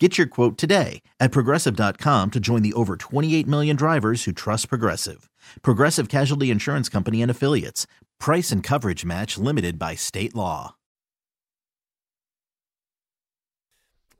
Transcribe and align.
Get 0.00 0.18
your 0.18 0.26
quote 0.26 0.58
today 0.58 1.02
at 1.20 1.30
progressive.com 1.30 2.32
to 2.32 2.40
join 2.40 2.62
the 2.62 2.72
over 2.72 2.96
28 2.96 3.46
million 3.46 3.76
drivers 3.76 4.24
who 4.24 4.32
trust 4.32 4.68
Progressive. 4.68 5.30
Progressive 5.62 6.08
Casualty 6.08 6.50
Insurance 6.50 6.88
Company 6.88 7.22
and 7.22 7.30
Affiliates. 7.30 7.86
Price 8.18 8.50
and 8.50 8.60
coverage 8.60 9.04
match 9.04 9.38
limited 9.38 9.78
by 9.78 9.94
state 9.94 10.34
law. 10.34 10.74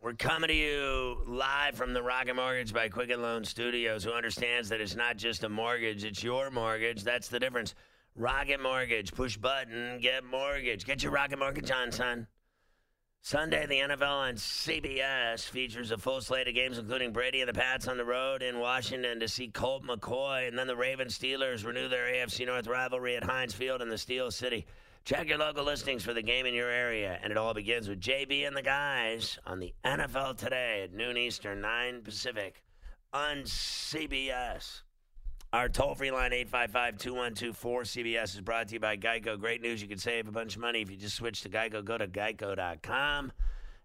We're 0.01 0.13
coming 0.13 0.49
to 0.49 0.55
you 0.55 1.23
live 1.27 1.75
from 1.75 1.93
the 1.93 2.03
Rocket 2.03 2.37
Mortgage 2.37 2.73
by 2.73 2.89
Quicken 2.89 3.23
Loan 3.23 3.43
Studios, 3.43 4.05
who 4.05 4.13
understands 4.13 4.69
that 4.69 4.81
it's 4.81 4.95
not 4.95 5.17
just 5.17 5.43
a 5.43 5.49
mortgage, 5.49 6.05
it's 6.05 6.23
your 6.23 6.51
mortgage. 6.51 7.03
That's 7.03 7.29
the 7.29 7.41
difference. 7.41 7.75
Rocket 8.15 8.61
Mortgage, 8.61 9.13
push 9.13 9.37
button, 9.37 9.99
get 10.01 10.23
mortgage. 10.25 10.85
Get 10.85 11.03
your 11.03 11.11
Rocket 11.11 11.39
Mortgage 11.39 11.71
on, 11.71 11.91
son. 11.91 12.29
Sunday, 13.27 13.65
the 13.65 13.79
NFL 13.79 14.03
on 14.03 14.35
CBS 14.35 15.49
features 15.49 15.91
a 15.91 15.97
full 15.97 16.21
slate 16.21 16.47
of 16.47 16.55
games, 16.55 16.77
including 16.77 17.11
Brady 17.11 17.41
and 17.41 17.49
the 17.49 17.55
Pats 17.55 17.89
on 17.89 17.97
the 17.97 18.05
road 18.05 18.43
in 18.43 18.59
Washington 18.59 19.19
to 19.21 19.29
see 19.29 19.49
Colt 19.49 19.83
McCoy, 19.83 20.47
and 20.47 20.59
then 20.59 20.67
the 20.67 20.77
Ravens 20.77 21.19
Steelers 21.19 21.65
renew 21.65 21.89
their 21.89 22.05
AFC 22.05 22.45
North 22.45 22.67
rivalry 22.67 23.17
at 23.17 23.25
Heinz 23.25 23.55
Field 23.55 23.81
in 23.81 23.89
the 23.89 23.97
Steel 23.97 24.31
City. 24.31 24.67
Check 25.07 25.27
your 25.27 25.39
local 25.39 25.65
listings 25.65 26.05
for 26.05 26.13
the 26.13 26.21
game 26.21 26.45
in 26.45 26.53
your 26.53 26.69
area, 26.69 27.19
and 27.23 27.31
it 27.31 27.39
all 27.39 27.55
begins 27.55 27.89
with 27.89 27.99
JB 27.99 28.47
and 28.47 28.55
the 28.55 28.61
guys 28.61 29.39
on 29.47 29.59
the 29.59 29.73
NFL 29.87 30.37
today 30.37 30.83
at 30.83 30.93
noon 30.93 31.17
Eastern, 31.17 31.63
9 31.63 32.03
Pacific 32.03 32.63
on 33.15 33.39
CBS. 33.45 34.83
Our 35.55 35.69
toll 35.69 35.95
free 35.95 36.11
line, 36.11 36.33
855 36.33 36.99
212 36.99 37.57
4CBS, 37.57 38.35
is 38.35 38.41
brought 38.41 38.67
to 38.67 38.75
you 38.75 38.81
by 38.81 38.97
Geico. 38.97 39.39
Great 39.39 39.63
news. 39.63 39.81
You 39.81 39.87
can 39.87 39.99
save 39.99 40.27
a 40.27 40.33
bunch 40.33 40.57
of 40.57 40.61
money 40.61 40.83
if 40.83 40.91
you 40.91 40.97
just 40.97 41.15
switch 41.15 41.43
to 41.43 41.49
Geico. 41.49 41.85
Go 41.85 41.97
to 41.97 42.09
geico.com. 42.09 43.31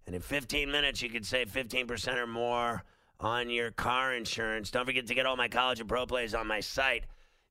And 0.08 0.16
in 0.16 0.20
15 0.20 0.72
minutes, 0.72 1.04
you 1.04 1.12
can 1.12 1.22
save 1.22 1.52
15% 1.52 2.16
or 2.16 2.26
more 2.26 2.84
on 3.20 3.52
your 3.52 3.70
car 3.70 4.16
insurance. 4.16 4.72
Don't 4.72 4.88
forget 4.88 5.06
to 5.06 5.14
get 5.14 5.28
all 5.28 5.38
my 5.38 5.48
college 5.48 5.80
and 5.80 5.88
pro 5.88 6.08
plays 6.08 6.34
on 6.34 6.48
my 6.48 6.60
site. 6.60 7.04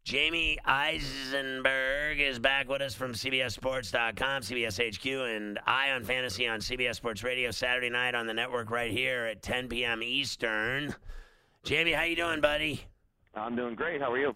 Jamie 0.02 0.58
Eisenberg 0.64 2.18
is 2.18 2.40
back 2.40 2.68
with 2.68 2.82
us 2.82 2.96
from 2.96 3.12
CBSSports.com, 3.12 4.42
CBS 4.42 4.96
HQ, 4.96 5.06
and 5.06 5.60
Eye 5.64 5.92
on 5.92 6.02
Fantasy 6.02 6.48
on 6.48 6.58
CBS 6.58 6.96
Sports 6.96 7.22
Radio 7.22 7.52
Saturday 7.52 7.88
night 7.88 8.16
on 8.16 8.26
the 8.26 8.34
network 8.34 8.72
right 8.72 8.90
here 8.90 9.26
at 9.26 9.42
10 9.42 9.68
p.m. 9.68 10.02
Eastern. 10.02 10.92
Jamie, 11.62 11.92
how 11.92 12.02
you 12.02 12.16
doing, 12.16 12.40
buddy? 12.40 12.84
I'm 13.34 13.56
doing 13.56 13.74
great. 13.74 14.00
How 14.00 14.12
are 14.12 14.18
you? 14.18 14.32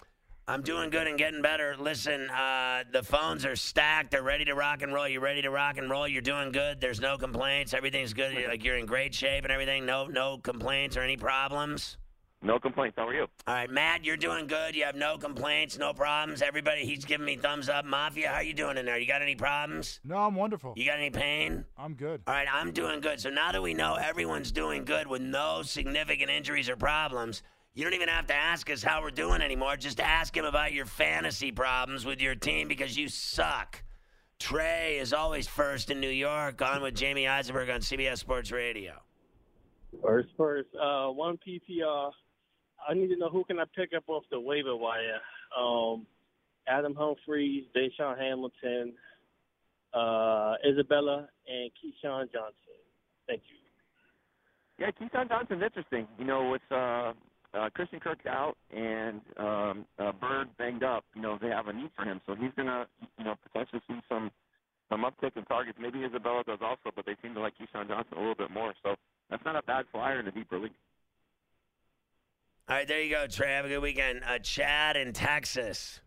I'm 0.48 0.62
doing 0.62 0.90
good 0.90 1.06
and 1.06 1.16
getting 1.16 1.40
better. 1.40 1.76
Listen, 1.78 2.28
uh, 2.28 2.82
the 2.90 3.02
phones 3.02 3.44
are 3.44 3.54
stacked. 3.54 4.10
They're 4.10 4.24
ready 4.24 4.44
to 4.46 4.54
rock 4.54 4.82
and 4.82 4.92
roll. 4.92 5.06
You're 5.06 5.20
ready 5.20 5.42
to 5.42 5.50
rock 5.50 5.78
and 5.78 5.88
roll. 5.88 6.08
You're 6.08 6.20
doing 6.20 6.50
good. 6.50 6.80
There's 6.80 7.00
no 7.00 7.16
complaints. 7.16 7.74
Everything's 7.74 8.12
good. 8.12 8.32
You're, 8.32 8.48
like 8.48 8.64
you're 8.64 8.76
in 8.76 8.86
great 8.86 9.14
shape 9.14 9.44
and 9.44 9.52
everything. 9.52 9.86
No, 9.86 10.06
no 10.06 10.38
complaints 10.38 10.96
or 10.96 11.02
any 11.02 11.16
problems. 11.16 11.96
No 12.44 12.58
complaints. 12.58 12.96
How 12.98 13.06
are 13.06 13.14
you? 13.14 13.28
All 13.46 13.54
right, 13.54 13.70
Matt, 13.70 14.04
you're 14.04 14.16
doing 14.16 14.48
good. 14.48 14.74
You 14.74 14.82
have 14.84 14.96
no 14.96 15.16
complaints, 15.16 15.78
no 15.78 15.92
problems. 15.92 16.42
Everybody, 16.42 16.84
he's 16.84 17.04
giving 17.04 17.24
me 17.24 17.36
thumbs 17.36 17.68
up. 17.68 17.84
Mafia, 17.84 18.30
how 18.30 18.40
you 18.40 18.52
doing 18.52 18.76
in 18.78 18.84
there? 18.84 18.98
You 18.98 19.06
got 19.06 19.22
any 19.22 19.36
problems? 19.36 20.00
No, 20.02 20.16
I'm 20.16 20.34
wonderful. 20.34 20.74
You 20.76 20.84
got 20.84 20.98
any 20.98 21.10
pain? 21.10 21.64
I'm 21.78 21.94
good. 21.94 22.20
All 22.26 22.34
right, 22.34 22.48
I'm 22.52 22.72
doing 22.72 23.00
good. 23.00 23.20
So 23.20 23.30
now 23.30 23.52
that 23.52 23.62
we 23.62 23.74
know 23.74 23.94
everyone's 23.94 24.50
doing 24.50 24.84
good 24.84 25.06
with 25.06 25.22
no 25.22 25.62
significant 25.62 26.30
injuries 26.30 26.68
or 26.68 26.74
problems, 26.74 27.44
you 27.74 27.84
don't 27.84 27.94
even 27.94 28.08
have 28.08 28.26
to 28.26 28.34
ask 28.34 28.70
us 28.70 28.82
how 28.82 29.02
we're 29.02 29.10
doing 29.10 29.40
anymore. 29.40 29.76
Just 29.76 30.00
ask 30.00 30.36
him 30.36 30.44
about 30.44 30.72
your 30.72 30.84
fantasy 30.84 31.52
problems 31.52 32.04
with 32.04 32.20
your 32.20 32.34
team 32.34 32.68
because 32.68 32.96
you 32.96 33.08
suck. 33.08 33.82
Trey 34.38 34.98
is 34.98 35.12
always 35.12 35.46
first 35.46 35.90
in 35.90 36.00
New 36.00 36.10
York. 36.10 36.60
On 36.60 36.82
with 36.82 36.94
Jamie 36.94 37.26
Eisenberg 37.26 37.70
on 37.70 37.80
CBS 37.80 38.18
Sports 38.18 38.50
Radio. 38.50 38.94
First, 40.02 40.28
first, 40.36 40.68
uh, 40.74 41.08
one 41.08 41.38
PPR. 41.46 42.10
I 42.88 42.94
need 42.94 43.08
to 43.08 43.16
know 43.16 43.28
who 43.30 43.44
can 43.44 43.58
I 43.58 43.64
pick 43.74 43.90
up 43.96 44.04
off 44.08 44.24
the 44.30 44.40
waiver 44.40 44.76
wire. 44.76 45.20
Um, 45.58 46.06
Adam 46.66 46.94
Humphries, 46.94 47.64
DaeSean 47.74 48.18
Hamilton, 48.18 48.94
uh, 49.94 50.54
Isabella, 50.68 51.28
and 51.48 51.70
KeeSean 51.70 52.32
Johnson. 52.32 52.54
Thank 53.26 53.42
you. 53.48 53.56
Yeah, 54.78 54.90
KeeSean 54.90 55.28
Johnson's 55.28 55.62
interesting. 55.62 56.06
You 56.18 56.24
know, 56.24 56.50
with 56.50 56.62
uh, 56.70 57.12
uh, 57.54 57.68
Christian 57.74 58.00
Kirk 58.00 58.20
out 58.26 58.56
and 58.74 59.20
um, 59.36 59.84
uh, 59.98 60.12
Byrd 60.12 60.48
banged 60.58 60.82
up, 60.82 61.04
you 61.14 61.22
know, 61.22 61.38
they 61.40 61.48
have 61.48 61.68
a 61.68 61.72
need 61.72 61.90
for 61.96 62.04
him. 62.04 62.20
So 62.26 62.34
he's 62.34 62.52
going 62.56 62.68
to, 62.68 62.86
you 63.18 63.24
know, 63.24 63.34
potentially 63.52 63.82
see 63.88 64.00
some 64.08 64.30
some 64.90 65.04
uptick 65.04 65.36
in 65.36 65.44
targets. 65.44 65.78
Maybe 65.80 66.04
Isabella 66.04 66.42
does 66.46 66.58
also, 66.60 66.90
but 66.94 67.06
they 67.06 67.16
seem 67.22 67.32
to 67.34 67.40
like 67.40 67.54
KeeSean 67.54 67.88
Johnson 67.88 68.14
a 68.16 68.20
little 68.20 68.34
bit 68.34 68.50
more. 68.50 68.74
So 68.82 68.94
that's 69.30 69.44
not 69.44 69.56
a 69.56 69.62
bad 69.62 69.86
flyer 69.90 70.20
in 70.20 70.28
a 70.28 70.32
deeper 70.32 70.58
league. 70.58 70.72
All 72.68 72.76
right, 72.76 72.86
there 72.86 73.00
you 73.00 73.10
go, 73.10 73.26
Trey. 73.26 73.54
Have 73.54 73.64
a 73.64 73.68
good 73.68 73.80
weekend. 73.80 74.22
Uh, 74.24 74.38
Chad 74.38 74.96
in 74.96 75.12
Texas. 75.12 76.00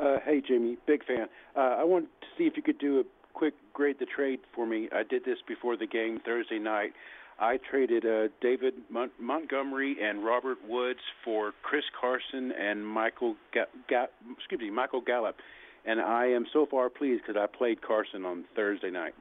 Uh, 0.00 0.16
hey, 0.24 0.42
Jimmy, 0.46 0.76
big 0.86 1.04
fan. 1.04 1.26
Uh, 1.56 1.76
I 1.78 1.84
wanted 1.84 2.08
to 2.20 2.26
see 2.36 2.44
if 2.44 2.56
you 2.56 2.62
could 2.62 2.78
do 2.78 3.00
a 3.00 3.04
quick 3.34 3.54
grade 3.72 3.96
the 3.98 4.06
trade 4.06 4.40
for 4.54 4.66
me. 4.66 4.88
I 4.92 5.02
did 5.02 5.24
this 5.24 5.38
before 5.46 5.76
the 5.76 5.86
game 5.86 6.20
Thursday 6.24 6.58
night. 6.58 6.92
I 7.38 7.58
traded 7.70 8.04
uh, 8.04 8.28
David 8.40 8.74
Mon- 8.90 9.10
Montgomery 9.20 9.96
and 10.02 10.24
Robert 10.24 10.58
Woods 10.68 10.98
for 11.24 11.52
Chris 11.62 11.84
Carson 11.98 12.52
and 12.52 12.84
Michael 12.86 13.36
Ga- 13.54 13.70
Ga- 13.88 14.10
excuse 14.36 14.60
me 14.60 14.70
Michael 14.70 15.00
Gallup, 15.00 15.36
and 15.86 16.00
I 16.00 16.26
am 16.26 16.46
so 16.52 16.66
far 16.66 16.90
pleased 16.90 17.22
because 17.24 17.40
I 17.40 17.46
played 17.46 17.80
Carson 17.80 18.24
on 18.24 18.44
Thursday 18.56 18.90
night. 18.90 19.14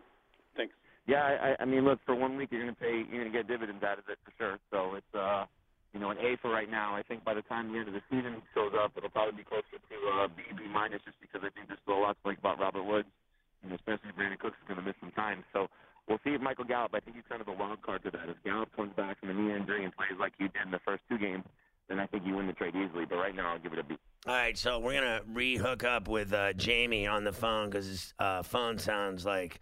Thanks. 0.56 0.74
Yeah, 1.06 1.22
I, 1.24 1.62
I 1.62 1.66
mean, 1.66 1.86
look, 1.86 2.00
for 2.06 2.16
one 2.16 2.36
week 2.38 2.50
you're 2.52 2.64
going 2.64 2.74
to 2.74 2.82
pay, 2.82 3.06
you're 3.08 3.22
going 3.22 3.32
to 3.32 3.38
get 3.38 3.48
dividends 3.48 3.84
out 3.84 4.00
of 4.00 4.06
it 4.10 4.18
for 4.26 4.34
sure. 4.38 4.60
So 4.72 4.96
it's, 4.96 5.14
uh, 5.14 5.46
you 5.94 6.00
know, 6.00 6.10
an 6.10 6.18
A 6.18 6.38
for 6.42 6.50
right 6.50 6.70
now. 6.70 6.96
I 6.96 7.04
think 7.04 7.24
by 7.24 7.34
the 7.34 7.44
time 7.44 7.72
the 7.72 7.80
end 7.80 7.88
of 7.88 7.94
the 7.94 8.02
season 8.10 8.42
shows 8.54 8.74
up, 8.74 8.92
it'll 8.98 9.14
probably 9.14 9.38
be 9.38 9.46
closer 9.46 9.78
to 9.78 9.98
uh, 10.18 10.28
B, 10.28 10.42
B 10.58 10.66
minus, 10.74 11.02
just 11.06 11.22
because 11.22 11.42
I 11.46 11.54
think 11.54 11.70
there's 11.70 11.80
still 11.86 11.98
a 11.98 12.04
lot 12.12 12.18
to 12.22 12.28
like 12.28 12.40
about 12.40 12.60
Robert 12.60 12.84
Woods, 12.84 13.08
and 13.64 13.72
especially 13.72 14.10
Brandin 14.18 14.42
Cooks 14.42 14.58
is 14.58 14.68
going 14.68 14.82
to 14.82 14.86
miss 14.86 14.98
some 15.00 15.14
time. 15.14 15.46
So 15.54 15.70
we'll 16.08 16.20
see 16.24 16.32
if 16.32 16.42
Michael 16.42 16.66
Gallup. 16.66 16.92
I 16.94 17.00
think 17.00 17.16
he's 17.16 17.26
kind 17.30 17.42
of 17.42 17.48
a 17.48 17.54
wild 17.54 17.82
card 17.82 18.04
to 18.04 18.12
that. 18.12 18.30
If 18.30 18.42
Gallup 18.44 18.76
comes 18.76 18.94
back 18.96 19.20
from 19.20 19.30
a 19.30 19.34
knee 19.34 19.54
injury 19.54 19.84
and 19.84 19.96
plays 19.96 20.18
like 20.20 20.34
you 20.40 20.48
did 20.50 20.64
in 20.66 20.72
the 20.72 20.80
first 20.86 21.04
two 21.10 21.18
games, 21.18 21.44
then 21.90 22.00
I 22.00 22.08
think 22.08 22.24
you 22.26 22.36
win 22.36 22.48
the 22.48 22.54
trade 22.54 22.76
easily. 22.76 23.06
But 23.06 23.18
right 23.18 23.36
now, 23.36 23.54
I'll 23.54 23.60
give 23.60 23.74
it 23.74 23.80
a 23.80 23.84
B. 23.84 23.98
All 24.26 24.34
right, 24.34 24.58
so 24.58 24.80
we're 24.80 24.94
gonna 24.94 25.22
re-hook 25.32 25.84
up 25.84 26.08
with 26.08 26.34
uh, 26.34 26.54
Jamie 26.54 27.08
on 27.08 27.24
the 27.24 27.32
phone 27.32 27.70
because 27.70 27.86
his 27.86 28.14
uh, 28.20 28.44
phone 28.44 28.78
sounds 28.78 29.26
like 29.26 29.62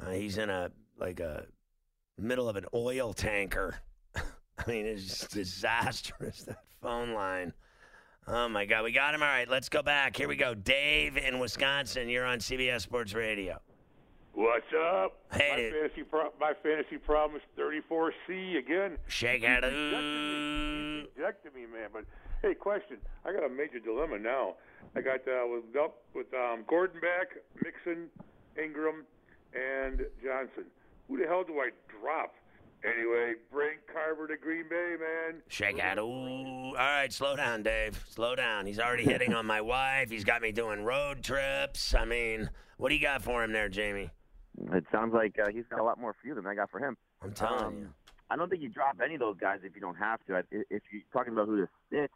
uh, 0.00 0.10
he's 0.10 0.38
in 0.38 0.50
a 0.50 0.70
like 0.98 1.20
a 1.20 1.46
middle 2.18 2.48
of 2.48 2.56
an 2.56 2.66
oil 2.74 3.12
tanker. 3.12 3.76
I 4.16 4.70
mean, 4.70 4.86
it's 4.86 5.04
just 5.04 5.30
disastrous 5.30 6.42
that 6.42 6.64
phone 6.80 7.14
line. 7.14 7.52
Oh 8.26 8.48
my 8.48 8.66
God, 8.66 8.84
we 8.84 8.92
got 8.92 9.14
him. 9.14 9.22
All 9.22 9.28
right, 9.28 9.48
let's 9.48 9.68
go 9.68 9.82
back. 9.82 10.16
Here 10.16 10.28
we 10.28 10.36
go. 10.36 10.54
Dave 10.54 11.16
in 11.16 11.38
Wisconsin. 11.38 12.08
You're 12.08 12.24
on 12.24 12.38
CBS 12.38 12.82
Sports 12.82 13.14
Radio. 13.14 13.60
What's 14.34 14.64
up? 14.74 15.18
Hey, 15.32 15.70
my 15.72 15.78
fantasy 15.78 16.02
pro- 16.04 16.32
my 16.40 16.52
fantasy 16.62 16.96
problem 16.96 17.38
is 17.38 17.42
34C 17.60 18.58
again. 18.58 18.96
Shake 19.06 19.42
He's 19.42 19.50
out. 19.50 19.62
Rejected 19.62 19.92
me. 19.92 21.00
He's 21.00 21.08
rejected 21.16 21.54
me, 21.54 21.60
man. 21.62 21.88
But 21.92 22.04
hey, 22.40 22.54
question. 22.54 22.96
I 23.26 23.32
got 23.32 23.44
a 23.44 23.48
major 23.50 23.78
dilemma 23.78 24.18
now. 24.18 24.54
I 24.96 25.02
got 25.02 25.20
uh, 25.28 25.46
with 25.48 25.76
up 25.76 25.96
with 26.14 26.32
um, 26.32 26.64
Gordon 26.66 27.00
back, 27.00 27.28
Mixon, 27.62 28.08
Ingram, 28.62 29.04
and 29.54 30.00
Johnson. 30.24 30.64
Who 31.08 31.18
the 31.18 31.26
hell 31.26 31.44
do 31.44 31.58
I 31.60 31.68
drop? 32.00 32.34
Anyway, 32.84 33.34
bring 33.52 33.76
Carver 33.92 34.26
to 34.26 34.36
Green 34.36 34.64
Bay, 34.68 34.96
man. 34.98 35.42
Shake 35.48 35.78
out. 35.78 35.98
Ooh. 35.98 36.02
All 36.02 36.72
right, 36.74 37.12
slow 37.12 37.36
down, 37.36 37.62
Dave. 37.62 38.02
Slow 38.08 38.34
down. 38.34 38.66
He's 38.66 38.80
already 38.80 39.04
hitting 39.04 39.34
on 39.34 39.46
my 39.46 39.60
wife. 39.74 40.10
He's 40.10 40.24
got 40.24 40.42
me 40.42 40.52
doing 40.52 40.82
road 40.84 41.22
trips. 41.22 41.94
I 41.94 42.04
mean, 42.06 42.50
what 42.78 42.88
do 42.88 42.94
you 42.96 43.00
got 43.00 43.22
for 43.22 43.44
him 43.44 43.52
there, 43.52 43.68
Jamie? 43.68 44.10
It 44.72 44.84
sounds 44.92 45.14
like 45.14 45.38
uh, 45.38 45.48
he's 45.50 45.64
got 45.70 45.80
a 45.80 45.82
lot 45.82 45.98
more 45.98 46.12
for 46.20 46.26
you 46.26 46.34
than 46.34 46.46
I 46.46 46.54
got 46.54 46.70
for 46.70 46.78
him. 46.78 46.96
I'm 47.22 47.32
telling 47.32 47.64
Um, 47.64 47.76
you. 47.78 47.88
I 48.30 48.36
don't 48.36 48.48
think 48.48 48.62
you 48.62 48.68
drop 48.68 48.98
any 49.04 49.14
of 49.14 49.20
those 49.20 49.36
guys 49.38 49.60
if 49.62 49.74
you 49.74 49.80
don't 49.80 49.96
have 49.96 50.24
to. 50.26 50.36
I- 50.36 50.44
If 50.50 50.82
you're 50.92 51.02
talking 51.12 51.32
about 51.32 51.46
who 51.48 51.56
to 51.64 51.68
sit, 51.90 52.10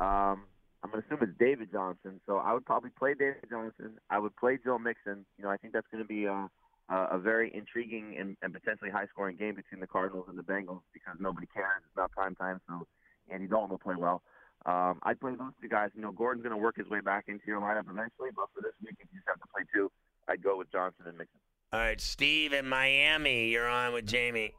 um, 0.00 0.44
I'm 0.82 0.90
going 0.90 1.02
to 1.02 1.06
assume 1.06 1.22
it's 1.28 1.38
David 1.38 1.70
Johnson. 1.72 2.20
So 2.26 2.38
I 2.38 2.52
would 2.52 2.64
probably 2.64 2.90
play 2.90 3.14
David 3.14 3.44
Johnson. 3.50 3.98
I 4.10 4.18
would 4.18 4.34
play 4.36 4.58
Joe 4.62 4.78
Mixon. 4.78 5.26
You 5.38 5.44
know, 5.44 5.50
I 5.50 5.56
think 5.56 5.72
that's 5.72 5.86
going 5.92 6.02
to 6.02 6.08
be 6.08 6.24
a, 6.24 6.48
a, 6.88 6.96
a 7.12 7.18
very 7.18 7.54
intriguing 7.54 8.16
and, 8.18 8.36
and 8.42 8.52
potentially 8.54 8.90
high-scoring 8.90 9.36
game 9.36 9.54
between 9.56 9.80
the 9.80 9.86
Cardinals 9.86 10.26
and 10.28 10.38
the 10.38 10.42
Bengals 10.42 10.82
because 10.92 11.16
nobody 11.20 11.46
cares. 11.52 11.82
It's 11.86 11.96
not 11.96 12.10
prime 12.12 12.34
time, 12.34 12.60
so 12.68 12.86
Andy 13.30 13.46
Dalton 13.46 13.70
will 13.70 13.78
play 13.78 13.96
well. 13.96 14.22
Um, 14.66 15.00
I'd 15.02 15.20
play 15.20 15.32
those 15.34 15.52
two 15.60 15.68
guys. 15.68 15.90
You 15.94 16.02
know, 16.02 16.12
Gordon's 16.12 16.44
going 16.44 16.56
to 16.56 16.62
work 16.62 16.76
his 16.76 16.88
way 16.88 17.00
back 17.00 17.24
into 17.28 17.44
your 17.46 17.60
lineup 17.60 17.90
eventually, 17.90 18.30
but 18.34 18.46
for 18.54 18.60
this 18.62 18.72
week, 18.82 18.96
if 19.00 19.08
you 19.12 19.18
just 19.18 19.28
have 19.28 19.40
to 19.40 19.48
play 19.48 19.62
two, 19.74 19.90
I'd 20.28 20.42
go 20.42 20.56
with 20.58 20.70
Johnson 20.72 21.04
and 21.06 21.16
Mixon. 21.18 21.40
All 21.72 21.78
right, 21.78 22.00
Steve 22.00 22.52
in 22.52 22.66
Miami, 22.66 23.46
you're 23.48 23.68
on 23.68 23.92
with 23.92 24.04
Jamie. 24.04 24.52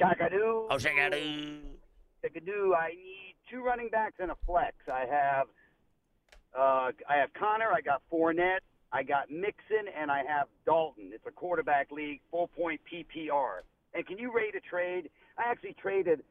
Shakadoo. 0.00 0.68
Oh, 0.70 0.76
Shakadoo. 0.78 1.58
Shakadoo. 2.24 2.74
I 2.74 2.88
need 2.88 3.34
two 3.50 3.62
running 3.62 3.90
backs 3.90 4.14
and 4.18 4.30
a 4.30 4.36
flex. 4.46 4.74
I 4.90 5.04
have 5.10 5.48
uh, 6.58 6.92
I 7.10 7.16
have 7.16 7.28
Connor. 7.38 7.70
I 7.70 7.82
got 7.82 8.00
Fournette. 8.10 8.60
I 8.90 9.02
got 9.02 9.30
Mixon, 9.30 9.92
and 10.00 10.10
I 10.10 10.22
have 10.26 10.46
Dalton. 10.64 11.10
It's 11.12 11.26
a 11.26 11.30
quarterback 11.30 11.90
league, 11.90 12.20
full 12.30 12.48
point 12.48 12.80
PPR. 12.90 13.58
And 13.92 14.06
can 14.06 14.16
you 14.16 14.32
rate 14.34 14.54
a 14.54 14.60
trade? 14.60 15.10
I 15.36 15.50
actually 15.50 15.76
traded 15.78 16.22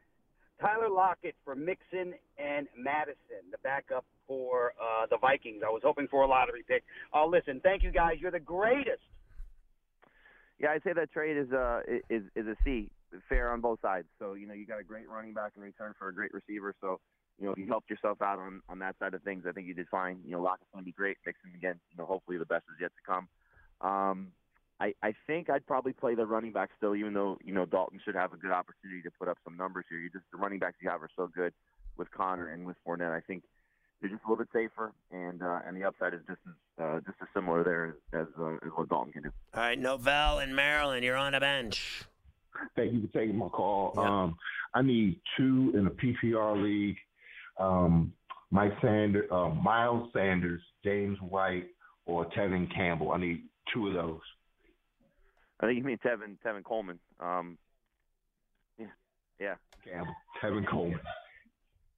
Tyler 0.59 0.89
Lockett 0.89 1.35
for 1.45 1.53
Mixon 1.55 2.15
and 2.39 2.67
Mattison, 2.75 3.45
the 3.51 3.59
backup 3.63 4.05
for 4.27 4.73
uh, 4.81 5.05
the 5.11 5.17
Vikings. 5.17 5.61
I 5.63 5.69
was 5.69 5.83
hoping 5.85 6.07
for 6.07 6.23
a 6.23 6.27
lottery 6.27 6.63
pick. 6.67 6.83
Oh, 7.13 7.27
listen, 7.27 7.59
thank 7.63 7.83
you 7.83 7.91
guys. 7.91 8.15
You're 8.19 8.31
the 8.31 8.39
greatest. 8.39 9.03
Yeah, 10.63 10.71
I'd 10.71 10.83
say 10.83 10.93
that 10.93 11.11
trade 11.11 11.35
is 11.35 11.51
uh 11.51 11.81
is 12.09 12.23
is 12.37 12.47
a 12.47 12.55
C, 12.63 12.89
fair 13.27 13.51
on 13.51 13.59
both 13.59 13.81
sides. 13.81 14.07
So 14.17 14.33
you 14.33 14.47
know 14.47 14.53
you 14.53 14.65
got 14.65 14.79
a 14.79 14.83
great 14.83 15.09
running 15.09 15.33
back 15.33 15.51
in 15.57 15.61
return 15.61 15.93
for 15.99 16.07
a 16.07 16.13
great 16.15 16.33
receiver. 16.33 16.73
So 16.79 17.01
you 17.37 17.45
know 17.45 17.51
if 17.51 17.57
you 17.57 17.67
helped 17.67 17.89
yourself 17.89 18.21
out 18.21 18.39
on 18.39 18.61
on 18.69 18.79
that 18.79 18.95
side 18.97 19.13
of 19.13 19.21
things. 19.23 19.43
I 19.45 19.51
think 19.51 19.67
you 19.67 19.73
did 19.73 19.89
fine. 19.89 20.21
You 20.23 20.31
know 20.31 20.41
Lockett's 20.41 20.69
going 20.71 20.85
to 20.85 20.85
be 20.85 20.93
great. 20.93 21.17
Mixon 21.25 21.51
again. 21.53 21.81
You 21.91 21.97
know 21.97 22.05
hopefully 22.05 22.37
the 22.37 22.45
best 22.45 22.63
is 22.73 22.79
yet 22.79 22.91
to 22.95 23.03
come. 23.05 23.27
Um, 23.81 24.31
I 24.79 24.93
I 25.03 25.13
think 25.27 25.49
I'd 25.49 25.67
probably 25.67 25.91
play 25.91 26.15
the 26.15 26.25
running 26.25 26.53
back 26.53 26.69
still, 26.77 26.95
even 26.95 27.13
though 27.13 27.37
you 27.43 27.53
know 27.53 27.65
Dalton 27.65 27.99
should 28.05 28.15
have 28.15 28.31
a 28.31 28.37
good 28.37 28.51
opportunity 28.51 29.01
to 29.01 29.11
put 29.19 29.27
up 29.27 29.39
some 29.43 29.57
numbers 29.57 29.83
here. 29.89 29.99
You 29.99 30.09
just 30.09 30.23
the 30.31 30.37
running 30.37 30.59
backs 30.59 30.77
you 30.81 30.89
have 30.89 31.03
are 31.03 31.09
so 31.17 31.27
good 31.27 31.51
with 31.97 32.09
Connor 32.11 32.47
and 32.47 32.65
with 32.65 32.77
Fournette. 32.87 33.11
I 33.11 33.19
think 33.19 33.43
they're 34.03 34.11
just 34.11 34.23
a 34.25 34.29
little 34.29 34.43
bit 34.43 34.51
safer, 34.53 34.91
and 35.11 35.41
uh, 35.41 35.59
and 35.65 35.77
the 35.77 35.85
upside 35.85 36.13
is 36.13 36.19
just 36.27 36.39
as 36.45 36.83
uh, 36.83 36.99
just 37.05 37.17
as 37.21 37.27
similar 37.33 37.63
there 37.63 37.95
as 38.11 38.27
uh, 38.37 38.55
as 38.55 38.71
what 38.75 38.89
Dalton 38.89 39.13
can 39.13 39.23
do. 39.23 39.31
All 39.53 39.61
right, 39.61 39.81
Novell 39.81 40.43
in 40.43 40.53
Maryland, 40.53 41.05
you're 41.05 41.15
on 41.15 41.33
a 41.33 41.39
bench. 41.39 42.03
Thank 42.75 42.93
you 42.93 43.07
for 43.07 43.19
taking 43.19 43.37
my 43.37 43.47
call. 43.47 43.93
Yeah. 43.95 44.23
Um, 44.23 44.35
I 44.73 44.81
need 44.81 45.21
two 45.37 45.71
in 45.73 45.87
a 45.87 45.89
PPR 45.89 46.61
league. 46.61 46.97
Um, 47.57 48.13
Mike 48.51 48.73
Sanders, 48.81 49.29
uh, 49.31 49.49
Miles 49.49 50.09
Sanders, 50.13 50.61
James 50.83 51.17
White, 51.21 51.67
or 52.05 52.25
Tevin 52.31 52.73
Campbell. 52.75 53.11
I 53.11 53.17
need 53.17 53.43
two 53.73 53.87
of 53.87 53.93
those. 53.93 54.19
I 55.61 55.67
think 55.67 55.77
you 55.77 55.85
mean 55.85 55.97
Tevin 56.05 56.35
Tevin 56.45 56.63
Coleman. 56.65 56.99
Um, 57.21 57.57
yeah, 58.77 58.87
yeah. 59.39 59.55
Campbell, 59.85 60.13
Tevin 60.41 60.67
Coleman. 60.67 60.99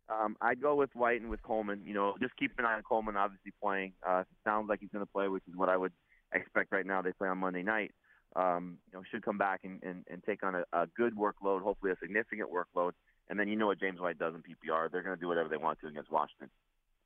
Um, 0.10 0.36
I'd 0.42 0.62
go 0.62 0.76
with 0.76 0.92
White 0.94 1.22
and 1.22 1.30
with 1.30 1.42
Coleman. 1.42 1.82
You 1.86 1.94
know, 1.94 2.16
just 2.22 2.36
keep 2.38 2.52
an 2.58 2.66
eye 2.66 2.76
on 2.76 2.84
Coleman, 2.84 3.16
obviously 3.18 3.52
playing. 3.62 3.94
Uh, 4.08 4.24
sounds 4.44 4.70
like 4.70 4.80
he's 4.80 4.90
going 4.92 5.06
to 5.06 5.12
play, 5.12 5.28
which 5.28 5.44
is 5.50 5.56
what 5.56 5.70
I 5.70 5.78
would 5.78 5.94
expect 6.34 6.72
right 6.72 6.86
now. 6.86 7.02
They 7.02 7.12
play 7.12 7.28
on 7.28 7.40
Monday 7.40 7.64
night. 7.64 7.92
Um, 8.36 8.78
you 8.92 9.00
know, 9.00 9.04
should 9.10 9.24
come 9.24 9.38
back 9.38 9.62
and, 9.64 9.82
and, 9.82 10.04
and 10.10 10.22
take 10.24 10.44
on 10.44 10.56
a, 10.56 10.64
a 10.74 10.88
good 10.88 11.16
workload, 11.16 11.62
hopefully 11.62 11.92
a 11.92 11.96
significant 12.02 12.50
workload. 12.52 12.92
And 13.30 13.40
then 13.40 13.48
you 13.48 13.56
know 13.56 13.68
what 13.68 13.80
James 13.80 14.00
White 14.00 14.20
does 14.20 14.36
in 14.36 14.42
PPR. 14.42 14.92
They're 14.92 15.02
going 15.02 15.16
to 15.16 15.20
do 15.20 15.28
whatever 15.28 15.50
they 15.50 15.58
want 15.58 15.80
to 15.80 15.88
against 15.88 16.12
Washington. 16.12 16.50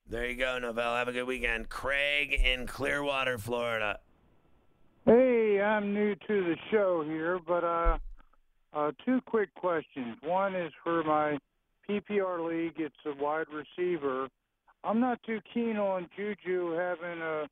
There 0.10 0.26
you 0.26 0.36
go, 0.36 0.60
Novell. 0.60 0.98
Have 0.98 1.08
a 1.08 1.12
good 1.12 1.26
weekend. 1.26 1.70
Craig 1.70 2.34
in 2.34 2.66
Clearwater, 2.66 3.38
Florida. 3.38 4.00
Hey, 5.06 5.62
I'm 5.62 5.94
new 5.94 6.16
to 6.16 6.44
the 6.44 6.56
show 6.72 7.04
here, 7.06 7.40
but 7.48 7.64
uh, 7.64 7.98
uh, 8.74 8.92
two 9.06 9.22
quick 9.28 9.54
questions. 9.54 10.18
One 10.24 10.56
is 10.56 10.72
for 10.84 11.04
my 11.04 11.38
PPR 11.90 12.48
league. 12.48 12.76
It's 12.78 12.96
a 13.06 13.22
wide 13.22 13.48
receiver. 13.52 14.28
I'm 14.84 15.00
not 15.00 15.20
too 15.26 15.40
keen 15.54 15.78
on 15.78 16.08
Juju 16.16 16.72
having 16.72 17.22
a 17.22 17.48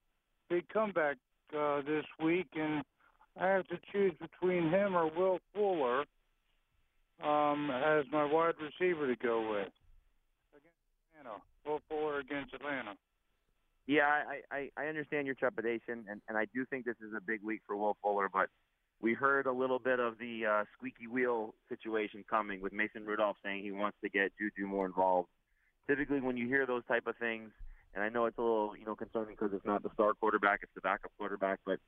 big 0.50 0.68
comeback 0.70 1.18
uh, 1.58 1.82
this 1.82 2.06
week, 2.24 2.48
and 2.56 2.84
I 3.40 3.48
have 3.48 3.68
to 3.68 3.78
choose 3.92 4.14
between 4.20 4.70
him 4.70 4.96
or 4.96 5.10
Will 5.10 5.40
Fuller 5.54 6.06
um, 7.24 7.72
as 7.72 8.06
my 8.12 8.26
wide 8.26 8.54
receiver 8.62 9.08
to 9.08 9.16
go 9.16 9.50
with 9.50 9.72
against 10.56 10.78
Atlanta. 11.20 11.42
Will 11.66 11.82
Fuller 11.90 12.20
against 12.20 12.54
Atlanta. 12.54 12.94
Yeah, 13.88 14.04
I, 14.04 14.42
I, 14.56 14.70
I 14.78 14.88
understand 14.88 15.26
your 15.26 15.36
trepidation, 15.36 16.06
and, 16.10 16.22
and 16.28 16.38
I 16.38 16.46
do 16.54 16.66
think 16.66 16.86
this 16.86 16.98
is 16.98 17.14
a 17.16 17.22
big 17.22 17.42
week 17.42 17.62
for 17.66 17.76
Will 17.76 17.96
Fuller, 18.02 18.30
but 18.32 18.50
we 19.02 19.14
heard 19.14 19.46
a 19.46 19.52
little 19.52 19.80
bit 19.80 20.00
of 20.00 20.18
the 20.18 20.46
uh, 20.46 20.64
squeaky 20.76 21.08
wheel 21.08 21.54
situation 21.70 22.24
coming 22.30 22.62
with 22.62 22.74
Mason 22.74 23.06
Rudolph 23.06 23.38
saying 23.44 23.64
he 23.64 23.72
wants 23.72 23.98
to 24.04 24.10
get 24.10 24.32
Juju 24.38 24.68
more 24.68 24.86
involved. 24.86 25.30
Typically, 25.88 26.20
when 26.20 26.36
you 26.36 26.48
hear 26.48 26.66
those 26.66 26.84
type 26.88 27.08
of 27.08 27.16
things, 27.18 27.52
and 27.94 28.04
I 28.04 28.10
know 28.10 28.26
it's 28.26 28.38
a 28.38 28.42
little 28.42 28.76
you 28.78 28.86
know 28.86 28.96
concerning 28.96 29.36
because 29.40 29.54
it's 29.54 29.66
not 29.66 29.84
the 29.84 29.90
star 29.94 30.14
quarterback, 30.14 30.60
it's 30.64 30.74
the 30.76 30.82
backup 30.82 31.12
quarterback, 31.18 31.60
but 31.66 31.80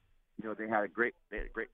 you 0.41 0.47
know 0.47 0.53
they 0.53 0.67
had 0.67 0.83
a 0.83 0.87
great, 0.87 1.13
they 1.31 1.37
had 1.37 1.47
a 1.47 1.49
great. 1.49 1.69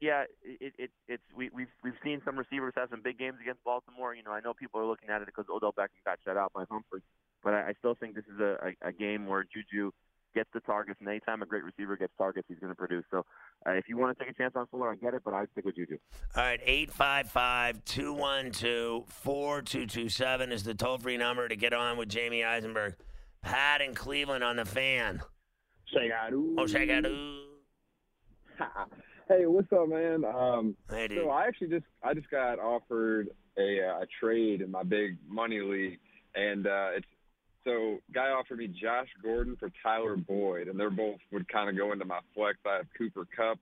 Yeah, 0.00 0.24
it, 0.44 0.74
it 0.78 0.90
it's 1.08 1.22
we 1.34 1.48
we've 1.54 1.72
we've 1.82 1.98
seen 2.04 2.20
some 2.24 2.38
receivers 2.38 2.74
have 2.76 2.90
some 2.90 3.00
big 3.02 3.18
games 3.18 3.38
against 3.40 3.64
Baltimore. 3.64 4.14
You 4.14 4.22
know, 4.22 4.32
I 4.32 4.40
know 4.40 4.52
people 4.52 4.80
are 4.80 4.86
looking 4.86 5.08
at 5.08 5.22
it 5.22 5.26
because 5.26 5.46
Odell 5.50 5.72
Beckham 5.72 6.04
got 6.04 6.18
shut 6.24 6.36
out 6.36 6.52
by 6.52 6.64
Humphrey, 6.70 7.00
but 7.42 7.54
I, 7.54 7.68
I 7.68 7.72
still 7.78 7.94
think 7.94 8.14
this 8.14 8.26
is 8.32 8.38
a, 8.38 8.74
a, 8.84 8.88
a 8.88 8.92
game 8.92 9.26
where 9.26 9.44
Juju 9.44 9.92
gets 10.34 10.48
the 10.52 10.60
targets, 10.60 10.98
and 11.00 11.08
anytime 11.08 11.42
a 11.42 11.46
great 11.46 11.64
receiver 11.64 11.96
gets 11.96 12.12
targets, 12.18 12.46
he's 12.48 12.58
going 12.58 12.70
to 12.72 12.76
produce. 12.76 13.04
So, 13.10 13.24
uh, 13.66 13.72
if 13.72 13.88
you 13.88 13.96
want 13.96 14.16
to 14.16 14.24
take 14.24 14.32
a 14.32 14.36
chance 14.36 14.54
on 14.56 14.66
Fuller, 14.68 14.90
I 14.90 14.96
get 14.96 15.14
it, 15.14 15.22
but 15.24 15.34
I'd 15.34 15.48
stick 15.52 15.64
with 15.64 15.76
Juju. 15.76 15.96
All 16.36 16.42
right, 16.42 16.60
855 16.62 17.84
212 17.84 19.04
4227 19.08 20.52
is 20.52 20.62
the 20.64 20.74
toll 20.74 20.98
free 20.98 21.16
number 21.16 21.48
to 21.48 21.56
get 21.56 21.72
on 21.72 21.96
with 21.96 22.08
Jamie 22.08 22.44
Eisenberg. 22.44 22.94
Pat 23.42 23.80
in 23.80 23.94
Cleveland 23.94 24.42
on 24.44 24.56
the 24.56 24.64
fan. 24.64 25.20
Shakadoo. 25.94 26.54
Oh, 26.58 26.64
Shakadoo. 26.64 27.42
hey, 29.28 29.46
what's 29.46 29.72
up, 29.72 29.88
man? 29.88 30.24
Um, 30.24 30.76
Hey, 30.90 31.08
dude. 31.08 31.18
so 31.24 31.30
I 31.30 31.46
actually 31.46 31.68
just 31.68 31.84
I 32.02 32.14
just 32.14 32.30
got 32.30 32.58
offered 32.58 33.28
a, 33.58 33.80
uh, 33.88 34.00
a 34.02 34.06
trade 34.20 34.60
in 34.62 34.70
my 34.70 34.82
big 34.82 35.16
money 35.28 35.60
league, 35.60 35.98
and 36.34 36.66
uh, 36.66 36.88
it's 36.96 37.06
so 37.66 37.98
guy 38.14 38.28
offered 38.30 38.58
me 38.58 38.68
Josh 38.68 39.08
Gordon 39.22 39.56
for 39.56 39.70
Tyler 39.82 40.16
Boyd, 40.16 40.68
and 40.68 40.78
they're 40.78 40.88
both 40.88 41.18
would 41.32 41.48
kind 41.48 41.68
of 41.68 41.76
go 41.76 41.92
into 41.92 42.04
my 42.04 42.20
flex. 42.34 42.58
I 42.64 42.76
have 42.76 42.86
Cooper 42.96 43.26
Kupp 43.36 43.58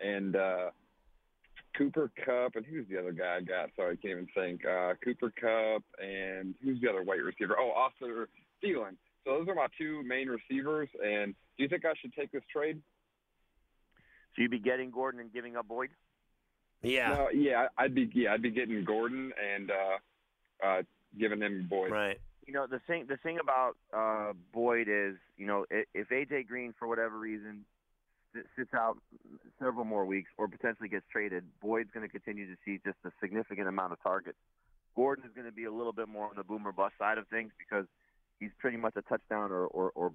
and 0.00 0.36
uh, 0.36 0.70
Cooper 1.76 2.10
Kupp, 2.24 2.54
and 2.54 2.64
who's 2.64 2.86
the 2.88 2.98
other 2.98 3.12
guy 3.12 3.38
I 3.38 3.40
got? 3.40 3.70
Sorry, 3.74 3.92
I 3.92 3.96
can't 3.96 4.12
even 4.12 4.28
think. 4.32 4.64
Uh, 4.64 4.94
Cooper 5.04 5.32
Kupp 5.40 5.82
and 6.00 6.54
who's 6.62 6.80
the 6.80 6.88
other 6.88 7.02
white 7.02 7.22
receiver? 7.22 7.56
Oh, 7.58 7.70
Austin 7.70 8.26
Thielen. 8.64 8.96
So 9.24 9.38
those 9.38 9.48
are 9.48 9.56
my 9.56 9.66
two 9.76 10.04
main 10.04 10.28
receivers. 10.28 10.88
And 11.04 11.34
do 11.56 11.64
you 11.64 11.68
think 11.68 11.84
I 11.84 11.94
should 12.00 12.14
take 12.14 12.30
this 12.30 12.44
trade? 12.52 12.80
So 14.36 14.42
you'd 14.42 14.52
be 14.52 14.60
getting 14.60 14.92
Gordon 14.92 15.20
and 15.20 15.32
giving 15.32 15.56
up 15.56 15.66
Boyd? 15.66 15.90
Yeah. 16.82 17.08
No, 17.08 17.28
yeah, 17.34 17.66
I'd 17.76 17.92
be 17.92 18.08
yeah, 18.14 18.34
I'd 18.34 18.42
be 18.42 18.52
getting 18.52 18.84
Gordon 18.84 19.32
and 19.52 19.72
uh, 19.72 20.64
uh, 20.64 20.82
giving 21.18 21.40
him 21.40 21.66
Boyd. 21.68 21.90
Right. 21.90 22.20
You 22.48 22.54
know 22.54 22.66
the 22.66 22.80
thing. 22.86 23.04
The 23.06 23.18
thing 23.18 23.36
about 23.38 23.76
uh, 23.94 24.32
Boyd 24.54 24.88
is, 24.88 25.16
you 25.36 25.46
know, 25.46 25.66
if, 25.70 26.08
AJ 26.08 26.46
Green 26.46 26.72
for 26.78 26.88
whatever 26.88 27.18
reason 27.18 27.66
sits 28.56 28.72
out 28.72 28.96
several 29.60 29.84
more 29.84 30.06
weeks 30.06 30.30
or 30.38 30.48
potentially 30.48 30.88
gets 30.88 31.04
traded, 31.12 31.44
Boyd's 31.60 31.90
going 31.92 32.08
to 32.08 32.10
continue 32.10 32.46
to 32.46 32.56
see 32.64 32.80
just 32.86 32.96
a 33.04 33.10
significant 33.20 33.68
amount 33.68 33.92
of 33.92 34.02
targets. 34.02 34.38
Gordon 34.96 35.26
is 35.26 35.30
going 35.34 35.44
to 35.44 35.52
be 35.52 35.64
a 35.64 35.70
little 35.70 35.92
bit 35.92 36.08
more 36.08 36.24
on 36.24 36.36
the 36.36 36.42
boomer 36.42 36.72
bust 36.72 36.94
side 36.98 37.18
of 37.18 37.28
things 37.28 37.52
because 37.58 37.84
he's 38.40 38.50
pretty 38.58 38.78
much 38.78 38.94
a 38.96 39.02
touchdown 39.02 39.52
or, 39.52 39.66
or, 39.66 39.92
or 39.94 40.12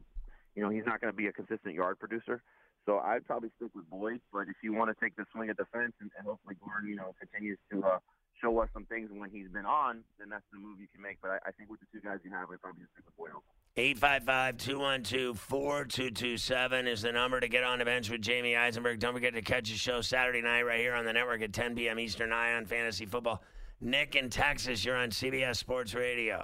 you 0.55 0.63
know, 0.63 0.69
he's 0.69 0.87
not 0.87 1.01
going 1.01 1.13
to 1.13 1.15
be 1.15 1.27
a 1.27 1.31
consistent 1.31 1.75
yard 1.75 1.99
producer. 1.99 2.41
So 2.87 2.97
I'd 2.97 3.27
probably 3.27 3.51
stick 3.57 3.69
with 3.75 3.87
Boyd. 3.91 4.21
But 4.33 4.49
if 4.49 4.57
you 4.63 4.73
want 4.73 4.89
to 4.89 4.97
take 4.99 5.15
the 5.17 5.25
swing 5.31 5.51
at 5.51 5.57
the 5.57 5.65
fence 5.71 5.93
and, 6.01 6.09
and 6.17 6.25
hopefully 6.25 6.55
Gordon, 6.65 6.89
you 6.89 6.95
know, 6.95 7.13
continues 7.19 7.59
to 7.71 7.83
uh, 7.83 7.99
show 8.43 8.59
us 8.59 8.67
some 8.73 8.85
things 8.85 9.09
when 9.11 9.29
he's 9.29 9.47
been 9.47 9.65
on, 9.65 10.03
then 10.19 10.27
that's 10.29 10.43
the 10.51 10.59
move 10.59 10.79
you 10.79 10.87
can 10.93 11.01
make. 11.01 11.17
But 11.21 11.31
I, 11.31 11.37
I 11.47 11.51
think 11.51 11.69
with 11.69 11.79
the 11.79 11.85
two 11.93 12.01
guys 12.05 12.19
you 12.23 12.31
have, 12.31 12.49
I'd 12.51 12.61
probably 12.61 12.81
just 12.81 12.91
stick 12.93 13.05
with 13.05 13.15
Boyd. 13.17 13.31
also. 13.33 13.45
855 13.75 14.57
212 14.57 15.39
4227 15.39 16.87
is 16.87 17.01
the 17.01 17.11
number 17.11 17.39
to 17.39 17.47
get 17.47 17.63
on 17.63 17.79
the 17.79 17.85
bench 17.85 18.09
with 18.11 18.21
Jamie 18.21 18.55
Eisenberg. 18.55 18.99
Don't 18.99 19.13
forget 19.15 19.33
to 19.33 19.41
catch 19.41 19.69
the 19.71 19.75
show 19.77 20.01
Saturday 20.01 20.41
night 20.41 20.61
right 20.63 20.79
here 20.79 20.93
on 20.93 21.05
the 21.05 21.13
network 21.13 21.41
at 21.41 21.53
10 21.53 21.75
p.m. 21.75 21.97
Eastern 21.97 22.31
Eye 22.31 22.53
on 22.53 22.65
Fantasy 22.65 23.05
Football. 23.07 23.41
Nick 23.81 24.15
in 24.15 24.29
Texas, 24.29 24.85
you're 24.85 24.95
on 24.95 25.09
CBS 25.09 25.55
Sports 25.55 25.95
Radio. 25.95 26.43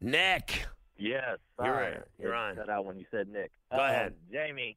Nick. 0.00 0.66
Yes, 0.98 1.38
You're 1.58 1.66
sorry. 1.66 1.94
on. 1.96 2.02
You're 2.18 2.34
It 2.34 2.38
on. 2.38 2.56
Cut 2.56 2.68
out 2.68 2.84
when 2.84 2.98
you 2.98 3.04
said 3.10 3.28
Nick. 3.28 3.50
Go 3.70 3.78
ahead. 3.84 4.08
Um, 4.08 4.14
Jamie. 4.32 4.76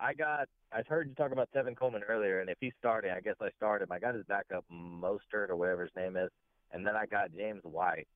I 0.00 0.14
got. 0.14 0.48
I 0.72 0.82
heard 0.86 1.08
you 1.08 1.14
talk 1.14 1.32
about 1.32 1.48
Tevin 1.54 1.76
Coleman 1.76 2.02
earlier, 2.08 2.40
and 2.40 2.50
if 2.50 2.58
he's 2.60 2.72
starting, 2.78 3.10
I 3.10 3.20
guess 3.20 3.36
I 3.40 3.50
started. 3.56 3.84
him. 3.84 3.92
I 3.92 3.98
got 3.98 4.14
his 4.14 4.24
backup 4.26 4.64
Mostert 4.72 5.48
or 5.48 5.56
whatever 5.56 5.82
his 5.82 5.96
name 5.96 6.16
is, 6.16 6.30
and 6.72 6.86
then 6.86 6.96
I 6.96 7.06
got 7.06 7.34
James 7.34 7.62
White. 7.62 8.08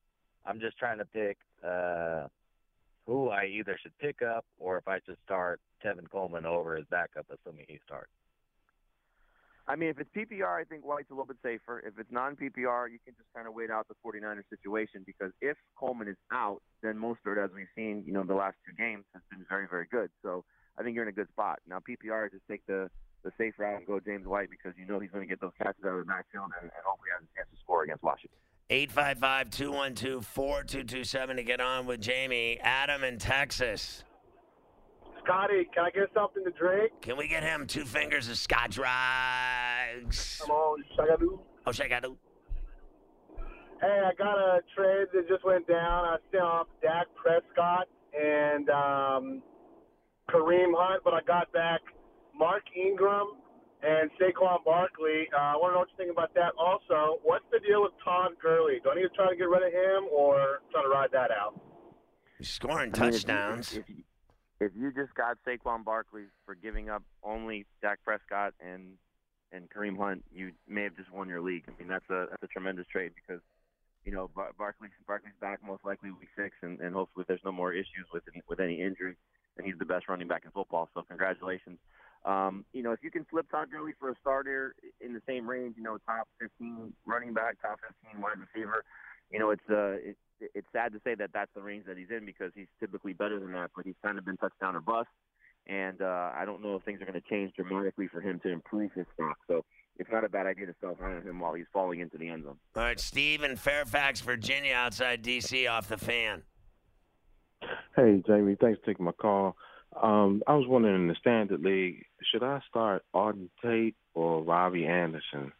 I'm 0.45 0.59
just 0.59 0.77
trying 0.77 0.97
to 0.97 1.05
pick 1.05 1.37
uh, 1.65 2.27
who 3.05 3.29
I 3.29 3.45
either 3.45 3.77
should 3.81 3.97
pick 3.99 4.21
up 4.21 4.45
or 4.59 4.77
if 4.77 4.87
I 4.87 4.99
should 5.05 5.17
start 5.23 5.59
Tevin 5.83 6.09
Coleman 6.11 6.45
over 6.45 6.75
his 6.75 6.85
backup, 6.89 7.27
assuming 7.29 7.65
he 7.67 7.79
starts. 7.85 8.11
I 9.67 9.75
mean, 9.75 9.89
if 9.89 9.99
it's 9.99 10.09
PPR, 10.15 10.59
I 10.59 10.63
think 10.63 10.83
White's 10.83 11.09
a 11.11 11.13
little 11.13 11.27
bit 11.27 11.37
safer. 11.43 11.79
If 11.79 11.97
it's 11.97 12.11
non-PPR, 12.11 12.91
you 12.91 12.99
can 13.05 13.13
just 13.15 13.31
kind 13.33 13.47
of 13.47 13.53
wait 13.53 13.69
out 13.69 13.87
the 13.87 13.95
49ers 14.03 14.43
situation 14.49 15.03
because 15.05 15.31
if 15.39 15.55
Coleman 15.77 16.07
is 16.07 16.17
out, 16.31 16.61
then 16.81 16.95
Mostert, 16.95 17.41
as 17.43 17.51
we've 17.55 17.71
seen, 17.75 18.03
you 18.05 18.11
know, 18.11 18.23
the 18.23 18.33
last 18.33 18.57
two 18.65 18.75
games 18.75 19.05
has 19.13 19.21
been 19.29 19.45
very, 19.47 19.67
very 19.69 19.85
good. 19.89 20.09
So 20.23 20.43
I 20.77 20.83
think 20.83 20.95
you're 20.95 21.03
in 21.03 21.09
a 21.09 21.13
good 21.13 21.29
spot. 21.29 21.59
Now 21.67 21.79
PPR, 21.79 22.31
just 22.31 22.43
take 22.49 22.65
the 22.65 22.89
the 23.23 23.31
safe 23.37 23.53
route 23.57 23.77
and 23.77 23.85
go 23.85 23.99
James 23.99 24.25
White 24.25 24.49
because 24.49 24.73
you 24.77 24.85
know 24.85 24.99
he's 24.99 25.11
going 25.11 25.23
to 25.23 25.29
get 25.29 25.39
those 25.39 25.51
catches 25.61 25.83
out 25.85 25.93
of 25.93 25.99
the 25.99 26.05
backfield 26.05 26.49
and, 26.59 26.71
and 26.71 26.83
hopefully 26.83 27.09
has 27.13 27.21
a 27.21 27.37
chance 27.37 27.47
to 27.53 27.59
score 27.61 27.83
against 27.83 28.03
Washington. 28.03 28.37
855 28.69 29.49
212 29.49 30.25
4227 30.25 31.35
to 31.35 31.43
get 31.43 31.61
on 31.61 31.85
with 31.85 31.99
Jamie. 31.99 32.57
Adam 32.61 33.03
in 33.03 33.17
Texas. 33.17 34.03
Scotty, 35.23 35.67
can 35.73 35.85
I 35.85 35.91
get 35.91 36.09
something 36.13 36.43
to 36.43 36.51
drink? 36.51 36.93
Can 37.01 37.17
we 37.17 37.27
get 37.27 37.43
him 37.43 37.67
two 37.67 37.85
fingers 37.85 38.27
of 38.27 38.37
scotch 38.37 38.77
rags? 38.77 40.41
Come 40.41 40.51
on, 40.51 40.83
Shagadoo. 40.97 41.39
Oh, 41.67 41.71
Shagadu. 41.71 42.15
Hey, 43.81 44.01
I 44.05 44.13
got 44.17 44.37
a 44.37 44.61
trade 44.75 45.07
that 45.13 45.27
just 45.27 45.43
went 45.43 45.67
down. 45.67 46.05
I 46.05 46.17
sent 46.31 46.43
off 46.43 46.67
Dak 46.81 47.07
Prescott 47.15 47.87
and 48.19 48.69
um, 48.69 49.43
Kareem 50.31 50.71
Hunt, 50.75 51.03
but 51.03 51.13
I 51.13 51.21
got 51.27 51.51
back 51.51 51.81
Mark 52.37 52.63
Ingram 52.75 53.35
and 53.83 54.09
Saquon 54.19 54.63
Barkley. 54.63 55.27
Uh, 55.33 55.37
I 55.37 55.55
want 55.57 55.71
to 55.71 55.73
know 55.73 55.79
what 55.79 55.89
you 55.89 55.97
think 55.97 56.11
about 56.11 56.33
that. 56.35 56.53
Also, 56.57 57.19
what's 57.23 57.45
the 57.51 57.59
deal 57.59 57.81
with 57.83 57.91
Todd 58.03 58.31
Gurley? 58.41 58.79
Do 58.83 58.91
I 58.91 58.95
need 58.95 59.03
to 59.03 59.09
try 59.09 59.29
to 59.29 59.35
get 59.35 59.49
rid 59.49 59.63
of 59.65 59.73
him 59.73 60.07
or 60.11 60.59
try 60.71 60.81
to 60.83 60.89
ride 60.89 61.09
that 61.11 61.31
out? 61.31 61.59
He's 62.37 62.49
scoring 62.49 62.77
I 62.77 62.83
mean, 62.83 62.89
if 62.91 62.97
you- 62.97 63.11
touchdowns. 63.11 63.77
If 63.77 63.89
you, 63.89 64.03
if 64.59 64.71
you 64.75 64.91
just 64.93 65.13
got 65.15 65.37
Saquon 65.45 65.83
Barkley 65.83 66.25
for 66.45 66.53
giving 66.55 66.89
up 66.89 67.03
only 67.23 67.65
Dak 67.81 67.99
Prescott 68.03 68.53
and 68.59 68.93
and 69.53 69.69
Kareem 69.69 69.97
Hunt, 69.97 70.23
you 70.31 70.51
may 70.65 70.83
have 70.83 70.95
just 70.95 71.11
won 71.11 71.27
your 71.27 71.41
league. 71.41 71.65
I 71.67 71.71
mean, 71.77 71.89
that's 71.89 72.07
a 72.09 72.27
that's 72.29 72.43
a 72.43 72.47
tremendous 72.47 72.85
trade 72.87 73.11
because 73.15 73.41
you 74.05 74.11
know 74.11 74.29
Bar- 74.35 74.51
Barkley 74.57 74.89
Barkley's 75.07 75.33
back 75.41 75.59
most 75.65 75.83
likely 75.83 76.11
week 76.11 76.29
six, 76.37 76.55
and, 76.61 76.79
and 76.79 76.93
hopefully 76.93 77.25
there's 77.27 77.41
no 77.43 77.51
more 77.51 77.73
issues 77.73 78.05
with 78.13 78.23
with 78.47 78.59
any 78.59 78.79
injury, 78.79 79.15
and 79.57 79.65
he's 79.65 79.77
the 79.79 79.85
best 79.85 80.07
running 80.07 80.27
back 80.27 80.43
in 80.45 80.51
football. 80.51 80.89
So 80.93 81.03
congratulations. 81.03 81.79
Um, 82.23 82.65
you 82.71 82.83
know, 82.83 82.91
if 82.91 82.99
you 83.01 83.09
can 83.09 83.25
flip 83.25 83.47
Todd 83.49 83.69
Gurley 83.71 83.93
for 83.99 84.09
a 84.09 84.15
starter 84.21 84.75
in 84.99 85.13
the 85.13 85.21
same 85.27 85.49
range, 85.49 85.75
you 85.77 85.83
know, 85.83 85.97
top 86.05 86.27
15 86.39 86.93
running 87.05 87.33
back, 87.33 87.59
top 87.61 87.79
15 88.03 88.21
wide 88.21 88.37
receiver, 88.37 88.83
you 89.31 89.39
know, 89.39 89.49
it's 89.49 89.63
uh, 89.69 89.97
it, 90.09 90.17
it's 90.53 90.67
sad 90.71 90.93
to 90.93 90.99
say 91.03 91.15
that 91.15 91.31
that's 91.33 91.51
the 91.55 91.61
range 91.61 91.85
that 91.87 91.97
he's 91.97 92.09
in 92.09 92.25
because 92.25 92.51
he's 92.55 92.67
typically 92.79 93.13
better 93.13 93.39
than 93.39 93.51
that, 93.53 93.71
but 93.75 93.85
he's 93.85 93.95
kind 94.03 94.17
of 94.17 94.25
been 94.25 94.37
touchdown 94.37 94.75
or 94.75 94.81
bust. 94.81 95.09
And 95.67 96.01
uh, 96.01 96.31
I 96.35 96.43
don't 96.45 96.61
know 96.61 96.75
if 96.75 96.83
things 96.83 97.01
are 97.01 97.05
going 97.05 97.21
to 97.21 97.29
change 97.29 97.53
dramatically 97.55 98.07
for 98.07 98.19
him 98.19 98.39
to 98.43 98.49
improve 98.49 98.91
his 98.93 99.05
stock. 99.13 99.37
So 99.47 99.63
it's 99.97 100.09
not 100.11 100.23
a 100.23 100.29
bad 100.29 100.47
idea 100.47 100.65
to 100.65 100.75
sell 100.81 100.97
high 100.99 101.13
on 101.13 101.21
him 101.21 101.39
while 101.39 101.53
he's 101.53 101.67
falling 101.71 101.99
into 101.99 102.17
the 102.17 102.29
end 102.29 102.43
zone. 102.43 102.57
All 102.75 102.83
right, 102.83 102.99
Steve 102.99 103.43
in 103.43 103.55
Fairfax, 103.55 104.21
Virginia, 104.21 104.73
outside 104.73 105.21
D.C., 105.21 105.67
off 105.67 105.87
the 105.87 105.97
fan. 105.97 106.43
Hey, 107.95 108.23
Jamie, 108.25 108.57
thanks 108.59 108.79
for 108.79 108.85
taking 108.85 109.05
my 109.05 109.11
call. 109.11 109.55
Um, 110.01 110.41
I 110.47 110.55
was 110.55 110.67
wondering 110.67 110.95
in 110.95 111.07
the 111.07 111.15
Standard 111.15 111.61
League, 111.61 112.05
should 112.31 112.43
I 112.43 112.61
start 112.69 113.03
Auden 113.13 113.49
Tate 113.61 113.95
or 114.13 114.43
Robbie 114.43 114.85
Anderson? 114.85 115.51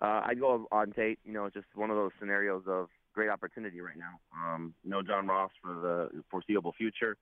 Uh, 0.00 0.22
I'd 0.24 0.40
go 0.40 0.68
on 0.70 0.92
Tate. 0.92 1.18
You 1.24 1.32
know, 1.32 1.46
it's 1.46 1.54
just 1.54 1.66
one 1.74 1.90
of 1.90 1.96
those 1.96 2.12
scenarios 2.20 2.62
of 2.68 2.88
great 3.14 3.30
opportunity 3.30 3.80
right 3.80 3.96
now. 3.96 4.20
Um, 4.36 4.74
no 4.84 5.02
John 5.02 5.26
Ross 5.26 5.50
for 5.62 5.74
the 5.74 6.22
foreseeable 6.30 6.74
future. 6.76 7.16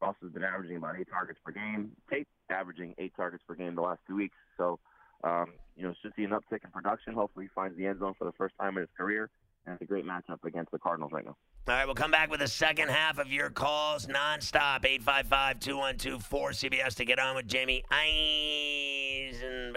Ross 0.00 0.14
has 0.22 0.30
been 0.30 0.44
averaging 0.44 0.76
about 0.76 0.98
eight 0.98 1.08
targets 1.10 1.40
per 1.44 1.52
game. 1.52 1.92
Tate 2.10 2.28
averaging 2.50 2.94
eight 2.98 3.12
targets 3.16 3.42
per 3.46 3.54
game 3.54 3.74
the 3.74 3.80
last 3.80 4.00
two 4.06 4.16
weeks. 4.16 4.36
So, 4.56 4.78
um, 5.24 5.52
you 5.76 5.82
know, 5.82 5.94
should 6.00 6.12
see 6.16 6.24
an 6.24 6.30
uptick 6.30 6.64
in 6.64 6.70
production. 6.70 7.14
Hopefully, 7.14 7.46
he 7.46 7.50
finds 7.54 7.76
the 7.76 7.86
end 7.86 7.98
zone 7.98 8.14
for 8.16 8.24
the 8.24 8.32
first 8.32 8.54
time 8.60 8.76
in 8.76 8.82
his 8.82 8.90
career. 8.96 9.30
And 9.66 9.74
it's 9.74 9.82
a 9.82 9.86
great 9.86 10.06
matchup 10.06 10.44
against 10.44 10.70
the 10.70 10.78
Cardinals 10.78 11.12
right 11.12 11.24
now. 11.24 11.36
All 11.68 11.74
right, 11.74 11.84
we'll 11.84 11.94
come 11.94 12.10
back 12.10 12.30
with 12.30 12.40
the 12.40 12.48
second 12.48 12.88
half 12.88 13.18
of 13.18 13.30
your 13.30 13.50
calls 13.50 14.06
nonstop. 14.06 14.86
855 14.86 15.60
212 15.60 16.26
4CBS 16.26 16.94
to 16.94 17.04
get 17.04 17.18
on 17.18 17.36
with 17.36 17.46
Jamie 17.46 17.84
Eisenberg. 19.20 19.76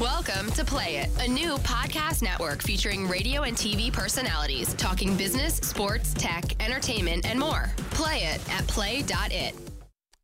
Welcome 0.00 0.52
to 0.52 0.64
Play 0.64 0.98
It, 0.98 1.10
a 1.18 1.26
new 1.26 1.56
podcast 1.58 2.22
network 2.22 2.62
featuring 2.62 3.08
radio 3.08 3.42
and 3.42 3.56
TV 3.56 3.92
personalities 3.92 4.72
talking 4.74 5.16
business, 5.16 5.56
sports, 5.56 6.14
tech, 6.14 6.44
entertainment, 6.62 7.26
and 7.26 7.40
more. 7.40 7.72
Play 7.90 8.18
it 8.18 8.48
at 8.48 8.64
play.it. 8.68 9.56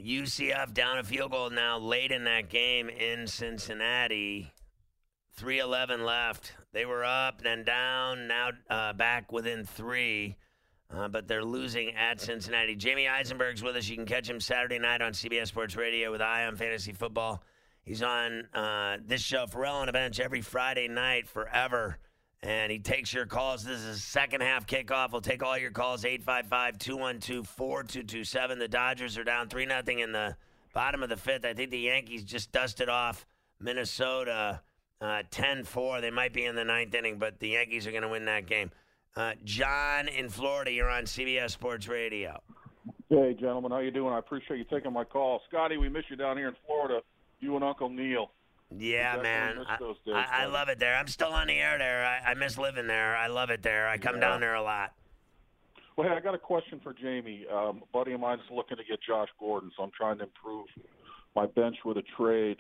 UCF 0.00 0.72
down 0.72 0.98
a 0.98 1.02
field 1.02 1.32
goal 1.32 1.50
now 1.50 1.78
late 1.78 2.12
in 2.12 2.22
that 2.24 2.48
game 2.48 2.88
in 2.88 3.26
Cincinnati. 3.26 4.52
311 5.32 6.04
left. 6.04 6.52
They 6.72 6.84
were 6.84 7.02
up, 7.04 7.42
then 7.42 7.64
down, 7.64 8.28
now 8.28 8.50
uh, 8.70 8.92
back 8.92 9.32
within 9.32 9.64
three. 9.64 10.36
Uh, 10.96 11.08
but 11.08 11.26
they're 11.26 11.44
losing 11.44 11.94
at 11.94 12.20
Cincinnati. 12.20 12.76
Jamie 12.76 13.08
Eisenberg's 13.08 13.62
with 13.62 13.74
us. 13.76 13.88
You 13.88 13.96
can 13.96 14.06
catch 14.06 14.28
him 14.28 14.40
Saturday 14.40 14.78
night 14.78 15.02
on 15.02 15.12
CBS 15.12 15.48
Sports 15.48 15.76
Radio 15.76 16.12
with 16.12 16.20
Eye 16.20 16.44
on 16.46 16.56
Fantasy 16.56 16.92
Football. 16.92 17.42
He's 17.84 18.02
on 18.02 18.46
uh, 18.54 18.98
this 19.04 19.20
show, 19.20 19.46
Ferrall 19.46 19.76
on 19.76 19.88
a 19.88 19.92
Bench, 19.92 20.20
every 20.20 20.40
Friday 20.40 20.88
night 20.88 21.28
forever. 21.28 21.98
And 22.42 22.70
he 22.70 22.78
takes 22.78 23.12
your 23.12 23.26
calls. 23.26 23.64
This 23.64 23.80
is 23.80 24.04
second 24.04 24.42
half 24.42 24.66
kickoff. 24.66 25.12
We'll 25.12 25.20
take 25.20 25.42
all 25.42 25.56
your 25.56 25.70
calls 25.70 26.04
855 26.04 26.78
212 26.78 27.48
4227. 27.48 28.58
The 28.58 28.68
Dodgers 28.68 29.18
are 29.18 29.24
down 29.24 29.48
3 29.48 29.66
0 29.66 29.82
in 29.98 30.12
the 30.12 30.36
bottom 30.74 31.02
of 31.02 31.08
the 31.08 31.16
fifth. 31.16 31.44
I 31.44 31.54
think 31.54 31.70
the 31.70 31.78
Yankees 31.78 32.22
just 32.22 32.52
dusted 32.52 32.90
off 32.90 33.26
Minnesota 33.60 34.60
uh, 35.00 35.22
10 35.30 35.64
4. 35.64 36.00
They 36.02 36.10
might 36.10 36.34
be 36.34 36.44
in 36.44 36.54
the 36.54 36.64
ninth 36.64 36.94
inning, 36.94 37.18
but 37.18 37.38
the 37.40 37.48
Yankees 37.48 37.86
are 37.86 37.90
going 37.90 38.02
to 38.02 38.08
win 38.08 38.26
that 38.26 38.46
game. 38.46 38.70
Uh, 39.16 39.32
John 39.44 40.08
in 40.08 40.28
Florida, 40.28 40.72
you're 40.72 40.90
on 40.90 41.04
CBS 41.04 41.50
Sports 41.52 41.86
Radio. 41.86 42.40
Hey, 43.08 43.34
gentlemen, 43.38 43.70
how 43.70 43.78
you 43.78 43.92
doing? 43.92 44.12
I 44.12 44.18
appreciate 44.18 44.58
you 44.58 44.64
taking 44.64 44.92
my 44.92 45.04
call. 45.04 45.40
Scotty, 45.48 45.76
we 45.76 45.88
miss 45.88 46.04
you 46.10 46.16
down 46.16 46.36
here 46.36 46.48
in 46.48 46.56
Florida. 46.66 47.00
You 47.38 47.54
and 47.54 47.64
Uncle 47.64 47.88
Neil. 47.88 48.32
Yeah, 48.76 49.16
man. 49.22 49.58
I, 49.68 49.76
days, 49.76 49.96
I, 50.12 50.42
I 50.42 50.46
love 50.46 50.68
it 50.68 50.80
there. 50.80 50.96
I'm 50.96 51.06
still 51.06 51.28
on 51.32 51.46
the 51.46 51.52
air 51.54 51.78
there. 51.78 52.04
I, 52.04 52.30
I 52.32 52.34
miss 52.34 52.58
living 52.58 52.88
there. 52.88 53.16
I 53.16 53.28
love 53.28 53.50
it 53.50 53.62
there. 53.62 53.88
I 53.88 53.98
come 53.98 54.16
Yeah. 54.16 54.20
down 54.22 54.40
there 54.40 54.54
a 54.54 54.62
lot. 54.62 54.92
Well, 55.96 56.08
hey, 56.08 56.14
I 56.16 56.18
got 56.18 56.34
a 56.34 56.38
question 56.38 56.80
for 56.82 56.92
Jamie. 56.92 57.46
Um, 57.52 57.82
a 57.84 57.86
buddy 57.92 58.14
of 58.14 58.20
mine 58.20 58.40
is 58.40 58.44
looking 58.50 58.78
to 58.78 58.82
get 58.84 58.98
Josh 59.06 59.28
Gordon, 59.38 59.70
so 59.76 59.84
I'm 59.84 59.92
trying 59.96 60.18
to 60.18 60.24
improve 60.24 60.66
my 61.36 61.46
bench 61.46 61.76
with 61.84 61.98
a 61.98 62.02
trade. 62.16 62.56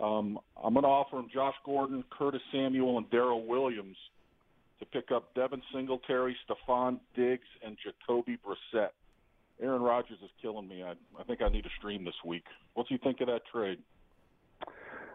Um, 0.00 0.38
I'm 0.62 0.74
going 0.74 0.84
to 0.84 0.88
offer 0.88 1.18
him 1.18 1.28
Josh 1.34 1.56
Gordon, 1.64 2.04
Curtis 2.16 2.40
Samuel, 2.52 2.98
and 2.98 3.10
Daryl 3.10 3.44
Williams 3.44 3.96
to 4.82 4.86
pick 4.86 5.12
up 5.12 5.32
Devin 5.34 5.62
Singletary, 5.72 6.36
Stefon 6.44 6.98
Diggs, 7.14 7.46
and 7.64 7.76
Jacoby 7.84 8.36
Brissett. 8.44 8.88
Aaron 9.60 9.80
Rodgers 9.80 10.18
is 10.24 10.30
killing 10.40 10.66
me. 10.66 10.82
I, 10.82 10.94
I 11.18 11.22
think 11.24 11.40
I 11.40 11.48
need 11.48 11.64
a 11.64 11.70
stream 11.78 12.04
this 12.04 12.16
week. 12.24 12.44
What's 12.74 12.88
he 12.88 12.98
think 12.98 13.20
of 13.20 13.28
that 13.28 13.42
trade? 13.52 13.78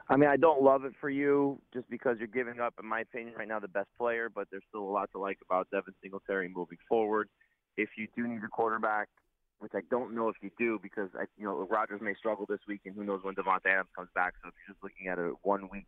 I 0.10 0.16
mean, 0.16 0.30
I 0.30 0.38
don't 0.38 0.62
love 0.62 0.86
it 0.86 0.94
for 1.02 1.10
you 1.10 1.60
just 1.74 1.90
because 1.90 2.16
you're 2.18 2.30
giving 2.30 2.62
up, 2.62 2.76
in 2.82 2.88
my 2.88 3.02
opinion, 3.02 3.36
right 3.38 3.48
now 3.48 3.60
the 3.60 3.68
best 3.68 3.90
player, 3.98 4.30
but 4.34 4.48
there's 4.50 4.64
still 4.70 4.84
a 4.84 4.92
lot 4.92 5.12
to 5.12 5.20
like 5.20 5.38
about 5.46 5.70
Devin 5.70 5.94
Singletary 6.02 6.48
moving 6.48 6.78
forward. 6.88 7.28
If 7.76 7.90
you 7.98 8.08
do 8.16 8.26
need 8.26 8.42
a 8.46 8.48
quarterback, 8.48 9.10
which 9.60 9.74
I 9.76 9.82
don't 9.92 10.16
know 10.16 10.30
if 10.30 10.38
you 10.42 10.50
do 10.58 10.80
because 10.82 11.10
I, 11.14 11.26
you 11.38 11.44
know 11.44 11.68
Rodgers 11.70 12.00
may 12.02 12.14
struggle 12.14 12.46
this 12.48 12.60
week, 12.70 12.82
and 12.86 12.96
who 12.96 13.04
knows 13.04 13.20
when 13.24 13.36
Davante 13.36 13.66
Adams 13.68 13.90
comes 13.94 14.10
back. 14.16 14.36
So 14.42 14.48
if 14.48 14.54
you're 14.56 14.76
just 14.76 14.84
looking 14.84 15.08
at 15.08 15.20
a 15.20 15.34
one 15.42 15.68
week 15.70 15.88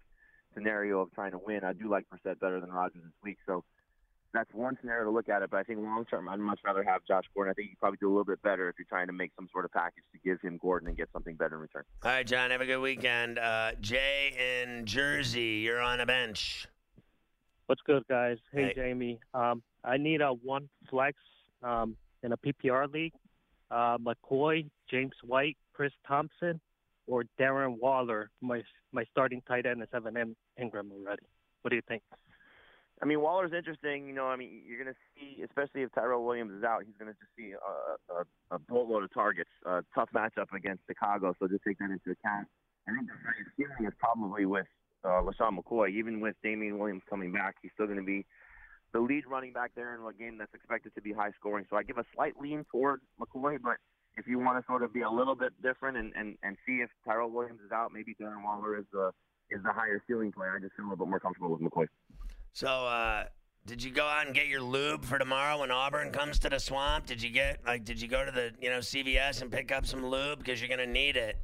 scenario 0.59 0.99
of 1.01 1.11
trying 1.13 1.31
to 1.31 1.37
win, 1.39 1.63
I 1.63 1.73
do 1.73 1.89
like 1.89 2.05
Brissett 2.09 2.39
better 2.39 2.59
than 2.59 2.71
Rodgers 2.71 3.01
this 3.03 3.13
week. 3.23 3.37
So 3.45 3.63
that's 4.33 4.53
one 4.53 4.77
scenario 4.79 5.05
to 5.05 5.09
look 5.11 5.27
at 5.29 5.41
it. 5.41 5.49
But 5.49 5.57
I 5.57 5.63
think 5.63 5.79
long 5.79 6.05
term, 6.05 6.29
I'd 6.29 6.39
much 6.39 6.59
rather 6.63 6.83
have 6.83 7.01
Josh 7.07 7.23
Gordon. 7.33 7.51
I 7.51 7.53
think 7.55 7.69
you 7.69 7.75
probably 7.79 7.97
do 7.99 8.07
a 8.07 8.11
little 8.13 8.25
bit 8.25 8.41
better 8.43 8.69
if 8.69 8.75
you're 8.77 8.85
trying 8.89 9.07
to 9.07 9.13
make 9.13 9.31
some 9.35 9.47
sort 9.51 9.65
of 9.65 9.71
package 9.71 10.03
to 10.13 10.19
give 10.23 10.39
him 10.41 10.59
Gordon 10.61 10.87
and 10.87 10.97
get 10.97 11.09
something 11.13 11.35
better 11.35 11.55
in 11.55 11.61
return. 11.61 11.83
All 12.03 12.11
right, 12.11 12.25
John, 12.27 12.51
have 12.51 12.61
a 12.61 12.65
good 12.65 12.79
weekend. 12.79 13.39
Uh, 13.39 13.71
Jay 13.81 14.63
in 14.67 14.85
Jersey, 14.85 15.61
you're 15.63 15.81
on 15.81 15.99
a 15.99 16.05
bench. 16.05 16.67
What's 17.65 17.81
good, 17.81 18.03
guys? 18.07 18.37
Hey, 18.51 18.65
Hey. 18.65 18.73
Jamie. 18.75 19.19
Um, 19.33 19.61
I 19.83 19.97
need 19.97 20.21
a 20.21 20.29
one 20.33 20.69
flex 20.89 21.17
um, 21.63 21.95
in 22.23 22.31
a 22.31 22.37
PPR 22.37 22.91
league. 22.91 23.13
Uh, 23.71 23.97
McCoy, 23.99 24.65
James 24.89 25.13
White, 25.23 25.55
Chris 25.73 25.91
Thompson, 26.07 26.59
or 27.09 27.25
Darren 27.39 27.77
Waller. 27.79 28.29
My 28.41 28.61
my 28.91 29.03
starting 29.11 29.41
tight 29.47 29.65
end 29.65 29.81
is 29.81 29.89
Evan 29.93 30.15
In- 30.15 30.35
Engram 30.59 30.91
already. 30.91 31.23
What 31.61 31.69
do 31.71 31.75
you 31.75 31.81
think? 31.87 32.03
I 33.01 33.05
mean, 33.05 33.21
Waller's 33.21 33.53
interesting. 33.55 34.07
You 34.07 34.13
know, 34.13 34.27
I 34.27 34.35
mean, 34.35 34.61
you're 34.67 34.81
going 34.81 34.93
to 34.93 34.99
see, 35.15 35.41
especially 35.41 35.83
if 35.83 35.91
Tyrell 35.93 36.25
Williams 36.25 36.51
is 36.51 36.63
out, 36.63 36.83
he's 36.85 36.95
going 36.99 37.11
to 37.11 37.17
just 37.17 37.31
see 37.37 37.53
a, 37.55 38.13
a, 38.13 38.55
a 38.55 38.59
boatload 38.59 39.03
of 39.03 39.13
targets. 39.13 39.49
Uh, 39.65 39.81
tough 39.95 40.09
matchup 40.13 40.51
against 40.53 40.83
Chicago, 40.85 41.33
so 41.39 41.47
just 41.47 41.63
take 41.65 41.79
that 41.79 41.91
into 41.91 42.11
account. 42.11 42.47
I 42.87 42.91
think 42.91 43.07
the 43.07 43.15
highest 43.23 43.55
ceiling 43.55 43.87
is 43.87 43.93
probably 43.99 44.45
with 44.45 44.67
uh, 45.05 45.23
LeSean 45.23 45.57
McCoy. 45.57 45.91
Even 45.91 46.19
with 46.19 46.35
Damien 46.43 46.77
Williams 46.77 47.03
coming 47.09 47.31
back, 47.31 47.55
he's 47.61 47.71
still 47.73 47.85
going 47.85 47.99
to 47.99 48.05
be 48.05 48.25
the 48.91 48.99
lead 48.99 49.23
running 49.27 49.53
back 49.53 49.71
there 49.75 49.95
in 49.95 50.01
a 50.01 50.13
game 50.13 50.37
that's 50.37 50.53
expected 50.53 50.93
to 50.95 51.01
be 51.01 51.13
high 51.13 51.31
scoring. 51.39 51.65
So 51.69 51.77
I 51.77 51.83
give 51.83 51.97
a 51.97 52.05
slight 52.13 52.33
lean 52.41 52.65
toward 52.71 52.99
McCoy, 53.21 53.59
but 53.61 53.77
if 54.19 54.27
you 54.27 54.37
want 54.37 54.59
to 54.59 54.65
sort 54.67 54.83
of 54.83 54.93
be 54.93 55.01
a 55.01 55.09
little 55.09 55.35
bit 55.35 55.53
different 55.63 55.97
and, 55.97 56.11
and, 56.15 56.35
and 56.43 56.57
see 56.65 56.77
if 56.83 56.89
Tyrell 57.05 57.29
Williams 57.29 57.61
is 57.65 57.71
out, 57.71 57.91
maybe 57.93 58.15
Darren 58.21 58.43
Waller 58.43 58.77
is 58.77 58.85
the 58.91 59.11
is 59.51 59.63
the 59.63 59.71
higher 59.71 60.03
ceiling 60.07 60.31
player. 60.31 60.55
I 60.55 60.59
just 60.59 60.75
feel 60.75 60.85
a 60.85 60.89
little 60.89 61.05
bit 61.05 61.09
more 61.09 61.19
comfortable 61.19 61.49
with 61.49 61.61
McCoy. 61.61 61.87
So, 62.53 62.67
uh, 62.67 63.23
did 63.65 63.83
you 63.83 63.91
go 63.91 64.05
out 64.05 64.27
and 64.27 64.35
get 64.35 64.47
your 64.47 64.61
lube 64.61 65.03
for 65.03 65.17
tomorrow 65.17 65.59
when 65.61 65.71
Auburn 65.71 66.11
comes 66.11 66.37
to 66.39 66.49
the 66.49 66.59
swamp? 66.59 67.07
Did 67.07 67.21
you 67.21 67.29
get 67.29 67.59
like 67.65 67.83
did 67.85 68.01
you 68.01 68.07
go 68.07 68.25
to 68.25 68.31
the 68.31 68.51
you 68.61 68.69
know 68.69 68.79
CVS 68.79 69.41
and 69.41 69.51
pick 69.51 69.71
up 69.71 69.85
some 69.85 70.05
lube 70.05 70.39
because 70.39 70.61
you're 70.61 70.69
gonna 70.69 70.85
need 70.85 71.15
it? 71.15 71.37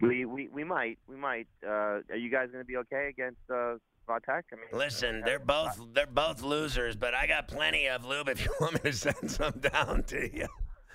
We 0.00 0.24
we, 0.24 0.48
we 0.48 0.64
might 0.64 0.98
we 1.08 1.16
might. 1.16 1.48
Uh, 1.66 2.00
are 2.10 2.16
you 2.16 2.30
guys 2.30 2.48
going 2.50 2.64
to 2.64 2.68
be 2.68 2.76
okay 2.78 3.08
against 3.08 3.40
uh, 3.50 3.74
Vatek? 4.08 4.42
I 4.52 4.56
mean, 4.56 4.64
Listen, 4.72 5.22
they're 5.24 5.38
both 5.38 5.78
they're 5.92 6.06
both 6.06 6.42
losers, 6.42 6.96
but 6.96 7.14
I 7.14 7.26
got 7.26 7.48
plenty 7.48 7.86
of 7.86 8.04
lube 8.04 8.28
if 8.28 8.44
you 8.44 8.52
want 8.60 8.82
me 8.82 8.90
to 8.90 8.96
send 8.96 9.30
some 9.30 9.52
down 9.60 10.04
to 10.04 10.36
you. 10.36 10.46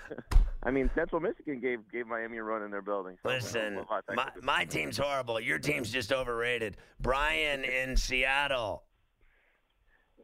I 0.66 0.72
mean, 0.72 0.90
Central 0.96 1.22
Michigan 1.22 1.60
gave 1.60 1.80
gave 1.92 2.08
Miami 2.08 2.38
a 2.38 2.44
run 2.44 2.64
in 2.64 2.72
their 2.72 2.82
building. 2.82 3.18
So 3.22 3.30
Listen, 3.30 3.86
my, 4.16 4.30
my 4.42 4.66
team's 4.66 4.98
horrible. 4.98 5.40
Your 5.40 5.60
team's 5.60 5.92
just 5.92 6.12
overrated. 6.12 6.78
Brian 7.00 7.64
in 7.64 7.96
Seattle. 7.96 8.84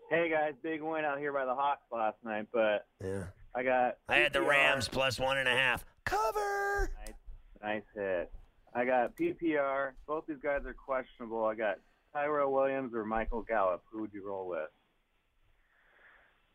Hey 0.10 0.30
guys, 0.30 0.54
big 0.64 0.82
win 0.82 1.06
out 1.06 1.20
here 1.20 1.32
by 1.32 1.46
the 1.46 1.54
Hawks 1.54 1.84
last 1.92 2.18
night, 2.26 2.48
but 2.52 2.88
yeah, 3.04 3.26
I 3.56 3.64
got. 3.64 3.98
I 4.10 4.16
had 4.16 4.34
the 4.34 4.42
Rams 4.42 4.90
plus 4.90 5.20
one 5.20 5.38
and 5.38 5.48
a 5.48 5.56
half. 5.56 5.86
Cover. 6.06 6.92
Nice, 7.06 7.16
nice 7.62 7.84
hit. 7.96 8.32
I 8.74 8.84
got 8.84 9.16
PPR. 9.16 9.92
Both 10.08 10.26
these 10.28 10.38
guys 10.42 10.62
are 10.66 10.74
questionable. 10.74 11.46
I 11.46 11.56
got 11.56 11.76
Tyrell 12.14 12.52
Williams 12.52 12.94
or 12.96 13.06
Michael 13.06 13.44
Gallup. 13.44 13.84
Who 13.92 14.02
would 14.02 14.14
you 14.14 14.28
roll 14.28 14.48
with? 14.48 14.70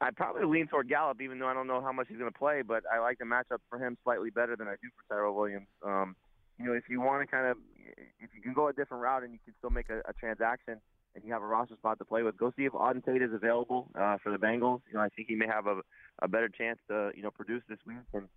I'd 0.01 0.17
probably 0.17 0.45
lean 0.45 0.67
toward 0.67 0.89
Gallup, 0.89 1.23
even 1.23 1.39
though 1.39 1.47
I 1.47 1.55
don't 1.55 1.67
know 1.67 1.81
how 1.81 1.93
much 1.93 2.09
he's 2.09 2.19
going 2.19 2.31
to 2.31 2.39
play. 2.39 2.63
But 2.63 2.85
I 2.93 3.01
like 3.01 3.19
the 3.19 3.25
matchup 3.25 3.59
for 3.71 3.79
him 3.79 3.97
slightly 4.05 4.31
better 4.31 4.55
than 4.57 4.69
I 4.69 4.75
do 4.83 4.89
for 4.95 5.15
Tyrell 5.15 5.35
Williams. 5.35 5.69
Um, 5.85 6.17
you 6.59 6.67
know, 6.67 6.73
if 6.73 6.85
you 6.89 7.01
want 7.01 7.23
to 7.23 7.27
kind 7.27 7.47
of, 7.47 7.57
if 8.21 8.31
you 8.35 8.43
can 8.43 8.53
go 8.53 8.69
a 8.69 8.73
different 8.73 9.03
route 9.03 9.23
and 9.23 9.33
you 9.33 9.39
can 9.45 9.55
still 9.59 9.71
make 9.71 9.89
a, 9.89 10.01
a 10.09 10.13
transaction 10.13 10.81
and 11.15 11.25
you 11.25 11.33
have 11.33 11.43
a 11.43 11.47
roster 11.47 11.77
spot 11.77 11.99
to 11.99 12.05
play 12.05 12.23
with, 12.23 12.37
go 12.37 12.53
see 12.57 12.65
if 12.65 12.73
Auden 12.73 13.05
Tate 13.05 13.23
is 13.23 13.33
available 13.33 13.89
uh, 13.99 14.19
for 14.23 14.31
the 14.31 14.39
Bengals. 14.39 14.81
You 14.89 14.95
know, 14.95 15.01
I 15.01 15.09
think 15.09 15.29
he 15.29 15.35
may 15.35 15.47
have 15.47 15.67
a, 15.67 15.81
a 16.21 16.29
better 16.29 16.49
chance 16.49 16.79
to, 16.89 17.11
you 17.15 17.23
know, 17.23 17.31
produce 17.31 17.63
this 17.69 17.79
week. 17.87 17.97
And, 18.13 18.29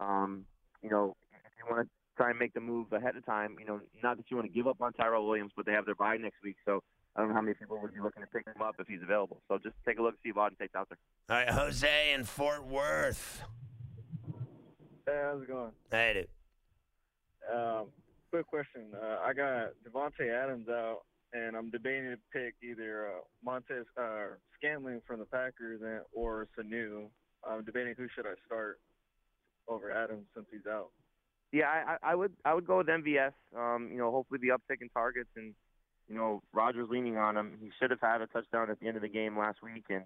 um, 0.00 0.44
you 0.82 0.90
know, 0.90 1.16
if 1.32 1.52
you 1.58 1.74
want 1.74 1.86
to 1.86 1.90
try 2.16 2.30
and 2.30 2.38
make 2.38 2.52
the 2.52 2.60
move 2.60 2.92
ahead 2.92 3.16
of 3.16 3.24
time, 3.24 3.56
you 3.58 3.64
know, 3.64 3.80
not 4.02 4.16
that 4.18 4.26
you 4.30 4.36
want 4.36 4.46
to 4.46 4.52
give 4.52 4.66
up 4.66 4.82
on 4.82 4.92
Tyrell 4.92 5.26
Williams, 5.26 5.52
but 5.56 5.64
they 5.64 5.72
have 5.72 5.86
their 5.86 5.94
bye 5.94 6.16
next 6.16 6.42
week. 6.42 6.56
So 6.64 6.82
I 7.18 7.22
don't 7.22 7.30
know 7.30 7.34
how 7.34 7.40
many 7.40 7.54
people 7.54 7.80
would 7.82 7.92
be 7.92 8.00
looking 8.00 8.22
to 8.22 8.28
pick 8.28 8.46
him 8.46 8.62
up 8.62 8.76
if 8.78 8.86
he's 8.86 9.02
available. 9.02 9.42
So 9.48 9.58
just 9.58 9.74
take 9.84 9.98
a 9.98 10.02
look, 10.02 10.14
see 10.22 10.28
if 10.28 10.36
Auden 10.36 10.56
Tate's 10.56 10.76
out 10.76 10.88
there. 10.88 10.98
All 11.28 11.44
right, 11.44 11.52
Jose 11.52 12.12
in 12.14 12.22
Fort 12.22 12.64
Worth. 12.64 13.42
Hey, 15.04 15.20
how's 15.24 15.42
it 15.42 15.48
going? 15.48 15.72
Hey, 15.90 16.12
dude. 16.14 17.52
Um, 17.52 17.86
quick 18.30 18.46
question. 18.46 18.92
Uh, 18.94 19.16
I 19.26 19.32
got 19.32 19.70
Davante 19.84 20.30
Adams 20.30 20.68
out, 20.68 21.00
and 21.32 21.56
I'm 21.56 21.70
debating 21.70 22.10
to 22.10 22.18
pick 22.32 22.54
either 22.62 23.08
uh, 23.08 23.20
Montez 23.44 23.86
uh, 24.00 24.36
Scantling 24.56 25.02
from 25.04 25.18
the 25.18 25.26
Packers 25.26 25.80
and, 25.82 26.02
or 26.12 26.46
Sanu. 26.56 27.06
I'm 27.44 27.64
debating 27.64 27.94
who 27.96 28.06
should 28.14 28.26
I 28.26 28.34
start 28.46 28.78
over 29.66 29.90
Adams 29.90 30.26
since 30.36 30.46
he's 30.52 30.70
out. 30.70 30.90
Yeah, 31.50 31.66
I, 31.66 31.94
I 31.94 32.12
I 32.12 32.14
would 32.14 32.32
I 32.44 32.54
would 32.54 32.66
go 32.66 32.78
with 32.78 32.86
MVS. 32.86 33.32
Um, 33.56 33.88
you 33.90 33.98
know, 33.98 34.12
hopefully 34.12 34.38
the 34.40 34.48
uptick 34.48 34.82
in 34.82 34.88
targets 34.90 35.30
and 35.34 35.54
you 36.08 36.16
know 36.16 36.42
Rodgers 36.52 36.88
leaning 36.90 37.16
on 37.16 37.36
him. 37.36 37.52
He 37.60 37.70
should 37.78 37.90
have 37.90 38.00
had 38.00 38.20
a 38.20 38.26
touchdown 38.26 38.70
at 38.70 38.80
the 38.80 38.86
end 38.86 38.96
of 38.96 39.02
the 39.02 39.08
game 39.08 39.38
last 39.38 39.62
week, 39.62 39.84
and 39.90 40.04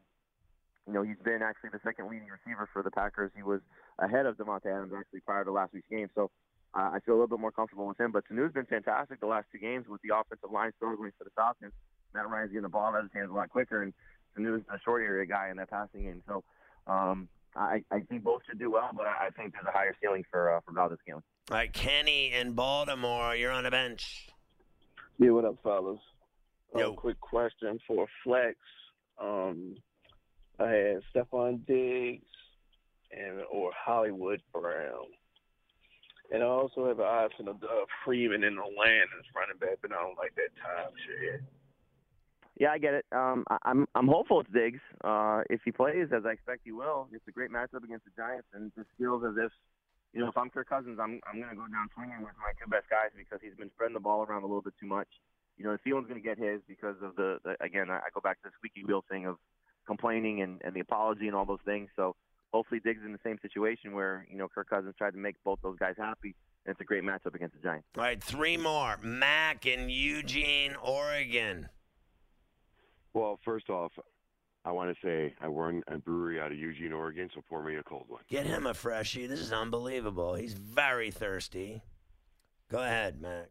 you 0.86 0.92
know 0.92 1.02
he's 1.02 1.18
been 1.24 1.42
actually 1.42 1.70
the 1.72 1.80
second 1.84 2.10
leading 2.10 2.28
receiver 2.28 2.68
for 2.72 2.82
the 2.82 2.90
Packers. 2.90 3.30
He 3.36 3.42
was 3.42 3.60
ahead 3.98 4.26
of 4.26 4.36
Davante 4.36 4.66
Adams 4.66 4.92
actually 4.96 5.20
prior 5.20 5.44
to 5.44 5.52
last 5.52 5.72
week's 5.72 5.88
game, 5.88 6.08
so 6.14 6.30
uh, 6.74 6.90
I 6.94 6.98
feel 7.04 7.14
a 7.14 7.16
little 7.16 7.28
bit 7.28 7.40
more 7.40 7.52
comfortable 7.52 7.86
with 7.86 8.00
him. 8.00 8.12
But 8.12 8.24
Sanu's 8.28 8.52
been 8.52 8.66
fantastic 8.66 9.20
the 9.20 9.26
last 9.26 9.46
two 9.52 9.58
games 9.58 9.86
with 9.88 10.00
the 10.02 10.14
offensive 10.14 10.50
line 10.50 10.72
struggling 10.76 11.12
for 11.18 11.24
the 11.24 11.30
Falcons. 11.36 11.72
Matt 12.14 12.28
Ryan's 12.28 12.50
getting 12.50 12.62
the 12.62 12.68
ball 12.68 12.92
out 12.92 12.96
of 12.96 13.04
his 13.04 13.12
hands 13.12 13.30
a 13.30 13.34
lot 13.34 13.48
quicker, 13.48 13.82
and 13.82 13.92
Sanu's 14.34 14.62
a 14.72 14.78
short 14.84 15.02
area 15.02 15.26
guy 15.26 15.50
in 15.50 15.56
that 15.58 15.70
passing 15.70 16.02
game. 16.02 16.22
So 16.26 16.42
um, 16.86 17.28
I, 17.54 17.84
I 17.90 18.00
think 18.00 18.24
both 18.24 18.42
should 18.48 18.58
do 18.58 18.70
well, 18.70 18.90
but 18.94 19.06
I 19.06 19.30
think 19.36 19.52
there's 19.52 19.66
a 19.66 19.72
higher 19.72 19.94
ceiling 20.02 20.24
for 20.30 20.56
uh, 20.56 20.60
for 20.64 20.72
Valdes 20.72 20.98
Scantling. 21.02 21.24
All 21.50 21.56
right, 21.56 21.72
Kenny 21.72 22.32
in 22.32 22.52
Baltimore. 22.52 23.34
You're 23.34 23.50
on 23.50 23.64
the 23.64 23.70
bench. 23.70 24.28
Yeah, 25.22 25.30
what 25.30 25.44
up, 25.44 25.54
fellas? 25.62 26.00
Um, 26.74 26.96
quick 26.96 27.20
question 27.20 27.78
for 27.86 28.08
Flex. 28.24 28.56
Um, 29.22 29.76
I 30.58 30.68
had 30.68 31.02
Stefon 31.14 31.64
Diggs 31.64 32.26
and 33.12 33.42
or 33.48 33.70
Hollywood 33.72 34.42
Brown, 34.52 35.06
and 36.32 36.42
I 36.42 36.46
also 36.46 36.88
have 36.88 36.98
an 36.98 37.04
option 37.04 37.46
of 37.46 37.62
uh, 37.62 37.84
Freeman 38.04 38.42
in 38.42 38.56
the 38.56 38.62
land 38.62 39.10
as 39.16 39.24
running 39.36 39.58
back, 39.60 39.78
but 39.80 39.92
I 39.92 40.02
don't 40.02 40.18
like 40.18 40.34
that 40.34 40.50
time 40.60 40.90
shit. 41.06 41.40
Yeah, 42.58 42.72
I 42.72 42.78
get 42.78 42.94
it. 42.94 43.04
Um, 43.12 43.44
I, 43.48 43.58
I'm 43.64 43.86
I'm 43.94 44.08
hopeful 44.08 44.40
it's 44.40 44.50
Diggs. 44.52 44.80
Uh, 45.04 45.42
if 45.50 45.60
he 45.64 45.70
plays 45.70 46.08
as 46.12 46.24
I 46.26 46.30
expect 46.30 46.62
he 46.64 46.72
will, 46.72 47.06
it's 47.12 47.28
a 47.28 47.32
great 47.32 47.52
matchup 47.52 47.84
against 47.84 48.06
the 48.06 48.10
Giants, 48.16 48.48
and 48.54 48.72
it 48.72 48.72
just 48.74 48.88
feels 48.98 49.22
as 49.22 49.34
if, 49.38 49.52
you 50.12 50.20
know, 50.20 50.28
if 50.28 50.36
I'm 50.36 50.50
Kirk 50.50 50.68
Cousins, 50.68 50.98
I'm 51.00 51.20
I'm 51.26 51.40
going 51.40 51.50
to 51.50 51.56
go 51.56 51.66
down 51.68 51.88
swinging 51.94 52.20
with 52.20 52.36
my 52.38 52.52
two 52.60 52.68
best 52.68 52.88
guys 52.90 53.10
because 53.16 53.40
he's 53.42 53.56
been 53.56 53.70
spreading 53.74 53.94
the 53.94 54.00
ball 54.00 54.22
around 54.22 54.42
a 54.42 54.46
little 54.46 54.62
bit 54.62 54.74
too 54.78 54.86
much. 54.86 55.08
You 55.56 55.64
know, 55.64 55.76
Thielen's 55.84 56.08
going 56.08 56.20
to 56.20 56.26
get 56.26 56.38
his 56.38 56.60
because 56.68 56.96
of 57.02 57.16
the, 57.16 57.38
the 57.44 57.56
again, 57.60 57.90
I 57.90 57.96
I 57.96 58.08
go 58.14 58.20
back 58.20 58.42
to 58.42 58.48
the 58.48 58.54
squeaky 58.56 58.84
wheel 58.84 59.04
thing 59.10 59.26
of 59.26 59.36
complaining 59.86 60.42
and 60.42 60.60
and 60.64 60.74
the 60.74 60.80
apology 60.80 61.26
and 61.28 61.36
all 61.36 61.46
those 61.46 61.64
things. 61.64 61.88
So 61.96 62.16
hopefully 62.52 62.80
Diggs 62.84 63.00
is 63.00 63.06
in 63.06 63.12
the 63.12 63.24
same 63.24 63.38
situation 63.40 63.92
where 63.92 64.26
you 64.30 64.36
know 64.36 64.48
Kirk 64.48 64.68
Cousins 64.68 64.94
tried 64.98 65.12
to 65.12 65.18
make 65.18 65.36
both 65.44 65.60
those 65.62 65.78
guys 65.78 65.94
happy, 65.96 66.34
and 66.66 66.72
it's 66.72 66.80
a 66.80 66.84
great 66.84 67.04
matchup 67.04 67.34
against 67.34 67.56
the 67.56 67.62
Giants. 67.62 67.86
All 67.96 68.04
right, 68.04 68.22
three 68.22 68.56
more. 68.56 68.98
Mac 69.02 69.64
in 69.66 69.88
Eugene, 69.88 70.74
Oregon. 70.82 71.68
Well, 73.14 73.38
first 73.44 73.68
off, 73.68 73.92
I 74.64 74.70
want 74.70 74.94
to 74.94 75.06
say 75.06 75.34
I 75.40 75.46
run 75.46 75.82
a 75.88 75.98
brewery 75.98 76.40
out 76.40 76.52
of 76.52 76.58
Eugene, 76.58 76.92
Oregon, 76.92 77.28
so 77.34 77.42
pour 77.48 77.64
me 77.64 77.76
a 77.76 77.82
cold 77.82 78.04
one. 78.08 78.22
Get 78.28 78.46
him 78.46 78.66
a 78.66 78.74
freshie. 78.74 79.26
This 79.26 79.40
is 79.40 79.52
unbelievable. 79.52 80.34
He's 80.34 80.54
very 80.54 81.10
thirsty. 81.10 81.82
Go 82.70 82.78
ahead, 82.78 83.20
Mac. 83.20 83.48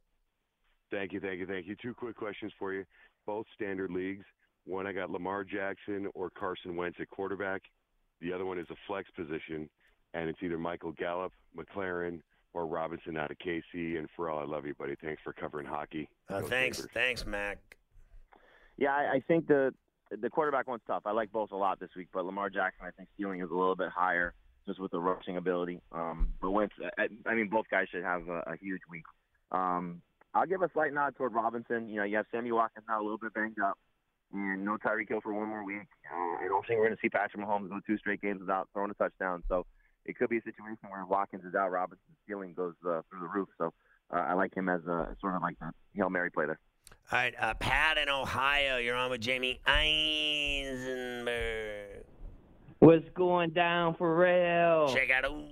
Thank 0.89 1.11
you, 1.13 1.19
thank 1.19 1.39
you, 1.39 1.45
thank 1.45 1.67
you. 1.67 1.75
Two 1.81 1.93
quick 1.93 2.15
questions 2.15 2.53
for 2.57 2.73
you. 2.73 2.85
Both 3.25 3.45
standard 3.55 3.91
leagues. 3.91 4.25
One, 4.65 4.87
I 4.87 4.93
got 4.93 5.09
Lamar 5.09 5.43
Jackson 5.43 6.07
or 6.13 6.29
Carson 6.29 6.75
Wentz 6.75 6.97
at 6.99 7.09
quarterback. 7.09 7.61
The 8.21 8.31
other 8.31 8.45
one 8.45 8.59
is 8.59 8.67
a 8.69 8.75
flex 8.87 9.09
position, 9.11 9.69
and 10.13 10.29
it's 10.29 10.39
either 10.41 10.57
Michael 10.57 10.91
Gallup, 10.93 11.33
McLaurin, 11.57 12.21
or 12.53 12.67
Robinson 12.67 13.17
out 13.17 13.31
of 13.31 13.37
KC. 13.37 13.97
And 13.97 14.07
Ferrall, 14.15 14.39
I 14.39 14.45
love 14.45 14.65
you, 14.65 14.75
buddy. 14.75 14.95
Thanks 15.01 15.21
for 15.23 15.33
covering 15.33 15.65
hockey. 15.65 16.09
Uh, 16.29 16.41
thanks, 16.41 16.77
Sabres. 16.77 16.91
thanks, 16.93 17.25
Mac. 17.25 17.57
Yeah, 18.77 18.93
I, 18.93 19.15
I 19.15 19.23
think 19.27 19.47
the 19.47 19.73
the 20.19 20.29
quarterback 20.29 20.67
one's 20.67 20.81
tough. 20.87 21.03
I 21.05 21.11
like 21.11 21.31
both 21.31 21.51
a 21.51 21.55
lot 21.55 21.79
this 21.79 21.89
week, 21.95 22.09
but 22.13 22.25
Lamar 22.25 22.49
Jackson, 22.49 22.85
I 22.85 22.91
think 22.91 23.09
ceiling 23.17 23.41
is 23.41 23.49
a 23.49 23.55
little 23.55 23.75
bit 23.75 23.89
higher 23.89 24.33
just 24.67 24.79
with 24.79 24.91
the 24.91 24.99
rushing 24.99 25.37
ability. 25.37 25.81
Um, 25.91 26.29
but 26.41 26.51
Wentz, 26.51 26.73
I, 26.97 27.33
mean, 27.33 27.49
both 27.49 27.65
guys 27.71 27.87
should 27.91 28.03
have 28.03 28.27
a, 28.27 28.43
a 28.47 28.57
huge 28.59 28.81
week. 28.89 29.03
Um, 29.51 30.01
I'll 30.33 30.45
give 30.45 30.61
a 30.61 30.69
slight 30.73 30.93
nod 30.93 31.15
toward 31.15 31.33
Robinson. 31.33 31.89
You 31.89 31.97
know, 31.97 32.03
you 32.03 32.17
have 32.17 32.25
Sammy 32.31 32.51
Watkins 32.51 32.85
now 32.87 33.01
a 33.01 33.03
little 33.03 33.17
bit 33.17 33.33
banged 33.33 33.59
up, 33.59 33.77
and 34.33 34.63
no 34.63 34.77
Tyreek 34.77 35.09
Hill 35.09 35.21
for 35.21 35.33
one 35.33 35.49
more 35.49 35.65
week. 35.65 35.87
Uh, 36.05 36.43
I 36.43 36.47
don't 36.47 36.65
think 36.65 36.79
we're 36.79 36.87
going 36.87 36.95
to 36.95 37.01
see 37.01 37.09
Patrick 37.09 37.43
Mahomes 37.43 37.69
go 37.69 37.79
two 37.85 37.97
straight 37.97 38.21
games 38.21 38.39
without 38.39 38.69
throwing 38.73 38.91
a 38.91 38.93
touchdown. 38.93 39.43
So 39.49 39.65
it 40.05 40.17
could 40.17 40.29
be 40.29 40.37
a 40.37 40.43
situation 40.43 40.89
where 40.89 41.05
Watkins 41.05 41.43
is 41.43 41.55
out, 41.55 41.71
Robinson's 41.71 42.17
ceiling 42.27 42.53
goes 42.53 42.75
uh, 42.85 43.01
through 43.09 43.21
the 43.21 43.27
roof. 43.27 43.49
So 43.57 43.73
uh, 44.13 44.19
I 44.19 44.33
like 44.33 44.55
him 44.55 44.69
as 44.69 44.81
a 44.85 45.15
sort 45.19 45.35
of 45.35 45.41
like 45.41 45.59
that 45.59 45.73
hail 45.95 46.09
mary 46.09 46.31
play 46.31 46.45
there. 46.45 46.59
All 47.11 47.19
right, 47.19 47.33
uh, 47.39 47.53
Pat 47.55 47.97
in 47.97 48.07
Ohio. 48.09 48.77
You're 48.77 48.95
on 48.95 49.11
with 49.11 49.21
Jamie 49.21 49.59
Eisenberg. 50.65 52.05
What's 52.79 53.09
going 53.15 53.49
down 53.51 53.95
for 53.95 54.15
real? 54.15 54.93
Check 54.93 55.11
out. 55.11 55.25
Ooh. 55.25 55.45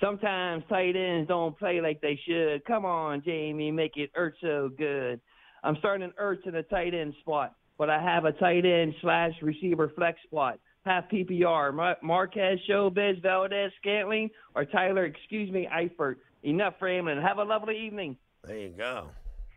Sometimes 0.00 0.62
tight 0.68 0.96
ends 0.96 1.28
don't 1.28 1.58
play 1.58 1.80
like 1.80 2.00
they 2.00 2.18
should. 2.26 2.64
Come 2.64 2.84
on, 2.84 3.22
Jamie, 3.24 3.70
make 3.72 3.96
it 3.96 4.10
hurt 4.14 4.36
so 4.40 4.70
good. 4.78 5.20
I'm 5.64 5.76
starting 5.80 6.12
Ertz 6.20 6.46
in 6.46 6.54
a 6.54 6.62
tight 6.62 6.94
end 6.94 7.14
spot, 7.20 7.54
but 7.76 7.90
I 7.90 8.00
have 8.00 8.24
a 8.24 8.32
tight 8.32 8.64
end 8.64 8.94
slash 9.00 9.32
receiver 9.42 9.90
flex 9.96 10.18
spot. 10.24 10.60
Half 10.84 11.10
PPR. 11.10 11.74
Mar- 11.74 11.96
Marquez, 12.02 12.60
Showbiz, 12.68 13.20
Valdez, 13.20 13.72
Scantling, 13.80 14.30
or 14.54 14.64
Tyler, 14.64 15.04
excuse 15.04 15.50
me, 15.50 15.68
Eifert. 15.70 16.16
Enough 16.44 16.74
rambling. 16.80 17.20
Have 17.20 17.38
a 17.38 17.44
lovely 17.44 17.76
evening. 17.76 18.16
There 18.44 18.56
you 18.56 18.68
go. 18.70 19.08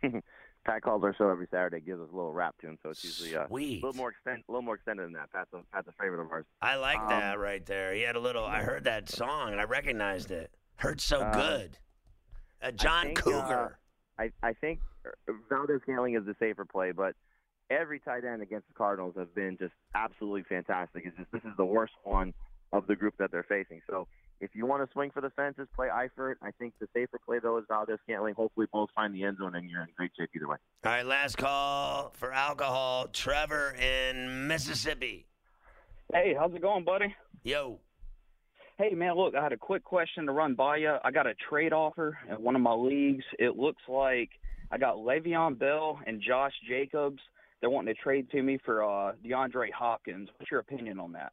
Pat 0.64 0.82
calls 0.82 1.02
our 1.02 1.14
show 1.14 1.28
every 1.28 1.48
Saturday, 1.50 1.80
gives 1.80 2.00
us 2.00 2.08
a 2.12 2.14
little 2.14 2.32
rap 2.32 2.54
tune, 2.60 2.78
so 2.82 2.90
it's 2.90 3.02
usually 3.02 3.34
uh, 3.34 3.46
a 3.50 3.52
little 3.52 3.94
more 3.94 4.10
extend, 4.10 4.44
a 4.48 4.52
little 4.52 4.62
more 4.62 4.76
extended 4.76 5.04
than 5.06 5.12
that. 5.14 5.32
Pat's 5.32 5.50
a, 5.54 5.58
Pat's 5.74 5.88
a 5.88 5.92
favorite 6.00 6.22
of 6.22 6.30
ours. 6.30 6.44
I 6.60 6.76
like 6.76 6.98
Um, 7.00 7.08
that 7.08 7.38
right 7.40 7.64
there. 7.66 7.92
He 7.94 8.02
had 8.02 8.14
a 8.16 8.20
little. 8.20 8.44
I 8.44 8.62
heard 8.62 8.84
that 8.84 9.08
song 9.08 9.52
and 9.52 9.60
I 9.60 9.64
recognized 9.64 10.30
it. 10.30 10.52
Heard 10.76 11.00
so 11.00 11.20
Uh, 11.20 11.34
good. 11.34 11.78
Uh, 12.62 12.70
John 12.70 13.06
think, 13.06 13.18
Cougar. 13.18 13.76
Uh, 14.18 14.22
I 14.22 14.30
I 14.48 14.52
think 14.52 14.78
Valdes 15.50 15.82
Scantling 15.82 16.14
is 16.14 16.24
the 16.24 16.36
safer 16.38 16.64
play, 16.64 16.92
but 16.92 17.16
every 17.70 17.98
tight 17.98 18.24
end 18.24 18.40
against 18.42 18.68
the 18.68 18.74
Cardinals 18.74 19.14
have 19.16 19.34
been 19.34 19.56
just 19.58 19.72
absolutely 19.96 20.44
fantastic. 20.44 21.02
It's 21.06 21.16
just 21.16 21.32
this 21.32 21.42
is 21.42 21.56
the 21.56 21.64
worst 21.64 21.94
one 22.04 22.32
of 22.72 22.86
the 22.86 22.96
group 22.96 23.14
that 23.18 23.30
they're 23.30 23.42
facing. 23.44 23.80
So 23.88 24.06
If 24.40 24.50
you 24.54 24.66
want 24.66 24.84
to 24.86 24.92
swing 24.92 25.10
for 25.12 25.20
the 25.20 25.30
fences, 25.30 25.68
play 25.76 25.88
Eifert. 25.88 26.34
I 26.42 26.50
think 26.58 26.74
the 26.80 26.88
safer 26.94 27.18
play 27.24 27.38
though 27.40 27.58
is 27.58 27.64
Valdes 27.68 27.98
Scantling. 28.04 28.34
Hopefully, 28.34 28.66
both 28.72 28.88
find 28.94 29.14
the 29.14 29.22
end 29.24 29.38
zone, 29.38 29.54
and 29.54 29.70
you're 29.70 29.82
in 29.82 29.88
great 29.96 30.10
shape 30.18 30.30
either 30.34 30.48
way. 30.48 30.56
All 30.84 30.90
right, 30.92 31.06
last 31.06 31.36
call 31.36 32.10
for 32.16 32.32
alcohol. 32.32 33.06
Trevor 33.12 33.74
in 33.80 34.48
Mississippi. 34.48 35.26
Hey, 36.12 36.34
how's 36.38 36.52
it 36.54 36.60
going, 36.60 36.84
buddy? 36.84 37.14
Yo. 37.44 37.78
Hey, 38.78 38.94
man, 38.94 39.14
look, 39.16 39.34
I 39.36 39.42
had 39.42 39.52
a 39.52 39.56
quick 39.56 39.84
question 39.84 40.26
to 40.26 40.32
run 40.32 40.54
by 40.54 40.78
you. 40.78 40.96
I 41.04 41.10
got 41.12 41.26
a 41.26 41.34
trade 41.48 41.72
offer 41.72 42.18
in 42.28 42.34
one 42.42 42.56
of 42.56 42.62
my 42.62 42.72
leagues. 42.72 43.24
It 43.38 43.56
looks 43.56 43.82
like 43.86 44.30
I 44.72 44.78
got 44.78 44.96
Le'Veon 44.96 45.58
Bell 45.58 46.00
and 46.06 46.20
Josh 46.20 46.52
Jacobs. 46.68 47.20
They're 47.60 47.70
wanting 47.70 47.94
to 47.94 48.00
trade 48.02 48.28
to 48.30 48.42
me 48.42 48.58
for 48.64 48.82
uh, 48.82 49.12
DeAndre 49.24 49.70
Hopkins. 49.72 50.28
What's 50.36 50.50
your 50.50 50.60
opinion 50.60 50.98
on 50.98 51.12
that? 51.12 51.32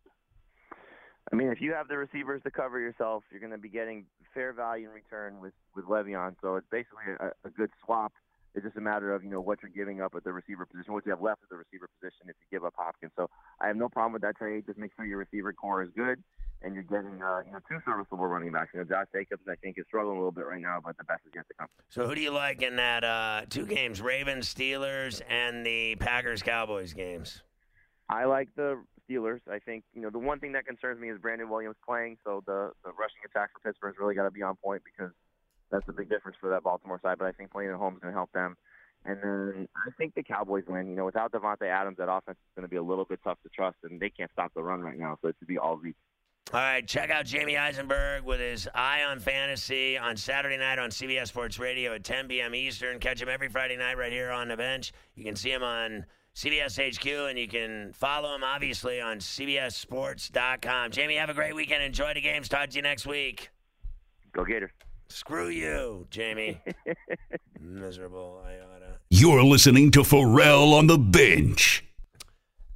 I 1.32 1.36
mean, 1.36 1.50
if 1.50 1.62
you 1.62 1.74
have 1.74 1.88
the 1.88 1.98
receivers 1.98 2.42
to 2.44 2.52
cover 2.52 2.80
yourself, 2.80 3.24
you're 3.32 3.40
going 3.40 3.52
to 3.52 3.58
be 3.58 3.70
getting 3.70 4.06
fair 4.34 4.54
value 4.54 4.88
in 4.88 4.94
return 4.94 5.40
with 5.40 5.54
with 5.76 5.86
Le'Veon. 5.86 6.36
So 6.42 6.56
it's 6.56 6.68
basically 6.72 7.14
a, 7.20 7.48
a 7.48 7.50
good 7.52 7.70
swap. 7.86 8.14
It's 8.56 8.66
just 8.66 8.78
a 8.78 8.82
matter 8.82 9.14
of 9.14 9.24
you 9.24 9.30
know 9.30 9.42
what 9.42 9.60
you're 9.62 9.72
giving 9.72 10.02
up 10.02 10.16
at 10.16 10.24
the 10.24 10.34
receiver 10.34 10.66
position, 10.66 10.94
what 10.94 11.06
you 11.06 11.12
have 11.12 11.22
left 11.22 11.44
at 11.44 11.50
the 11.50 11.58
receiver 11.58 11.88
position 12.00 12.30
if 12.30 12.36
you 12.42 12.58
give 12.58 12.66
up 12.66 12.74
Hopkins. 12.78 13.12
So 13.16 13.30
I 13.62 13.68
have 13.68 13.76
no 13.76 13.90
problem 13.90 14.14
with 14.14 14.24
that 14.24 14.38
trade. 14.38 14.66
Just 14.66 14.80
make 14.80 14.92
sure 14.96 15.06
your 15.06 15.20
receiver 15.20 15.54
core 15.54 15.84
is 15.84 15.90
good 15.96 16.24
and 16.62 16.74
you're 16.74 16.84
getting 16.84 17.22
uh, 17.22 17.42
you 17.46 17.52
know 17.52 17.60
two 17.70 17.80
serviceable 17.86 18.26
running 18.26 18.52
backs. 18.52 18.72
You 18.74 18.80
know, 18.80 18.86
Josh 18.86 19.06
Jacobs 19.14 19.44
I 19.50 19.56
think 19.56 19.78
is 19.78 19.86
struggling 19.88 20.18
a 20.18 20.20
little 20.20 20.32
bit 20.32 20.46
right 20.46 20.62
now, 20.62 20.80
but 20.84 20.98
the 20.98 21.04
best 21.04 21.22
is 21.28 21.32
yet 21.36 21.48
to 21.48 21.54
come. 21.54 21.68
So 21.90 22.08
who 22.08 22.16
do 22.16 22.22
you 22.22 22.32
like 22.32 22.62
in 22.62 22.76
that 22.78 23.04
uh, 23.04 23.42
two 23.50 23.66
games, 23.66 24.02
Ravens, 24.02 24.54
Steelers, 24.54 25.22
and 25.30 25.66
the 25.66 25.96
Packers 25.96 26.42
Cowboys 26.42 26.94
games? 26.94 27.44
I 28.10 28.26
like 28.26 28.50
the 28.56 28.84
Steelers. 29.10 29.40
I 29.50 29.60
think 29.60 29.84
you 29.94 30.02
know 30.02 30.10
the 30.10 30.20
one 30.20 30.40
thing 30.40 30.52
that 30.54 30.66
concerns 30.66 31.00
me 31.00 31.10
is 31.10 31.20
Brandon 31.20 31.50
Williams 31.50 31.78
playing, 31.86 32.18
so 32.24 32.44
the 32.46 32.72
the 32.84 32.92
rushing 32.92 33.22
attack 33.26 33.52
for 33.54 33.60
Pittsburgh's 33.60 33.98
really 34.00 34.16
got 34.16 34.24
to 34.24 34.32
be 34.32 34.42
on 34.42 34.56
point 34.58 34.84
because 34.84 35.12
that's 35.72 35.88
a 35.88 35.94
big 35.94 36.10
difference 36.10 36.38
for 36.40 36.50
that 36.50 36.64
Baltimore 36.64 37.00
side. 37.02 37.18
But 37.18 37.26
I 37.26 37.32
think 37.32 37.52
playing 37.52 37.72
at 37.72 37.76
home 37.76 37.96
is 37.96 38.00
going 38.00 38.14
to 38.14 38.18
help 38.18 38.32
them. 38.32 38.58
And 39.06 39.18
then 39.24 39.68
I 39.76 39.92
think 39.98 40.14
the 40.16 40.24
Cowboys 40.24 40.66
win. 40.68 40.88
You 40.88 40.96
know, 40.96 41.06
without 41.06 41.32
Davante 41.32 41.68
Adams, 41.68 41.98
that 41.98 42.12
offense 42.12 42.38
is 42.38 42.56
going 42.56 42.64
to 42.64 42.70
be 42.70 42.76
a 42.76 42.84
little 42.84 43.06
bit 43.06 43.20
tough 43.24 43.38
to 43.44 43.50
trust, 43.50 43.78
and 43.84 44.00
they 44.00 44.10
can't 44.10 44.32
stop 44.32 44.54
the 44.54 44.62
run 44.62 44.82
right 44.82 44.98
now. 44.98 45.18
So 45.22 45.30
it 45.30 45.36
should 45.40 45.48
be 45.48 45.58
all 45.58 45.80
Zeke. 45.82 45.96
All 46.52 46.60
right, 46.60 46.86
check 46.86 47.12
out 47.12 47.26
Jamie 47.26 47.58
Eisenberg 47.58 48.24
with 48.24 48.40
his 48.40 48.68
Eye 48.74 49.04
on 49.04 49.20
Fantasy 49.20 50.00
on 50.00 50.18
Saturday 50.18 50.58
night 50.58 50.80
on 50.80 50.90
CBS 50.90 51.28
Sports 51.28 51.60
Radio 51.60 51.94
at 51.94 52.04
10 52.04 52.28
p.m. 52.28 52.56
Eastern. 52.56 52.98
Catch 52.98 53.22
him 53.22 53.30
every 53.30 53.50
Friday 53.50 53.78
night 53.78 54.00
right 54.00 54.12
here 54.12 54.32
on 54.32 54.48
the 54.48 54.58
bench. 54.58 54.92
You 55.14 55.24
can 55.24 55.36
see 55.36 55.52
him 55.52 55.62
on 55.62 56.06
CBS 56.40 56.80
HQ, 56.80 57.06
and 57.30 57.38
you 57.38 57.50
can 57.50 57.92
follow 57.92 58.34
him, 58.34 58.46
obviously, 58.46 59.02
on 59.02 59.18
CBSSports.com. 59.18 60.90
Jamie, 60.90 61.16
have 61.16 61.30
a 61.30 61.34
great 61.34 61.54
weekend. 61.54 61.84
Enjoy 61.84 62.14
the 62.14 62.22
games. 62.22 62.48
Talk 62.48 62.70
to 62.70 62.78
you 62.78 62.82
next 62.82 63.06
week. 63.06 63.50
Go 64.32 64.46
Gators. 64.46 64.72
Screw 65.10 65.50
you, 65.50 66.08
Jamie. 66.10 66.62
Miserable 67.60 68.42
iota. 68.46 69.00
You're 69.10 69.44
listening 69.44 69.92
to 69.92 70.06
Ferrall 70.06 70.76
on 70.76 70.88
the 70.88 70.98
bench. 70.98 71.84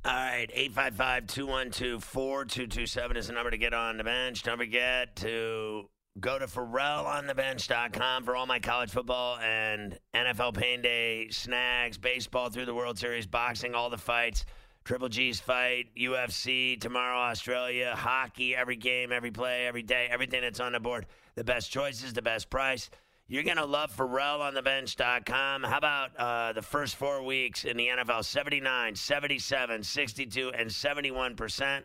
All 0.04 0.12
right, 0.12 0.49
855 0.54 1.28
212 1.28 2.04
4227 2.04 3.15
is 3.15 3.28
the 3.28 3.34
number 3.34 3.49
to 3.49 3.58
get 3.58 3.73
on 3.73 3.95
the 3.95 4.04
bench. 4.04 4.43
Don't 4.43 4.58
forget 4.58 5.15
to 5.17 5.88
go 6.19 6.38
to 6.38 6.45
FerrallOnTheBench.com 6.45 8.23
for 8.23 8.36
all 8.36 8.45
my 8.45 8.60
college 8.60 8.91
football 8.91 9.38
and 9.39 9.97
NFL 10.13 10.56
Pain 10.56 10.82
Day 10.82 11.30
snags, 11.30 11.97
baseball 11.97 12.49
through 12.49 12.65
the 12.65 12.73
World 12.73 12.99
Series, 12.99 13.26
boxing, 13.26 13.73
all 13.73 13.89
the 13.89 13.97
fights, 13.97 14.45
Triple 14.84 15.10
G's 15.10 15.39
fight, 15.39 15.88
UFC, 15.97 16.80
tomorrow, 16.80 17.17
Australia, 17.17 17.95
hockey, 17.95 18.56
every 18.56 18.76
game, 18.76 19.12
every 19.12 19.32
play, 19.32 19.65
every 19.65 19.84
day, 19.84 20.08
everything 20.12 20.41
that's 20.41 20.60
on 20.60 20.73
the 20.73 20.80
board. 20.80 21.08
The 21.36 21.43
best 21.43 21.71
choices, 21.71 22.13
the 22.13 22.21
best 22.21 22.49
price. 22.49 22.89
You're 23.28 23.43
going 23.43 23.58
to 23.58 23.65
love 23.65 23.95
FerrallOnTheBench.com. 23.95 25.63
How 25.63 25.78
about 25.78 26.15
uh, 26.17 26.54
the 26.54 26.62
first 26.62 26.97
four 26.97 27.23
weeks 27.23 27.63
in 27.63 27.78
the 27.78 27.88
NFL? 27.88 28.26
79, 28.26 28.95
77, 28.95 29.84
62, 29.84 30.52
and 30.52 30.69
71%. 30.69 31.84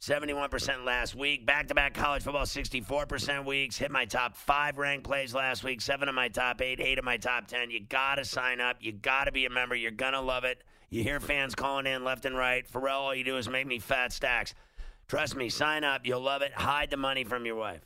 71% 0.00 0.84
last 0.84 1.14
week. 1.14 1.46
Back 1.46 1.68
to 1.68 1.74
back 1.74 1.94
college 1.94 2.22
football, 2.22 2.44
64% 2.44 3.44
weeks. 3.44 3.76
Hit 3.76 3.90
my 3.90 4.04
top 4.04 4.36
five 4.36 4.78
ranked 4.78 5.04
plays 5.04 5.34
last 5.34 5.64
week, 5.64 5.80
seven 5.80 6.08
of 6.08 6.14
my 6.14 6.28
top 6.28 6.60
eight, 6.60 6.80
eight 6.80 6.98
of 6.98 7.04
my 7.04 7.16
top 7.16 7.48
10. 7.48 7.70
You 7.70 7.80
got 7.80 8.16
to 8.16 8.24
sign 8.24 8.60
up. 8.60 8.76
You 8.80 8.92
got 8.92 9.24
to 9.24 9.32
be 9.32 9.46
a 9.46 9.50
member. 9.50 9.74
You're 9.74 9.90
going 9.90 10.12
to 10.12 10.20
love 10.20 10.44
it. 10.44 10.62
You 10.90 11.02
hear 11.02 11.18
fans 11.18 11.54
calling 11.54 11.86
in 11.86 12.04
left 12.04 12.26
and 12.26 12.36
right. 12.36 12.66
Ferrall, 12.66 13.06
all 13.06 13.14
you 13.14 13.24
do 13.24 13.36
is 13.38 13.48
make 13.48 13.66
me 13.66 13.78
fat 13.78 14.12
stacks. 14.12 14.54
Trust 15.08 15.34
me, 15.36 15.48
sign 15.48 15.82
up. 15.82 16.02
You'll 16.04 16.20
love 16.20 16.42
it. 16.42 16.52
Hide 16.52 16.90
the 16.90 16.96
money 16.96 17.24
from 17.24 17.46
your 17.46 17.56
wife. 17.56 17.82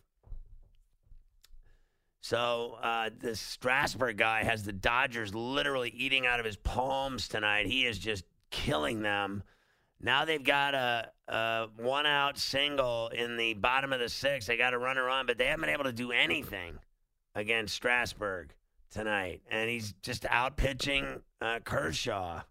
So 2.22 2.78
uh, 2.82 3.10
this 3.18 3.40
Strasburg 3.40 4.18
guy 4.18 4.44
has 4.44 4.64
the 4.64 4.72
Dodgers 4.72 5.34
literally 5.34 5.90
eating 5.90 6.26
out 6.26 6.38
of 6.38 6.44
his 6.44 6.56
palms 6.56 7.28
tonight. 7.28 7.66
He 7.66 7.86
is 7.86 7.98
just 7.98 8.24
killing 8.50 9.00
them. 9.00 9.42
Now 10.00 10.24
they've 10.24 10.42
got 10.42 10.74
a, 10.74 11.10
a 11.30 11.68
one 11.76 12.06
out 12.06 12.38
single 12.38 13.08
in 13.08 13.36
the 13.36 13.54
bottom 13.54 13.92
of 13.92 14.00
the 14.00 14.08
sixth. 14.08 14.48
They 14.48 14.56
got 14.56 14.74
a 14.74 14.78
runner 14.78 15.08
on, 15.08 15.26
but 15.26 15.38
they 15.38 15.46
haven't 15.46 15.62
been 15.62 15.70
able 15.70 15.84
to 15.84 15.92
do 15.92 16.10
anything 16.12 16.78
against 17.34 17.74
Strasburg 17.74 18.52
tonight. 18.90 19.42
And 19.50 19.70
he's 19.70 19.94
just 20.02 20.26
out 20.28 20.56
pitching 20.56 21.22
uh, 21.40 21.60
Kershaw. 21.64 22.42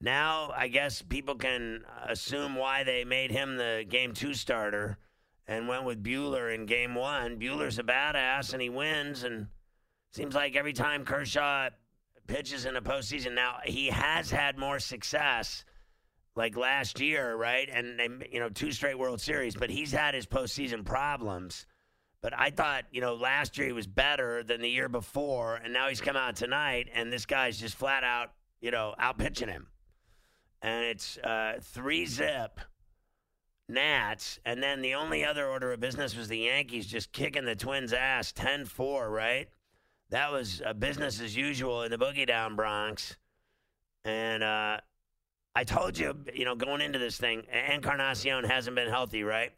Now, 0.00 0.50
I 0.54 0.68
guess 0.68 1.02
people 1.02 1.34
can 1.34 1.84
assume 2.06 2.56
why 2.56 2.84
they 2.84 3.04
made 3.04 3.30
him 3.30 3.56
the 3.56 3.84
game 3.88 4.12
two 4.12 4.34
starter 4.34 4.98
and 5.46 5.68
went 5.68 5.84
with 5.84 6.02
Buehler 6.02 6.54
in 6.54 6.66
game 6.66 6.94
one. 6.94 7.38
Buehler's 7.38 7.78
a 7.78 7.82
badass 7.82 8.52
and 8.52 8.62
he 8.62 8.70
wins. 8.70 9.24
And 9.24 9.48
seems 10.12 10.34
like 10.34 10.56
every 10.56 10.72
time 10.72 11.04
Kershaw 11.04 11.68
pitches 12.26 12.64
in 12.64 12.76
a 12.76 12.82
postseason, 12.82 13.34
now 13.34 13.58
he 13.64 13.88
has 13.88 14.30
had 14.30 14.58
more 14.58 14.78
success 14.78 15.64
like 16.36 16.56
last 16.56 17.00
year, 17.00 17.36
right? 17.36 17.68
And, 17.72 18.00
and 18.00 18.26
you 18.30 18.40
know, 18.40 18.48
two 18.48 18.72
straight 18.72 18.98
World 18.98 19.20
Series, 19.20 19.54
but 19.54 19.70
he's 19.70 19.92
had 19.92 20.14
his 20.14 20.26
postseason 20.26 20.84
problems. 20.84 21.66
But 22.22 22.32
I 22.38 22.50
thought, 22.50 22.84
you 22.90 23.00
know, 23.00 23.14
last 23.14 23.58
year 23.58 23.66
he 23.66 23.72
was 23.72 23.86
better 23.86 24.42
than 24.42 24.62
the 24.62 24.68
year 24.70 24.88
before, 24.88 25.56
and 25.56 25.72
now 25.72 25.88
he's 25.88 26.00
come 26.00 26.16
out 26.16 26.36
tonight, 26.36 26.88
and 26.94 27.12
this 27.12 27.26
guy's 27.26 27.58
just 27.58 27.74
flat 27.76 28.02
out, 28.02 28.30
you 28.60 28.70
know, 28.70 28.94
out 28.98 29.18
pitching 29.18 29.48
him. 29.48 29.66
And 30.62 30.84
it's 30.86 31.18
uh, 31.18 31.58
three 31.60 32.06
zip 32.06 32.60
Nats, 33.68 34.38
and 34.44 34.62
then 34.62 34.82
the 34.82 34.94
only 34.94 35.24
other 35.24 35.46
order 35.46 35.72
of 35.72 35.80
business 35.80 36.16
was 36.16 36.28
the 36.28 36.38
Yankees 36.38 36.86
just 36.86 37.12
kicking 37.12 37.44
the 37.44 37.54
Twins' 37.54 37.92
ass 37.92 38.32
10 38.32 38.66
4, 38.66 39.10
right? 39.10 39.48
That 40.10 40.32
was 40.32 40.62
uh, 40.64 40.72
business 40.74 41.20
as 41.20 41.36
usual 41.36 41.82
in 41.82 41.90
the 41.90 41.98
Boogie 41.98 42.26
Down 42.26 42.56
Bronx. 42.56 43.16
And 44.04 44.42
uh, 44.42 44.78
I 45.54 45.64
told 45.64 45.96
you, 45.96 46.14
you 46.34 46.44
know, 46.44 46.56
going 46.56 46.80
into 46.80 46.98
this 46.98 47.16
thing, 47.16 47.44
Encarnacion 47.72 48.44
hasn't 48.44 48.74
been 48.74 48.88
healthy, 48.88 49.22
right? 49.22 49.52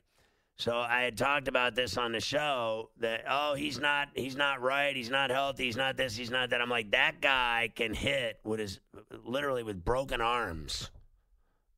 So 0.58 0.78
I 0.78 1.02
had 1.02 1.18
talked 1.18 1.48
about 1.48 1.74
this 1.74 1.98
on 1.98 2.12
the 2.12 2.20
show 2.20 2.88
that 2.98 3.24
oh 3.28 3.54
he's 3.54 3.78
not 3.78 4.08
he's 4.14 4.36
not 4.36 4.62
right 4.62 4.96
he's 4.96 5.10
not 5.10 5.28
healthy 5.28 5.64
he's 5.64 5.76
not 5.76 5.98
this 5.98 6.16
he's 6.16 6.30
not 6.30 6.48
that 6.48 6.62
I'm 6.62 6.70
like 6.70 6.92
that 6.92 7.20
guy 7.20 7.70
can 7.74 7.92
hit 7.92 8.40
with 8.42 8.60
his 8.60 8.80
literally 9.22 9.62
with 9.62 9.84
broken 9.84 10.22
arms. 10.22 10.90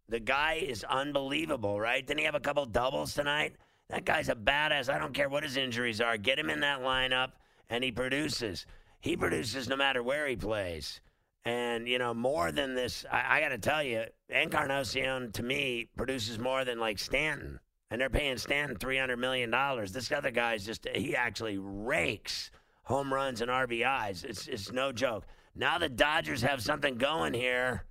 The 0.08 0.20
guy 0.20 0.54
is 0.54 0.84
unbelievable, 0.84 1.80
right? 1.80 2.06
Didn't 2.06 2.20
he 2.20 2.24
have 2.24 2.36
a 2.36 2.40
couple 2.40 2.64
doubles 2.66 3.14
tonight? 3.14 3.56
That 3.90 4.04
guy's 4.04 4.28
a 4.28 4.36
badass. 4.36 4.92
I 4.92 4.98
don't 4.98 5.12
care 5.12 5.28
what 5.28 5.42
his 5.42 5.56
injuries 5.56 6.00
are. 6.00 6.16
Get 6.16 6.38
him 6.38 6.48
in 6.48 6.60
that 6.60 6.80
lineup 6.80 7.32
and 7.68 7.82
he 7.82 7.90
produces. 7.90 8.64
He 9.00 9.16
produces 9.16 9.68
no 9.68 9.76
matter 9.76 10.04
where 10.04 10.26
he 10.28 10.36
plays. 10.36 11.00
And, 11.48 11.88
you 11.88 11.98
know, 11.98 12.12
more 12.12 12.52
than 12.52 12.74
this, 12.74 13.06
I, 13.10 13.38
I 13.38 13.40
got 13.40 13.48
to 13.48 13.58
tell 13.58 13.82
you, 13.82 14.04
Encarnacion 14.28 15.32
to 15.32 15.42
me 15.42 15.88
produces 15.96 16.38
more 16.38 16.62
than 16.66 16.78
like 16.78 16.98
Stanton. 16.98 17.58
And 17.90 17.98
they're 17.98 18.10
paying 18.10 18.36
Stanton 18.36 18.76
$300 18.76 19.18
million. 19.18 19.50
This 19.90 20.12
other 20.12 20.30
guy's 20.30 20.66
just, 20.66 20.86
he 20.94 21.16
actually 21.16 21.56
rakes 21.56 22.50
home 22.82 23.10
runs 23.10 23.40
and 23.40 23.50
RBIs. 23.50 24.26
It's, 24.26 24.46
it's 24.46 24.72
no 24.72 24.92
joke. 24.92 25.24
Now 25.54 25.78
the 25.78 25.88
Dodgers 25.88 26.42
have 26.42 26.62
something 26.62 26.96
going 26.98 27.32
here. 27.32 27.86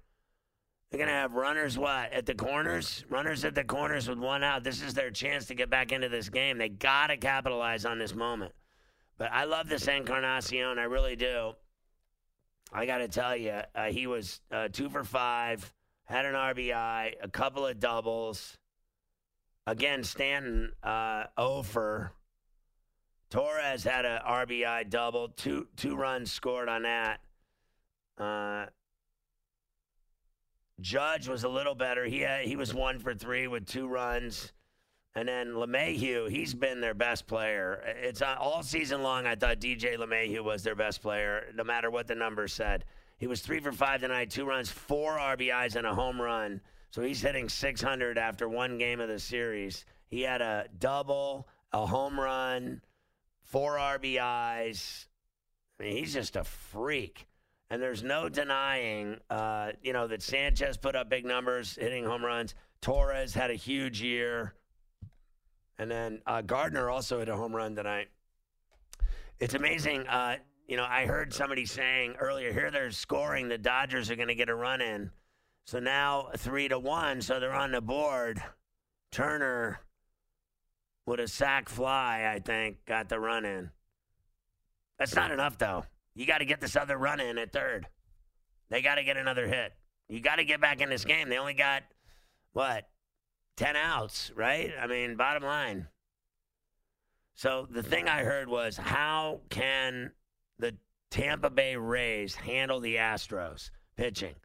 They're 0.91 0.99
going 0.99 1.09
to 1.09 1.15
have 1.15 1.33
runners, 1.33 1.79
what, 1.79 2.13
at 2.13 2.27
the 2.27 2.35
corners? 2.35 3.05
Runners 3.09 3.43
at 3.43 3.55
the 3.55 3.63
corners 3.63 4.07
with 4.07 4.19
one 4.19 4.43
out. 4.43 4.63
This 4.63 4.83
is 4.83 4.93
their 4.93 5.09
chance 5.09 5.47
to 5.47 5.55
get 5.55 5.71
back 5.71 5.91
into 5.91 6.09
this 6.09 6.29
game. 6.29 6.59
They 6.59 6.69
got 6.69 7.07
to 7.07 7.17
capitalize 7.17 7.85
on 7.85 7.97
this 7.97 8.13
moment. 8.13 8.53
But 9.17 9.31
I 9.33 9.45
love 9.45 9.67
this 9.67 9.87
Encarnacion. 9.87 10.77
I 10.77 10.83
really 10.83 11.15
do. 11.15 11.53
I 12.77 12.85
got 12.85 12.99
to 12.99 13.07
tell 13.07 13.35
you, 13.35 13.59
uh, 13.73 13.85
he 13.85 14.05
was 14.05 14.39
uh, 14.51 14.67
two 14.71 14.87
for 14.87 15.03
five, 15.03 15.73
had 16.05 16.25
an 16.25 16.35
RBI, 16.35 17.13
a 17.23 17.27
couple 17.27 17.65
of 17.65 17.79
doubles. 17.79 18.55
Again, 19.65 20.03
Stanton, 20.03 20.73
uh, 20.83 21.23
over. 21.39 22.11
Torres 23.31 23.83
had 23.83 24.05
a 24.05 24.21
RBI 24.29 24.91
double, 24.91 25.29
two 25.29 25.67
two 25.75 25.95
runs 25.95 26.31
scored 26.31 26.69
on 26.69 26.83
that. 26.83 27.19
Uh, 28.15 28.67
Judge 30.79 31.27
was 31.27 31.45
a 31.45 31.49
little 31.49 31.73
better. 31.73 32.05
He 32.05 32.19
had, 32.19 32.45
he 32.45 32.55
was 32.55 32.75
one 32.75 32.99
for 32.99 33.15
three 33.15 33.47
with 33.47 33.65
two 33.65 33.87
runs. 33.87 34.53
And 35.15 35.27
then 35.27 35.53
LeMahieu, 35.53 36.29
he's 36.29 36.53
been 36.53 36.79
their 36.79 36.93
best 36.93 37.25
player. 37.25 37.81
It's 38.01 38.21
uh, 38.21 38.35
all 38.39 38.61
season 38.61 39.01
long. 39.01 39.25
I 39.25 39.35
thought 39.35 39.59
DJ 39.59 39.97
LeMahieu 39.97 40.43
was 40.43 40.61
their 40.61 40.75
best 40.75 41.01
player, 41.01 41.45
no 41.55 41.63
matter 41.63 41.89
what 41.89 42.07
the 42.07 42.15
numbers 42.15 42.53
said. 42.53 42.85
He 43.17 43.25
was 43.25 43.41
three 43.41 43.59
for 43.59 43.71
five 43.71 44.01
tonight, 44.01 44.29
two 44.29 44.45
runs, 44.45 44.69
four 44.69 45.17
RBIs, 45.17 45.75
and 45.75 45.87
a 45.87 45.93
home 45.93 46.21
run. 46.21 46.61
So 46.91 47.01
he's 47.01 47.21
hitting 47.21 47.49
600 47.49 48.17
after 48.17 48.47
one 48.47 48.77
game 48.77 48.99
of 48.99 49.09
the 49.09 49.19
series. 49.19 49.85
He 50.07 50.21
had 50.21 50.41
a 50.41 50.65
double, 50.79 51.47
a 51.73 51.85
home 51.85 52.19
run, 52.19 52.81
four 53.41 53.77
RBIs. 53.77 55.07
I 55.79 55.83
mean, 55.83 55.97
he's 55.97 56.13
just 56.13 56.35
a 56.35 56.43
freak. 56.43 57.27
And 57.69 57.81
there's 57.81 58.03
no 58.03 58.29
denying, 58.29 59.17
uh, 59.29 59.71
you 59.81 59.93
know, 59.93 60.07
that 60.07 60.21
Sanchez 60.21 60.77
put 60.77 60.95
up 60.95 61.09
big 61.09 61.25
numbers, 61.25 61.75
hitting 61.75 62.05
home 62.05 62.23
runs. 62.23 62.55
Torres 62.81 63.33
had 63.33 63.51
a 63.51 63.55
huge 63.55 64.01
year. 64.01 64.53
And 65.79 65.89
then 65.89 66.21
uh, 66.25 66.41
Gardner 66.41 66.89
also 66.89 67.19
hit 67.19 67.29
a 67.29 67.35
home 67.35 67.55
run 67.55 67.75
tonight. 67.75 68.07
It's 69.39 69.53
amazing. 69.53 70.07
Uh, 70.07 70.37
you 70.67 70.75
know, 70.77 70.85
I 70.87 71.05
heard 71.05 71.33
somebody 71.33 71.65
saying 71.65 72.15
earlier 72.19 72.51
here 72.51 72.71
they're 72.71 72.91
scoring. 72.91 73.47
The 73.47 73.57
Dodgers 73.57 74.09
are 74.09 74.15
going 74.15 74.27
to 74.27 74.35
get 74.35 74.49
a 74.49 74.55
run 74.55 74.81
in. 74.81 75.11
So 75.65 75.79
now 75.79 76.29
three 76.35 76.67
to 76.67 76.79
one. 76.79 77.21
So 77.21 77.39
they're 77.39 77.53
on 77.53 77.71
the 77.71 77.81
board. 77.81 78.41
Turner 79.11 79.79
with 81.05 81.19
a 81.19 81.27
sac 81.27 81.69
fly, 81.69 82.29
I 82.31 82.39
think, 82.39 82.85
got 82.85 83.07
the 83.07 83.19
run 83.19 83.45
in. 83.45 83.71
That's 84.99 85.15
not 85.15 85.31
enough, 85.31 85.57
though. 85.57 85.85
You 86.15 86.25
got 86.25 86.39
to 86.39 86.45
get 86.45 86.59
this 86.59 86.75
other 86.75 86.97
run 86.97 87.19
in 87.19 87.37
at 87.37 87.53
third. 87.53 87.87
They 88.69 88.81
got 88.81 88.95
to 88.95 89.03
get 89.03 89.15
another 89.15 89.47
hit. 89.47 89.71
You 90.09 90.19
got 90.19 90.37
to 90.37 90.43
get 90.43 90.59
back 90.59 90.81
in 90.81 90.89
this 90.89 91.05
game. 91.05 91.29
They 91.29 91.37
only 91.37 91.53
got, 91.53 91.83
what, 92.53 92.89
10 93.57 93.75
outs, 93.75 94.31
right? 94.35 94.71
I 94.79 94.87
mean, 94.87 95.15
bottom 95.15 95.43
line. 95.43 95.87
So 97.35 97.67
the 97.69 97.83
thing 97.83 98.07
I 98.07 98.23
heard 98.23 98.47
was 98.47 98.77
how 98.77 99.41
can 99.49 100.11
the 100.57 100.75
Tampa 101.11 101.49
Bay 101.49 101.75
Rays 101.75 102.35
handle 102.35 102.79
the 102.79 102.95
Astros 102.95 103.69
pitching? 103.95 104.35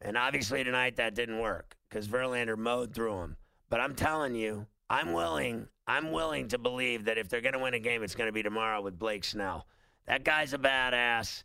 And 0.00 0.16
obviously 0.16 0.62
tonight 0.64 0.96
that 0.96 1.14
didn't 1.14 1.40
work 1.40 1.76
because 1.88 2.06
Verlander 2.06 2.56
mowed 2.56 2.94
through 2.94 3.16
them. 3.16 3.36
But 3.68 3.80
I'm 3.80 3.94
telling 3.94 4.34
you, 4.34 4.66
I'm 4.88 5.12
willing, 5.12 5.68
I'm 5.86 6.12
willing 6.12 6.48
to 6.48 6.58
believe 6.58 7.04
that 7.04 7.18
if 7.18 7.28
they're 7.28 7.40
going 7.40 7.54
to 7.54 7.58
win 7.58 7.74
a 7.74 7.80
game, 7.80 8.02
it's 8.02 8.14
going 8.14 8.28
to 8.28 8.32
be 8.32 8.42
tomorrow 8.42 8.80
with 8.80 8.98
Blake 8.98 9.24
Snell. 9.24 9.66
That 10.06 10.24
guy's 10.24 10.54
a 10.54 10.58
badass, 10.58 11.42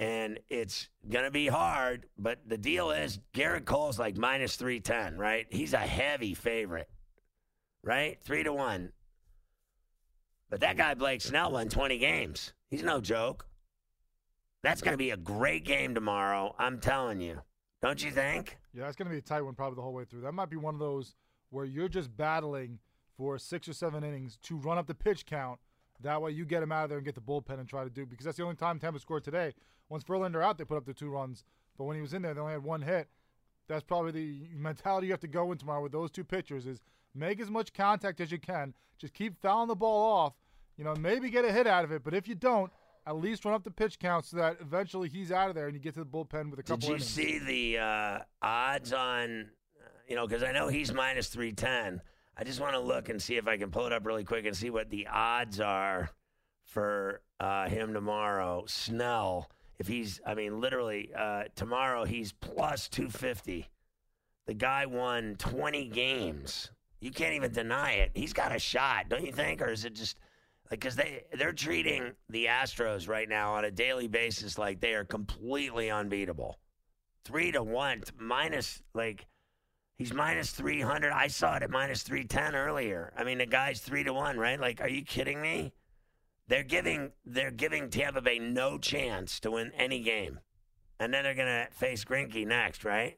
and 0.00 0.40
it's 0.48 0.88
going 1.08 1.26
to 1.26 1.30
be 1.30 1.46
hard. 1.46 2.06
But 2.18 2.38
the 2.46 2.56
deal 2.56 2.90
is, 2.90 3.20
Gerrit 3.34 3.66
Cole's 3.66 3.98
like 3.98 4.16
minus 4.16 4.56
310, 4.56 5.18
right? 5.18 5.46
He's 5.50 5.74
a 5.74 5.78
heavy 5.78 6.34
favorite, 6.34 6.88
right? 7.84 8.18
Three 8.22 8.42
to 8.42 8.52
one. 8.52 8.92
But 10.48 10.60
that 10.60 10.76
guy, 10.76 10.94
Blake 10.94 11.20
Snell, 11.20 11.52
won 11.52 11.68
20 11.68 11.98
games. 11.98 12.54
He's 12.70 12.82
no 12.82 13.00
joke. 13.00 13.46
That's 14.62 14.80
going 14.80 14.94
to 14.94 14.98
be 14.98 15.10
a 15.10 15.16
great 15.16 15.64
game 15.64 15.94
tomorrow. 15.94 16.56
I'm 16.58 16.80
telling 16.80 17.20
you. 17.20 17.42
Don't 17.82 18.02
you 18.02 18.10
think? 18.10 18.58
Yeah, 18.74 18.84
that's 18.84 18.96
going 18.96 19.06
to 19.06 19.12
be 19.12 19.18
a 19.18 19.22
tight 19.22 19.42
one 19.42 19.54
probably 19.54 19.76
the 19.76 19.82
whole 19.82 19.92
way 19.92 20.04
through. 20.04 20.22
That 20.22 20.32
might 20.32 20.50
be 20.50 20.56
one 20.56 20.74
of 20.74 20.80
those 20.80 21.14
where 21.50 21.64
you're 21.64 21.88
just 21.88 22.14
battling 22.16 22.78
for 23.16 23.38
six 23.38 23.68
or 23.68 23.74
seven 23.74 24.02
innings 24.02 24.38
to 24.44 24.56
run 24.56 24.78
up 24.78 24.86
the 24.86 24.94
pitch 24.94 25.26
count. 25.26 25.60
That 26.02 26.22
way 26.22 26.30
you 26.30 26.46
get 26.46 26.62
him 26.62 26.72
out 26.72 26.84
of 26.84 26.88
there 26.88 26.98
and 26.98 27.04
get 27.04 27.14
the 27.14 27.20
bullpen 27.20 27.58
and 27.58 27.68
try 27.68 27.84
to 27.84 27.90
do 27.90 28.06
because 28.06 28.24
that's 28.24 28.38
the 28.38 28.44
only 28.44 28.56
time 28.56 28.78
Tampa 28.78 28.98
scored 28.98 29.24
today. 29.24 29.52
Once 29.90 30.04
Verlander 30.04 30.42
out, 30.42 30.56
they 30.56 30.64
put 30.64 30.78
up 30.78 30.86
the 30.86 30.94
two 30.94 31.10
runs. 31.10 31.44
But 31.76 31.84
when 31.84 31.96
he 31.96 32.02
was 32.02 32.14
in 32.14 32.22
there, 32.22 32.32
they 32.32 32.40
only 32.40 32.52
had 32.52 32.64
one 32.64 32.80
hit. 32.80 33.08
That's 33.68 33.84
probably 33.84 34.12
the 34.12 34.48
mentality 34.54 35.08
you 35.08 35.12
have 35.12 35.20
to 35.20 35.28
go 35.28 35.52
in 35.52 35.58
tomorrow 35.58 35.82
with 35.82 35.92
those 35.92 36.10
two 36.10 36.24
pitchers 36.24 36.66
is 36.66 36.80
make 37.14 37.40
as 37.40 37.50
much 37.50 37.72
contact 37.74 38.20
as 38.20 38.32
you 38.32 38.38
can. 38.38 38.74
Just 38.98 39.12
keep 39.12 39.40
fouling 39.40 39.68
the 39.68 39.76
ball 39.76 40.12
off. 40.12 40.34
You 40.76 40.84
know, 40.84 40.94
maybe 40.94 41.28
get 41.28 41.44
a 41.44 41.52
hit 41.52 41.66
out 41.66 41.84
of 41.84 41.92
it. 41.92 42.02
But 42.02 42.14
if 42.14 42.26
you 42.26 42.34
don't, 42.34 42.72
at 43.06 43.16
least 43.16 43.44
run 43.44 43.54
up 43.54 43.64
the 43.64 43.70
pitch 43.70 43.98
count 43.98 44.24
so 44.24 44.36
that 44.36 44.56
eventually 44.60 45.08
he's 45.08 45.32
out 45.32 45.48
of 45.48 45.54
there 45.54 45.66
and 45.66 45.74
you 45.74 45.80
get 45.80 45.94
to 45.94 46.00
the 46.00 46.06
bullpen 46.06 46.50
with 46.50 46.60
a 46.60 46.62
couple. 46.62 46.76
Did 46.76 46.88
you 46.88 46.94
innings. 46.94 47.06
see 47.06 47.38
the 47.38 47.78
uh, 47.78 48.18
odds 48.42 48.92
on, 48.92 49.50
uh, 49.78 49.88
you 50.08 50.16
know, 50.16 50.26
because 50.26 50.42
I 50.42 50.52
know 50.52 50.68
he's 50.68 50.92
minus 50.92 51.28
310. 51.28 52.00
I 52.36 52.44
just 52.44 52.60
want 52.60 52.74
to 52.74 52.80
look 52.80 53.08
and 53.08 53.20
see 53.20 53.36
if 53.36 53.46
I 53.48 53.56
can 53.56 53.70
pull 53.70 53.86
it 53.86 53.92
up 53.92 54.06
really 54.06 54.24
quick 54.24 54.46
and 54.46 54.56
see 54.56 54.70
what 54.70 54.90
the 54.90 55.06
odds 55.08 55.60
are 55.60 56.10
for 56.64 57.20
uh, 57.38 57.68
him 57.68 57.92
tomorrow. 57.92 58.64
Snell, 58.66 59.50
if 59.80 59.88
he's, 59.88 60.20
I 60.26 60.34
mean, 60.34 60.60
literally, 60.60 61.10
uh, 61.16 61.44
tomorrow 61.56 62.04
he's 62.04 62.32
plus 62.32 62.86
250. 62.88 63.66
The 64.46 64.54
guy 64.54 64.84
won 64.84 65.36
20 65.38 65.88
games. 65.88 66.70
You 67.00 67.10
can't 67.10 67.34
even 67.34 67.50
deny 67.50 67.92
it. 67.92 68.10
He's 68.14 68.34
got 68.34 68.54
a 68.54 68.58
shot, 68.58 69.08
don't 69.08 69.24
you 69.24 69.32
think? 69.32 69.62
Or 69.62 69.68
is 69.68 69.86
it 69.86 69.94
just 69.94 70.18
like 70.70 70.80
because 70.80 70.96
they 70.96 71.24
they're 71.32 71.52
treating 71.52 72.12
the 72.28 72.44
Astros 72.44 73.08
right 73.08 73.28
now 73.28 73.54
on 73.54 73.64
a 73.64 73.70
daily 73.70 74.06
basis 74.06 74.58
like 74.58 74.80
they 74.80 74.94
are 74.94 75.04
completely 75.04 75.90
unbeatable. 75.90 76.58
Three 77.24 77.50
to 77.52 77.62
one, 77.62 78.04
minus 78.18 78.82
like 78.94 79.26
he's 79.96 80.12
minus 80.12 80.52
three 80.52 80.80
hundred. 80.80 81.12
I 81.12 81.26
saw 81.26 81.56
it 81.56 81.62
at 81.62 81.70
minus 81.70 82.02
three 82.02 82.24
ten 82.24 82.54
earlier. 82.54 83.12
I 83.16 83.24
mean 83.24 83.38
the 83.38 83.46
guy's 83.46 83.80
three 83.80 84.04
to 84.04 84.12
one, 84.12 84.38
right? 84.38 84.60
Like, 84.60 84.80
are 84.80 84.88
you 84.88 85.04
kidding 85.04 85.40
me? 85.40 85.72
They're 86.50 86.64
giving 86.64 87.12
they're 87.24 87.52
giving 87.52 87.90
Tampa 87.90 88.20
Bay 88.20 88.40
no 88.40 88.76
chance 88.76 89.38
to 89.40 89.52
win 89.52 89.70
any 89.76 90.00
game, 90.00 90.40
and 90.98 91.14
then 91.14 91.22
they're 91.22 91.36
gonna 91.36 91.68
face 91.70 92.04
Greinke 92.04 92.44
next, 92.44 92.84
right? 92.84 93.16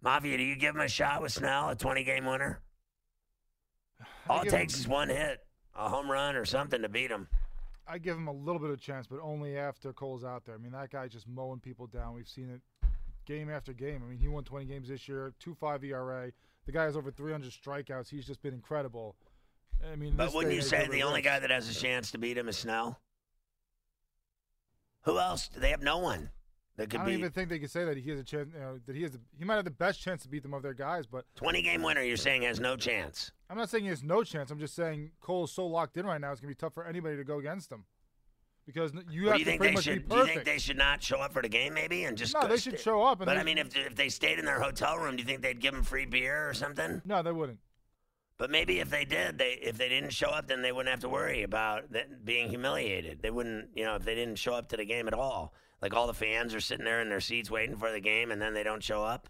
Mafia, 0.00 0.36
do 0.36 0.42
you 0.42 0.56
give 0.56 0.74
him 0.74 0.80
a 0.80 0.88
shot 0.88 1.22
with 1.22 1.30
Snell, 1.30 1.68
a 1.68 1.76
twenty 1.76 2.02
game 2.02 2.26
winner? 2.26 2.60
All 4.28 4.42
it 4.42 4.50
takes 4.50 4.74
him- 4.74 4.80
is 4.80 4.88
one 4.88 5.08
hit, 5.10 5.46
a 5.76 5.88
home 5.88 6.10
run 6.10 6.34
or 6.34 6.44
something 6.44 6.82
to 6.82 6.88
beat 6.88 7.12
him. 7.12 7.28
I 7.86 7.98
give 7.98 8.16
him 8.16 8.26
a 8.26 8.32
little 8.32 8.60
bit 8.60 8.70
of 8.70 8.80
chance, 8.80 9.06
but 9.06 9.20
only 9.20 9.56
after 9.56 9.92
Cole's 9.92 10.24
out 10.24 10.44
there. 10.44 10.56
I 10.56 10.58
mean, 10.58 10.72
that 10.72 10.90
guy's 10.90 11.12
just 11.12 11.28
mowing 11.28 11.60
people 11.60 11.86
down. 11.86 12.14
We've 12.14 12.28
seen 12.28 12.50
it 12.50 12.60
game 13.26 13.48
after 13.48 13.72
game. 13.72 14.02
I 14.04 14.10
mean, 14.10 14.18
he 14.18 14.26
won 14.26 14.42
20 14.42 14.64
games 14.64 14.88
this 14.88 15.06
year, 15.08 15.32
2.5 15.38 15.84
ERA. 15.84 16.32
The 16.66 16.72
guy 16.72 16.82
has 16.82 16.96
over 16.96 17.12
300 17.12 17.52
strikeouts. 17.52 18.08
He's 18.08 18.26
just 18.26 18.42
been 18.42 18.54
incredible. 18.54 19.14
I 19.90 19.96
mean, 19.96 20.14
But 20.16 20.32
wouldn't 20.34 20.54
you 20.54 20.62
say 20.62 20.86
the 20.88 21.02
only 21.02 21.22
guy 21.22 21.38
that 21.38 21.50
has 21.50 21.68
a 21.68 21.74
chance 21.74 22.10
to 22.12 22.18
beat 22.18 22.36
him 22.38 22.48
is 22.48 22.58
Snell? 22.58 23.00
Who 25.02 25.18
else? 25.18 25.48
They 25.56 25.70
have 25.70 25.82
no 25.82 25.98
one 25.98 26.30
that 26.76 26.88
could 26.90 27.00
I 27.00 27.04
don't 27.04 27.12
beat. 27.14 27.18
even 27.18 27.32
think 27.32 27.48
they 27.48 27.58
could 27.58 27.70
say 27.70 27.84
that 27.84 27.96
he 27.96 28.10
has 28.10 28.20
a 28.20 28.24
chance. 28.24 28.48
You 28.54 28.60
know, 28.60 28.78
that 28.86 28.94
he 28.96 29.02
has. 29.02 29.12
The, 29.12 29.20
he 29.36 29.44
might 29.44 29.56
have 29.56 29.64
the 29.64 29.70
best 29.70 30.00
chance 30.00 30.22
to 30.22 30.28
beat 30.28 30.42
them 30.42 30.54
of 30.54 30.62
their 30.62 30.74
guys, 30.74 31.06
but 31.06 31.24
20 31.36 31.60
game 31.62 31.82
winner, 31.82 32.02
you're 32.02 32.16
saying 32.16 32.42
has 32.42 32.60
no 32.60 32.76
chance. 32.76 33.32
I'm 33.50 33.56
not 33.58 33.68
saying 33.68 33.84
he 33.84 33.90
has 33.90 34.02
no 34.02 34.22
chance. 34.22 34.50
I'm 34.50 34.58
just 34.60 34.74
saying 34.74 35.10
Cole 35.20 35.44
is 35.44 35.50
so 35.52 35.66
locked 35.66 35.96
in 35.96 36.06
right 36.06 36.20
now. 36.20 36.30
It's 36.32 36.40
gonna 36.40 36.48
be 36.50 36.54
tough 36.54 36.74
for 36.74 36.84
anybody 36.86 37.16
to 37.16 37.24
go 37.24 37.38
against 37.38 37.70
him 37.70 37.84
because 38.64 38.92
you 39.10 39.26
have 39.26 39.34
do 39.34 39.38
you 39.40 39.44
to 39.44 39.50
think 39.50 39.60
pretty 39.60 39.70
they 39.72 39.74
much 39.74 39.84
should? 39.84 40.08
be 40.08 40.14
Do 40.14 40.20
you 40.20 40.26
think 40.26 40.44
they 40.44 40.58
should 40.58 40.78
not 40.78 41.02
show 41.02 41.18
up 41.18 41.32
for 41.32 41.42
the 41.42 41.48
game, 41.48 41.74
maybe, 41.74 42.04
and 42.04 42.16
just? 42.16 42.32
No, 42.34 42.46
they 42.46 42.56
should 42.56 42.78
sta- 42.78 42.90
show 42.90 43.02
up 43.02 43.20
and 43.20 43.26
But 43.26 43.36
I 43.38 43.42
mean, 43.42 43.58
if 43.58 43.76
if 43.76 43.96
they 43.96 44.08
stayed 44.08 44.38
in 44.38 44.44
their 44.44 44.60
hotel 44.60 44.96
room, 44.98 45.16
do 45.16 45.22
you 45.22 45.26
think 45.26 45.42
they'd 45.42 45.60
give 45.60 45.74
them 45.74 45.82
free 45.82 46.06
beer 46.06 46.48
or 46.48 46.54
something? 46.54 47.02
no, 47.04 47.22
they 47.22 47.32
wouldn't. 47.32 47.58
But 48.42 48.50
maybe 48.50 48.80
if 48.80 48.90
they 48.90 49.04
did, 49.04 49.38
they 49.38 49.56
if 49.62 49.78
they 49.78 49.88
didn't 49.88 50.10
show 50.10 50.26
up, 50.26 50.48
then 50.48 50.62
they 50.62 50.72
wouldn't 50.72 50.90
have 50.90 51.02
to 51.02 51.08
worry 51.08 51.44
about 51.44 51.84
being 52.24 52.48
humiliated. 52.48 53.22
They 53.22 53.30
wouldn't, 53.30 53.68
you 53.76 53.84
know, 53.84 53.94
if 53.94 54.04
they 54.04 54.16
didn't 54.16 54.34
show 54.34 54.52
up 54.52 54.68
to 54.70 54.76
the 54.76 54.84
game 54.84 55.06
at 55.06 55.14
all. 55.14 55.54
Like 55.80 55.94
all 55.94 56.08
the 56.08 56.12
fans 56.12 56.52
are 56.52 56.60
sitting 56.60 56.84
there 56.84 57.00
in 57.00 57.08
their 57.08 57.20
seats 57.20 57.52
waiting 57.52 57.76
for 57.76 57.92
the 57.92 58.00
game, 58.00 58.32
and 58.32 58.42
then 58.42 58.52
they 58.52 58.64
don't 58.64 58.82
show 58.82 59.04
up. 59.04 59.28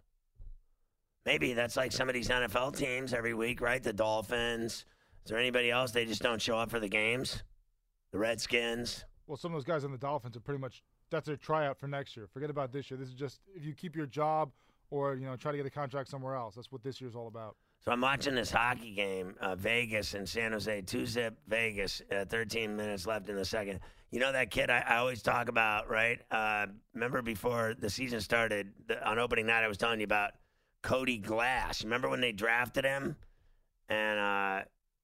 Maybe 1.27 1.53
that's 1.53 1.77
like 1.77 1.93
some 1.93 2.09
of 2.09 2.15
these 2.15 2.31
NFL 2.31 2.75
teams 2.75 3.13
every 3.13 3.35
week, 3.35 3.61
right? 3.61 3.83
The 3.83 3.93
Dolphins. 3.93 4.87
Is 5.27 5.31
there 5.31 5.39
anybody 5.39 5.71
else? 5.71 5.91
They 5.91 6.07
just 6.07 6.23
don't 6.23 6.41
show 6.41 6.57
up 6.57 6.71
for 6.71 6.81
the 6.81 6.89
games. 6.89 7.43
The 8.13 8.19
Redskins. 8.19 9.05
Well, 9.27 9.37
some 9.37 9.53
of 9.53 9.57
those 9.57 9.67
guys 9.67 9.85
on 9.85 9.93
the 9.93 9.99
Dolphins 9.99 10.39
are 10.39 10.41
pretty 10.41 10.63
much 10.63 10.83
that's 11.11 11.27
their 11.27 11.37
tryout 11.37 11.79
for 11.79 11.87
next 11.87 12.17
year. 12.17 12.27
Forget 12.33 12.49
about 12.49 12.73
this 12.73 12.91
year. 12.91 12.97
This 12.97 13.11
is 13.11 13.15
just 13.15 13.43
if 13.55 13.63
you 13.63 13.75
keep 13.75 13.95
your 13.95 14.07
job 14.07 14.53
or 14.89 15.17
you 15.17 15.27
know 15.27 15.37
try 15.37 15.53
to 15.53 15.59
get 15.59 15.67
a 15.67 15.71
contract 15.71 16.09
somewhere 16.09 16.35
else. 16.35 16.55
That's 16.55 16.73
what 16.73 16.83
this 16.83 16.99
year's 16.99 17.15
all 17.15 17.27
about. 17.27 17.57
So 17.85 17.91
I'm 17.91 18.01
watching 18.01 18.37
this 18.37 18.51
hockey 18.53 18.93
game, 18.93 19.35
uh, 19.41 19.57
Vegas 19.57 20.15
and 20.15 20.29
San 20.29 20.53
Jose, 20.53 20.83
two 20.83 21.05
zip 21.05 21.37
Vegas. 21.49 22.01
Uh, 22.13 22.25
13 22.25 22.77
minutes 22.77 23.07
left 23.07 23.29
in 23.29 23.35
the 23.35 23.45
second. 23.45 23.81
You 24.13 24.21
know 24.21 24.31
that 24.31 24.53
kid 24.53 24.71
I, 24.71 24.85
I 24.87 24.97
always 24.99 25.21
talk 25.21 25.49
about, 25.49 25.91
right? 25.91 26.21
Uh, 26.31 26.67
remember 26.95 27.23
before 27.23 27.75
the 27.77 27.91
season 27.91 28.21
started 28.21 28.73
the, 28.87 29.05
on 29.09 29.19
opening 29.19 29.47
night, 29.47 29.65
I 29.65 29.69
was 29.69 29.79
telling 29.79 29.99
you 29.99 30.05
about 30.05 30.33
Cody 30.83 31.19
Glass. 31.19 31.83
Remember 31.83 32.09
when 32.09 32.21
they 32.21 32.31
drafted 32.31 32.85
him? 32.85 33.17
And 33.89 34.21
uh, 34.21 34.61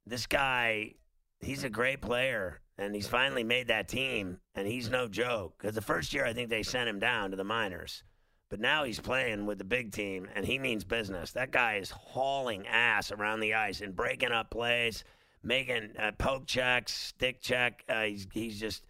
this 0.06 0.26
guy, 0.26 0.94
he's 1.40 1.64
a 1.64 1.70
great 1.70 2.00
player, 2.00 2.60
and 2.78 2.94
he's 2.94 3.08
finally 3.08 3.42
made 3.42 3.68
that 3.68 3.88
team, 3.88 4.38
and 4.54 4.68
he's 4.68 4.88
no 4.88 5.08
joke. 5.08 5.54
Because 5.58 5.74
the 5.74 5.82
first 5.82 6.14
year, 6.14 6.24
I 6.24 6.32
think 6.32 6.48
they 6.48 6.62
sent 6.62 6.88
him 6.88 7.00
down 7.00 7.32
to 7.32 7.36
the 7.36 7.44
minors. 7.44 8.04
But 8.50 8.60
now 8.60 8.84
he's 8.84 9.00
playing 9.00 9.44
with 9.44 9.58
the 9.58 9.64
big 9.64 9.92
team, 9.92 10.26
and 10.34 10.44
he 10.46 10.58
means 10.58 10.82
business. 10.84 11.32
That 11.32 11.50
guy 11.50 11.76
is 11.76 11.90
hauling 11.90 12.66
ass 12.66 13.12
around 13.12 13.40
the 13.40 13.54
ice 13.54 13.82
and 13.82 13.94
breaking 13.94 14.32
up 14.32 14.50
plays, 14.50 15.04
making 15.42 15.90
uh, 15.98 16.12
poke 16.18 16.46
checks, 16.46 16.94
stick 16.94 17.42
check. 17.42 17.84
Uh, 17.88 18.04
he's 18.04 18.26
he's 18.32 18.58
just 18.58 18.84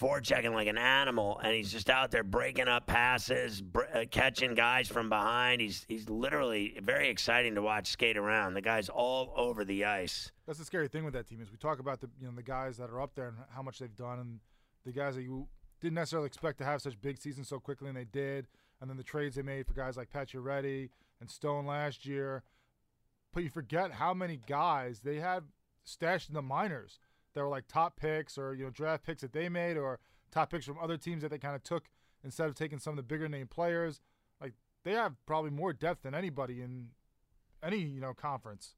forechecking 0.00 0.52
like 0.52 0.68
an 0.68 0.76
animal, 0.76 1.38
and 1.42 1.54
he's 1.54 1.72
just 1.72 1.88
out 1.88 2.10
there 2.10 2.24
breaking 2.24 2.68
up 2.68 2.86
passes, 2.86 3.62
br- 3.62 3.84
uh, 3.94 4.04
catching 4.10 4.54
guys 4.54 4.88
from 4.88 5.08
behind. 5.08 5.62
He's 5.62 5.84
he's 5.88 6.08
literally 6.10 6.78
very 6.82 7.08
exciting 7.08 7.54
to 7.54 7.62
watch 7.62 7.88
skate 7.88 8.18
around. 8.18 8.52
The 8.52 8.60
guy's 8.60 8.90
all 8.90 9.32
over 9.34 9.64
the 9.64 9.86
ice. 9.86 10.30
That's 10.46 10.58
the 10.58 10.64
scary 10.64 10.88
thing 10.88 11.04
with 11.04 11.14
that 11.14 11.26
team 11.26 11.40
is 11.40 11.50
we 11.50 11.56
talk 11.56 11.78
about 11.78 12.00
the 12.00 12.10
you 12.20 12.26
know 12.26 12.34
the 12.34 12.42
guys 12.42 12.76
that 12.76 12.90
are 12.90 13.00
up 13.00 13.14
there 13.14 13.28
and 13.28 13.36
how 13.54 13.62
much 13.62 13.78
they've 13.78 13.96
done, 13.96 14.18
and 14.18 14.40
the 14.84 14.92
guys 14.92 15.14
that 15.14 15.22
you 15.22 15.46
didn't 15.80 15.94
necessarily 15.94 16.26
expect 16.26 16.58
to 16.58 16.64
have 16.64 16.82
such 16.82 17.00
big 17.00 17.18
seasons 17.18 17.48
so 17.48 17.58
quickly, 17.58 17.88
and 17.88 17.96
they 17.96 18.04
did. 18.04 18.46
And 18.80 18.88
then 18.88 18.96
the 18.96 19.02
trades 19.02 19.36
they 19.36 19.42
made 19.42 19.66
for 19.66 19.74
guys 19.74 19.96
like 19.96 20.10
Pacioretty 20.10 20.90
and 21.20 21.30
Stone 21.30 21.66
last 21.66 22.06
year. 22.06 22.42
But 23.32 23.42
you 23.42 23.50
forget 23.50 23.92
how 23.92 24.14
many 24.14 24.40
guys 24.46 25.00
they 25.00 25.16
had 25.16 25.44
stashed 25.84 26.28
in 26.28 26.34
the 26.34 26.42
minors 26.42 26.98
that 27.34 27.42
were 27.42 27.48
like 27.48 27.68
top 27.68 27.96
picks 27.96 28.36
or 28.36 28.54
you 28.54 28.64
know 28.64 28.70
draft 28.70 29.04
picks 29.04 29.22
that 29.22 29.32
they 29.32 29.48
made 29.48 29.76
or 29.76 29.98
top 30.30 30.50
picks 30.50 30.66
from 30.66 30.78
other 30.78 30.96
teams 30.96 31.22
that 31.22 31.30
they 31.30 31.38
kind 31.38 31.54
of 31.54 31.62
took 31.62 31.84
instead 32.24 32.48
of 32.48 32.54
taking 32.54 32.78
some 32.78 32.92
of 32.92 32.96
the 32.96 33.02
bigger 33.02 33.28
name 33.28 33.46
players. 33.46 34.00
Like 34.40 34.54
they 34.84 34.92
have 34.92 35.14
probably 35.26 35.50
more 35.50 35.72
depth 35.72 36.02
than 36.02 36.14
anybody 36.14 36.62
in 36.62 36.88
any 37.62 37.78
you 37.78 38.00
know 38.00 38.14
conference. 38.14 38.74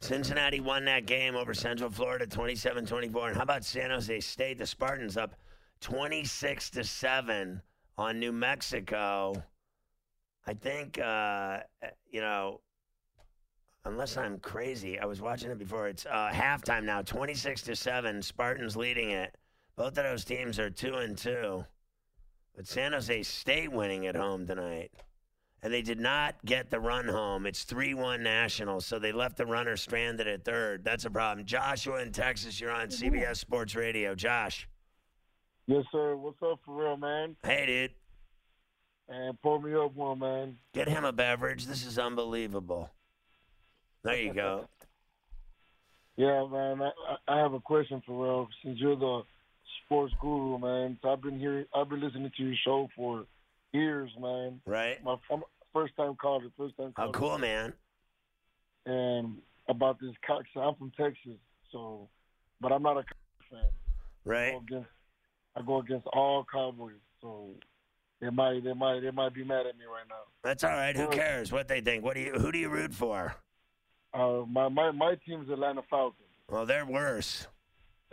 Cincinnati 0.00 0.60
won 0.60 0.84
that 0.84 1.06
game 1.06 1.34
over 1.34 1.54
Central 1.54 1.88
Florida 1.90 2.26
27-24. 2.26 3.28
And 3.28 3.36
how 3.36 3.42
about 3.42 3.64
San 3.64 3.88
Jose 3.90 4.20
State? 4.20 4.58
The 4.58 4.66
Spartans 4.66 5.16
up 5.16 5.36
26 5.80 6.70
to 6.70 6.84
7 6.84 7.62
on 7.98 8.18
New 8.18 8.32
Mexico. 8.32 9.42
I 10.46 10.54
think 10.54 10.98
uh, 10.98 11.60
you 12.10 12.20
know 12.20 12.60
unless 13.86 14.16
I'm 14.16 14.38
crazy, 14.38 14.98
I 14.98 15.06
was 15.06 15.22
watching 15.22 15.50
it 15.50 15.58
before. 15.58 15.88
It's 15.88 16.06
uh, 16.06 16.30
halftime 16.32 16.84
now, 16.84 17.02
26 17.02 17.62
to 17.62 17.76
7. 17.76 18.20
Spartans 18.20 18.76
leading 18.76 19.10
it. 19.10 19.34
Both 19.76 19.98
of 19.98 20.04
those 20.04 20.24
teams 20.24 20.58
are 20.58 20.70
2 20.70 20.94
and 20.94 21.16
2. 21.16 21.64
But 22.54 22.66
San 22.66 22.92
Jose 22.92 23.22
State 23.22 23.70
winning 23.70 24.06
at 24.06 24.16
home 24.16 24.46
tonight. 24.46 24.90
And 25.62 25.72
they 25.72 25.82
did 25.82 26.00
not 26.00 26.34
get 26.44 26.70
the 26.70 26.80
run 26.80 27.08
home. 27.08 27.46
It's 27.46 27.64
3 27.64 27.94
1 27.94 28.22
Nationals, 28.22 28.86
so 28.86 28.98
they 28.98 29.12
left 29.12 29.36
the 29.36 29.46
runner 29.46 29.76
stranded 29.76 30.28
at 30.28 30.44
third. 30.44 30.84
That's 30.84 31.04
a 31.04 31.10
problem. 31.10 31.46
Joshua 31.46 32.02
in 32.02 32.12
Texas, 32.12 32.60
you're 32.60 32.70
on 32.70 32.88
CBS 32.88 33.36
Sports 33.36 33.74
Radio. 33.74 34.14
Josh. 34.14 34.68
Yes, 35.66 35.84
sir. 35.90 36.16
What's 36.16 36.38
up 36.42 36.60
for 36.64 36.84
real, 36.84 36.96
man? 36.96 37.36
Hey, 37.42 37.66
dude. 37.66 37.90
And 39.08 39.40
pour 39.42 39.60
me 39.60 39.74
up 39.74 39.94
one, 39.94 40.18
man. 40.18 40.56
Get 40.72 40.88
him 40.88 41.04
a 41.04 41.12
beverage. 41.12 41.66
This 41.66 41.84
is 41.84 41.98
unbelievable. 41.98 42.90
There 44.02 44.16
you 44.16 44.32
go. 44.32 44.68
Yeah, 46.18 46.46
man. 46.50 46.80
I, 46.80 46.92
I 47.28 47.38
have 47.40 47.52
a 47.52 47.60
question 47.60 48.02
for 48.06 48.24
real. 48.24 48.48
Since 48.64 48.78
you're 48.78 48.96
the 48.96 49.20
sports 49.84 50.14
guru, 50.18 50.58
man, 50.58 50.98
so 51.02 51.10
I've 51.10 51.20
been 51.20 51.38
here. 51.38 51.66
I've 51.74 51.90
been 51.90 52.00
listening 52.00 52.32
to 52.34 52.42
your 52.42 52.54
show 52.64 52.88
for 52.96 53.26
years, 53.72 54.10
man. 54.18 54.62
Right. 54.64 55.02
My 55.04 55.16
I'm 55.30 55.42
first 55.74 55.94
time 55.94 56.16
caller, 56.16 56.46
first 56.56 56.74
time 56.78 56.88
oh, 56.88 56.92
caller. 56.92 57.08
Oh, 57.08 57.12
cool, 57.12 57.36
man. 57.36 57.74
And 58.86 59.36
about 59.68 60.00
this, 60.00 60.12
I'm 60.56 60.74
from 60.76 60.90
Texas, 60.98 61.38
so, 61.70 62.08
but 62.62 62.72
I'm 62.72 62.82
not 62.82 62.96
a 62.96 63.04
fan. 63.50 63.60
Right. 64.24 64.48
I 64.48 64.50
go 64.52 64.58
against, 64.60 64.88
I 65.56 65.62
go 65.62 65.80
against 65.80 66.06
all 66.08 66.44
Cowboys, 66.52 66.94
so 67.20 67.50
they 68.20 68.30
might, 68.30 68.62
they 68.62 68.74
might, 68.74 69.00
they 69.00 69.10
might 69.10 69.34
be 69.34 69.42
mad 69.42 69.66
at 69.66 69.78
me 69.78 69.84
right 69.84 70.06
now. 70.08 70.14
That's 70.42 70.64
all 70.64 70.70
right. 70.70 70.96
Who 70.96 71.08
cares 71.08 71.50
what 71.50 71.66
they 71.66 71.80
think? 71.80 72.04
What 72.04 72.14
do 72.14 72.20
you? 72.20 72.32
Who 72.34 72.52
do 72.52 72.58
you 72.58 72.68
root 72.68 72.92
for? 72.92 73.34
Uh, 74.12 74.42
my 74.48 74.68
my 74.68 74.90
my 74.90 75.16
team's 75.26 75.50
Atlanta 75.50 75.82
Falcons. 75.88 76.28
Well, 76.48 76.66
they're 76.66 76.86
worse. 76.86 77.46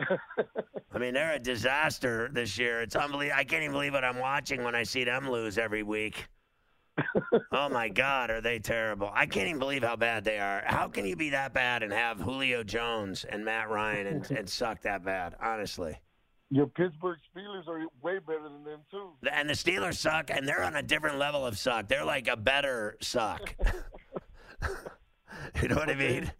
I 0.00 0.98
mean, 0.98 1.14
they're 1.14 1.34
a 1.34 1.38
disaster 1.38 2.28
this 2.32 2.58
year. 2.58 2.82
It's 2.82 2.96
unbelievable. 2.96 3.38
I 3.38 3.44
can't 3.44 3.62
even 3.62 3.72
believe 3.72 3.92
what 3.92 4.04
I'm 4.04 4.18
watching 4.18 4.64
when 4.64 4.74
I 4.74 4.82
see 4.82 5.04
them 5.04 5.30
lose 5.30 5.56
every 5.56 5.82
week. 5.82 6.26
oh 7.52 7.68
my 7.68 7.88
God, 7.88 8.30
are 8.30 8.40
they 8.40 8.58
terrible? 8.58 9.10
I 9.12 9.26
can't 9.26 9.48
even 9.48 9.58
believe 9.58 9.82
how 9.82 9.96
bad 9.96 10.24
they 10.24 10.38
are. 10.38 10.62
How 10.66 10.88
can 10.88 11.06
you 11.06 11.16
be 11.16 11.30
that 11.30 11.52
bad 11.52 11.82
and 11.82 11.92
have 11.92 12.20
Julio 12.20 12.62
Jones 12.62 13.24
and 13.24 13.44
Matt 13.44 13.68
Ryan 13.68 14.06
and, 14.06 14.30
and 14.30 14.48
suck 14.48 14.82
that 14.82 15.04
bad? 15.04 15.34
Honestly. 15.40 15.98
Your 16.50 16.66
Pittsburgh 16.66 17.18
Steelers 17.34 17.66
are 17.66 17.80
way 18.02 18.18
better 18.18 18.42
than 18.42 18.64
them 18.64 18.80
too. 18.90 19.12
And 19.30 19.48
the 19.48 19.54
Steelers 19.54 19.96
suck, 19.96 20.30
and 20.30 20.46
they're 20.46 20.62
on 20.62 20.76
a 20.76 20.82
different 20.82 21.18
level 21.18 21.44
of 21.46 21.58
suck. 21.58 21.88
They're 21.88 22.04
like 22.04 22.28
a 22.28 22.36
better 22.36 22.96
suck. 23.00 23.54
you 25.62 25.68
know 25.68 25.76
what 25.76 25.90
I 25.90 25.94
mean? 25.94 26.30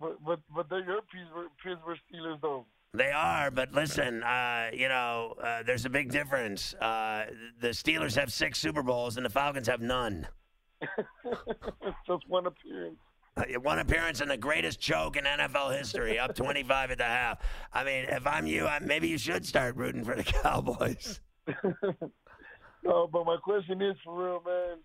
But 0.00 0.22
but 0.24 0.40
but 0.54 0.68
they're 0.68 0.84
your 0.84 1.02
Pittsburgh, 1.02 1.50
Pittsburgh 1.62 1.98
Steelers 2.12 2.40
though. 2.40 2.66
They 2.94 3.10
are, 3.10 3.50
but 3.50 3.72
listen, 3.72 4.22
uh, 4.22 4.68
you 4.70 4.86
know, 4.88 5.34
uh, 5.42 5.62
there's 5.62 5.86
a 5.86 5.90
big 5.90 6.10
difference. 6.10 6.74
Uh, 6.74 7.24
the 7.58 7.68
Steelers 7.68 8.16
have 8.16 8.30
six 8.30 8.58
Super 8.58 8.82
Bowls, 8.82 9.16
and 9.16 9.24
the 9.24 9.30
Falcons 9.30 9.66
have 9.66 9.80
none. 9.80 10.28
Just 12.06 12.28
one 12.28 12.46
appearance. 12.46 12.98
One 13.62 13.78
appearance 13.78 14.20
and 14.20 14.30
the 14.30 14.36
greatest 14.36 14.80
choke 14.80 15.16
in 15.16 15.24
NFL 15.24 15.76
history, 15.76 16.18
up 16.18 16.34
25 16.34 16.90
at 16.90 16.98
the 16.98 17.04
half. 17.04 17.38
I 17.72 17.84
mean, 17.84 18.04
if 18.08 18.26
I'm 18.26 18.46
you, 18.46 18.66
I, 18.66 18.78
maybe 18.78 19.08
you 19.08 19.18
should 19.18 19.46
start 19.46 19.76
rooting 19.76 20.04
for 20.04 20.14
the 20.14 20.22
Cowboys. 20.42 21.20
No, 22.84 23.08
but 23.12 23.24
my 23.24 23.36
question 23.36 23.80
is 23.80 23.96
for 24.04 24.24
real, 24.24 24.42
man. 24.44 24.78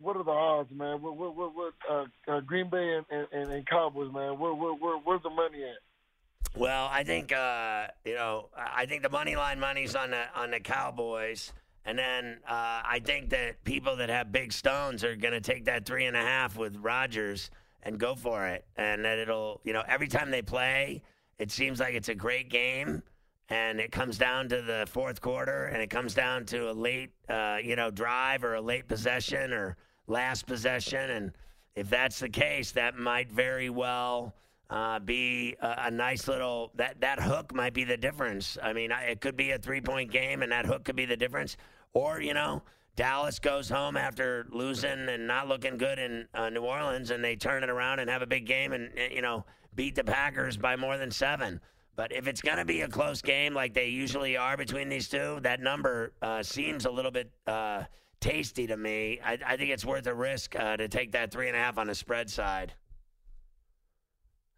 What 0.00 0.16
are 0.16 0.24
the 0.24 0.30
odds, 0.30 0.70
man? 0.72 1.00
What 1.00 1.16
what 1.16 1.36
what, 1.36 1.54
what 1.54 1.74
uh, 1.88 2.04
uh, 2.26 2.40
Green 2.40 2.68
Bay 2.68 3.00
and, 3.10 3.26
and, 3.32 3.52
and 3.52 3.66
Cowboys, 3.66 4.12
man? 4.12 4.38
Where, 4.38 4.52
where 4.52 4.74
where 4.74 4.96
where's 4.98 5.22
the 5.22 5.30
money 5.30 5.62
at? 5.62 6.58
Well, 6.58 6.88
I 6.90 7.04
think 7.04 7.32
uh, 7.32 7.86
you 8.04 8.14
know, 8.14 8.48
I 8.56 8.86
think 8.86 9.02
the 9.02 9.08
money 9.08 9.36
line 9.36 9.60
money's 9.60 9.94
on 9.94 10.10
the 10.10 10.24
on 10.34 10.50
the 10.50 10.58
Cowboys, 10.58 11.52
and 11.84 11.96
then 11.96 12.38
uh, 12.44 12.82
I 12.84 13.00
think 13.04 13.30
that 13.30 13.62
people 13.62 13.96
that 13.96 14.08
have 14.08 14.32
big 14.32 14.52
stones 14.52 15.04
are 15.04 15.14
going 15.14 15.34
to 15.34 15.40
take 15.40 15.66
that 15.66 15.86
three 15.86 16.06
and 16.06 16.16
a 16.16 16.22
half 16.22 16.56
with 16.56 16.76
Rodgers 16.78 17.50
and 17.82 17.98
go 17.98 18.14
for 18.14 18.46
it, 18.46 18.64
and 18.76 19.04
that 19.04 19.18
it'll 19.18 19.60
you 19.64 19.72
know 19.72 19.82
every 19.86 20.08
time 20.08 20.30
they 20.30 20.42
play, 20.42 21.02
it 21.38 21.50
seems 21.50 21.80
like 21.80 21.94
it's 21.94 22.08
a 22.08 22.14
great 22.14 22.50
game. 22.50 23.02
And 23.48 23.80
it 23.80 23.92
comes 23.92 24.16
down 24.16 24.48
to 24.48 24.62
the 24.62 24.86
fourth 24.88 25.20
quarter, 25.20 25.66
and 25.66 25.82
it 25.82 25.90
comes 25.90 26.14
down 26.14 26.46
to 26.46 26.70
a 26.70 26.72
late, 26.72 27.10
uh, 27.28 27.58
you 27.62 27.76
know, 27.76 27.90
drive 27.90 28.44
or 28.44 28.54
a 28.54 28.62
late 28.62 28.88
possession 28.88 29.52
or 29.52 29.76
last 30.06 30.46
possession. 30.46 31.10
And 31.10 31.32
if 31.74 31.90
that's 31.90 32.20
the 32.20 32.30
case, 32.30 32.72
that 32.72 32.96
might 32.96 33.30
very 33.30 33.68
well 33.68 34.34
uh, 34.70 34.98
be 35.00 35.54
a, 35.60 35.84
a 35.86 35.90
nice 35.90 36.28
little 36.28 36.70
that 36.76 37.00
that 37.00 37.20
hook 37.20 37.54
might 37.54 37.74
be 37.74 37.84
the 37.84 37.96
difference. 37.96 38.56
I 38.62 38.72
mean, 38.72 38.90
I, 38.90 39.04
it 39.10 39.20
could 39.20 39.36
be 39.36 39.50
a 39.50 39.58
three 39.58 39.82
point 39.82 40.10
game, 40.10 40.42
and 40.42 40.50
that 40.50 40.64
hook 40.64 40.84
could 40.84 40.96
be 40.96 41.04
the 41.04 41.16
difference. 41.16 41.56
Or 41.92 42.22
you 42.22 42.32
know, 42.32 42.62
Dallas 42.94 43.38
goes 43.38 43.70
home 43.70 43.96
after 43.96 44.46
losing 44.50 45.08
and 45.08 45.26
not 45.26 45.48
looking 45.48 45.78
good 45.78 45.98
in 45.98 46.28
uh, 46.34 46.50
New 46.50 46.62
Orleans, 46.62 47.10
and 47.10 47.24
they 47.24 47.36
turn 47.36 47.62
it 47.62 47.70
around 47.70 48.00
and 48.00 48.10
have 48.10 48.22
a 48.22 48.26
big 48.26 48.46
game, 48.46 48.72
and 48.72 48.90
uh, 48.98 49.02
you 49.10 49.22
know, 49.22 49.46
beat 49.74 49.94
the 49.94 50.04
Packers 50.04 50.56
by 50.56 50.76
more 50.76 50.98
than 50.98 51.10
seven. 51.10 51.60
But 51.96 52.12
if 52.12 52.26
it's 52.26 52.42
going 52.42 52.58
to 52.58 52.64
be 52.64 52.82
a 52.82 52.88
close 52.88 53.22
game 53.22 53.54
like 53.54 53.74
they 53.74 53.88
usually 53.88 54.36
are 54.36 54.56
between 54.56 54.88
these 54.88 55.08
two, 55.08 55.38
that 55.42 55.60
number 55.60 56.12
uh, 56.20 56.42
seems 56.42 56.84
a 56.84 56.90
little 56.90 57.10
bit 57.10 57.30
uh, 57.46 57.84
tasty 58.20 58.66
to 58.66 58.76
me. 58.76 59.20
I, 59.24 59.38
I 59.46 59.56
think 59.56 59.70
it's 59.70 59.84
worth 59.84 60.06
a 60.06 60.14
risk 60.14 60.54
uh, 60.56 60.76
to 60.76 60.88
take 60.88 61.12
that 61.12 61.30
three 61.30 61.48
and 61.48 61.56
a 61.56 61.60
half 61.60 61.78
on 61.78 61.86
the 61.86 61.94
spread 61.94 62.30
side. 62.30 62.74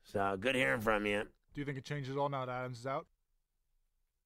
So 0.05 0.37
good 0.39 0.55
hearing 0.55 0.81
from 0.81 1.07
you. 1.07 1.23
Do 1.55 1.61
you 1.61 1.65
think 1.65 1.79
it 1.79 1.85
changes 1.85 2.17
all 2.17 2.29
now 2.29 2.47
that 2.47 2.53
Adams 2.53 2.81
is 2.81 2.87
out? 2.87 3.07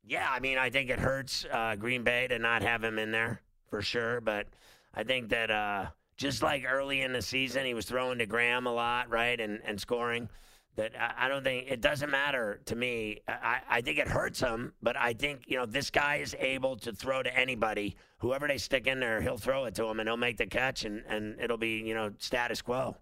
Yeah, 0.04 0.26
I 0.30 0.40
mean, 0.40 0.56
I 0.56 0.70
think 0.70 0.88
it 0.88 0.98
hurts 0.98 1.44
uh, 1.50 1.76
Green 1.76 2.02
Bay 2.02 2.26
to 2.28 2.38
not 2.38 2.62
have 2.62 2.82
him 2.82 2.98
in 2.98 3.10
there 3.10 3.42
for 3.70 3.82
sure. 3.82 4.20
But 4.20 4.46
I 4.94 5.04
think 5.04 5.28
that 5.30 5.50
uh, 5.50 5.86
just 6.16 6.42
like 6.42 6.64
early 6.68 7.02
in 7.02 7.12
the 7.12 7.22
season, 7.22 7.64
he 7.64 7.74
was 7.74 7.86
throwing 7.86 8.18
to 8.18 8.26
Graham 8.26 8.66
a 8.66 8.72
lot, 8.72 9.08
right, 9.08 9.40
and 9.40 9.60
and 9.64 9.80
scoring. 9.80 10.28
That 10.76 10.92
I, 10.98 11.26
I 11.26 11.28
don't 11.28 11.42
think 11.42 11.66
it 11.68 11.80
doesn't 11.80 12.10
matter 12.10 12.60
to 12.66 12.76
me. 12.76 13.20
I, 13.26 13.60
I 13.68 13.80
think 13.80 13.98
it 13.98 14.06
hurts 14.08 14.40
him, 14.40 14.72
but 14.82 14.96
I 14.96 15.12
think 15.12 15.42
you 15.46 15.56
know 15.56 15.66
this 15.66 15.90
guy 15.90 16.16
is 16.16 16.36
able 16.38 16.76
to 16.78 16.92
throw 16.92 17.22
to 17.22 17.36
anybody. 17.36 17.96
Whoever 18.18 18.46
they 18.48 18.58
stick 18.58 18.86
in 18.86 19.00
there, 19.00 19.20
he'll 19.20 19.38
throw 19.38 19.64
it 19.64 19.74
to 19.76 19.86
him, 19.86 20.00
and 20.00 20.08
he'll 20.08 20.16
make 20.16 20.36
the 20.36 20.46
catch, 20.46 20.84
and 20.84 21.02
and 21.08 21.40
it'll 21.40 21.56
be 21.56 21.78
you 21.78 21.94
know 21.94 22.12
status 22.18 22.62
quo. 22.62 22.96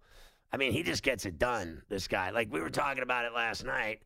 I 0.52 0.58
mean, 0.58 0.72
he 0.72 0.82
just 0.82 1.02
gets 1.02 1.26
it 1.26 1.38
done. 1.38 1.82
This 1.88 2.08
guy, 2.08 2.30
like 2.30 2.52
we 2.52 2.60
were 2.60 2.70
talking 2.70 3.02
about 3.02 3.24
it 3.24 3.34
last 3.34 3.64
night, 3.64 4.00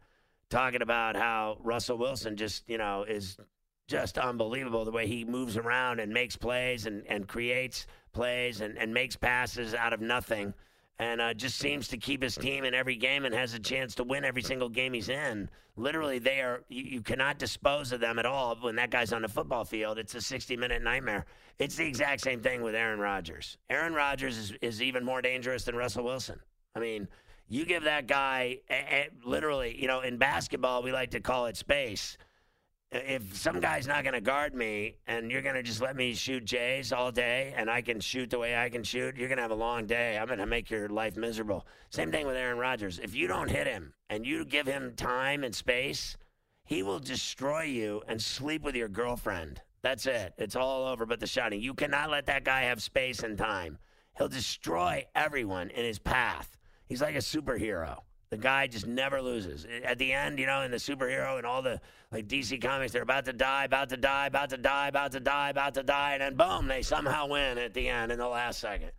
talking 0.48 0.82
about 0.82 1.16
how 1.16 1.58
Russell 1.60 1.98
Wilson 1.98 2.36
just 2.36 2.68
you 2.68 2.78
know 2.78 3.04
is 3.04 3.36
just 3.90 4.18
unbelievable 4.18 4.84
the 4.84 4.90
way 4.92 5.08
he 5.08 5.24
moves 5.24 5.56
around 5.56 5.98
and 5.98 6.12
makes 6.12 6.36
plays 6.36 6.86
and, 6.86 7.02
and 7.08 7.26
creates 7.26 7.88
plays 8.12 8.60
and, 8.60 8.78
and 8.78 8.94
makes 8.94 9.16
passes 9.16 9.74
out 9.74 9.92
of 9.92 10.00
nothing 10.00 10.54
and 11.00 11.20
uh, 11.20 11.34
just 11.34 11.58
seems 11.58 11.88
to 11.88 11.96
keep 11.96 12.22
his 12.22 12.36
team 12.36 12.62
in 12.64 12.72
every 12.72 12.94
game 12.94 13.24
and 13.24 13.34
has 13.34 13.52
a 13.52 13.58
chance 13.58 13.96
to 13.96 14.04
win 14.04 14.24
every 14.24 14.42
single 14.42 14.68
game 14.68 14.92
he's 14.92 15.08
in. 15.08 15.50
Literally, 15.76 16.20
they 16.20 16.40
are 16.40 16.62
you, 16.68 16.84
you 16.84 17.00
cannot 17.00 17.38
dispose 17.38 17.90
of 17.90 18.00
them 18.00 18.20
at 18.20 18.26
all 18.26 18.54
when 18.60 18.76
that 18.76 18.90
guy's 18.90 19.12
on 19.12 19.22
the 19.22 19.28
football 19.28 19.64
field. 19.64 19.98
It's 19.98 20.14
a 20.14 20.20
60 20.20 20.56
minute 20.56 20.82
nightmare. 20.82 21.26
It's 21.58 21.74
the 21.74 21.86
exact 21.86 22.20
same 22.20 22.40
thing 22.40 22.62
with 22.62 22.76
Aaron 22.76 23.00
Rodgers. 23.00 23.58
Aaron 23.70 23.92
Rodgers 23.94 24.38
is, 24.38 24.52
is 24.60 24.82
even 24.82 25.04
more 25.04 25.20
dangerous 25.20 25.64
than 25.64 25.74
Russell 25.74 26.04
Wilson. 26.04 26.38
I 26.76 26.78
mean, 26.78 27.08
you 27.48 27.64
give 27.64 27.82
that 27.84 28.06
guy 28.06 28.58
a, 28.70 28.74
a, 28.74 29.08
literally, 29.24 29.76
you 29.80 29.88
know, 29.88 30.02
in 30.02 30.16
basketball, 30.16 30.82
we 30.82 30.92
like 30.92 31.10
to 31.10 31.20
call 31.20 31.46
it 31.46 31.56
space. 31.56 32.16
If 32.92 33.36
some 33.36 33.60
guy's 33.60 33.86
not 33.86 34.02
going 34.02 34.14
to 34.14 34.20
guard 34.20 34.54
me 34.54 34.96
and 35.06 35.30
you're 35.30 35.42
going 35.42 35.54
to 35.54 35.62
just 35.62 35.80
let 35.80 35.94
me 35.94 36.12
shoot 36.12 36.44
Jays 36.44 36.92
all 36.92 37.12
day 37.12 37.54
and 37.56 37.70
I 37.70 37.82
can 37.82 38.00
shoot 38.00 38.30
the 38.30 38.38
way 38.38 38.56
I 38.56 38.68
can 38.68 38.82
shoot, 38.82 39.16
you're 39.16 39.28
going 39.28 39.38
to 39.38 39.42
have 39.42 39.52
a 39.52 39.54
long 39.54 39.86
day. 39.86 40.18
I'm 40.18 40.26
going 40.26 40.40
to 40.40 40.46
make 40.46 40.70
your 40.70 40.88
life 40.88 41.16
miserable. 41.16 41.66
Same 41.90 42.10
thing 42.10 42.26
with 42.26 42.36
Aaron 42.36 42.58
Rodgers. 42.58 42.98
If 42.98 43.14
you 43.14 43.28
don't 43.28 43.50
hit 43.50 43.68
him 43.68 43.92
and 44.08 44.26
you 44.26 44.44
give 44.44 44.66
him 44.66 44.94
time 44.96 45.44
and 45.44 45.54
space, 45.54 46.16
he 46.64 46.82
will 46.82 46.98
destroy 46.98 47.62
you 47.62 48.02
and 48.08 48.20
sleep 48.20 48.62
with 48.62 48.74
your 48.74 48.88
girlfriend. 48.88 49.62
That's 49.82 50.06
it. 50.06 50.34
It's 50.36 50.56
all 50.56 50.86
over 50.86 51.06
but 51.06 51.20
the 51.20 51.26
shouting. 51.26 51.60
You 51.60 51.74
cannot 51.74 52.10
let 52.10 52.26
that 52.26 52.44
guy 52.44 52.62
have 52.62 52.82
space 52.82 53.22
and 53.22 53.38
time. 53.38 53.78
He'll 54.18 54.28
destroy 54.28 55.06
everyone 55.14 55.70
in 55.70 55.84
his 55.84 55.98
path. 56.00 56.58
He's 56.86 57.00
like 57.00 57.14
a 57.14 57.18
superhero. 57.18 57.98
The 58.30 58.36
guy 58.36 58.68
just 58.68 58.86
never 58.86 59.20
loses. 59.20 59.66
At 59.84 59.98
the 59.98 60.12
end, 60.12 60.38
you 60.38 60.46
know, 60.46 60.62
in 60.62 60.70
the 60.70 60.76
superhero 60.76 61.36
and 61.36 61.44
all 61.44 61.62
the 61.62 61.80
like 62.12 62.28
DC 62.28 62.62
comics, 62.62 62.92
they're 62.92 63.02
about 63.02 63.24
to 63.24 63.32
die, 63.32 63.64
about 63.64 63.88
to 63.88 63.96
die, 63.96 64.26
about 64.26 64.50
to 64.50 64.56
die, 64.56 64.86
about 64.88 65.12
to 65.12 65.20
die, 65.20 65.48
about 65.50 65.74
to 65.74 65.82
die, 65.82 66.12
and 66.12 66.22
then 66.22 66.34
boom, 66.36 66.68
they 66.68 66.82
somehow 66.82 67.26
win 67.26 67.58
at 67.58 67.74
the 67.74 67.88
end 67.88 68.12
in 68.12 68.18
the 68.18 68.28
last 68.28 68.60
second. 68.60 68.92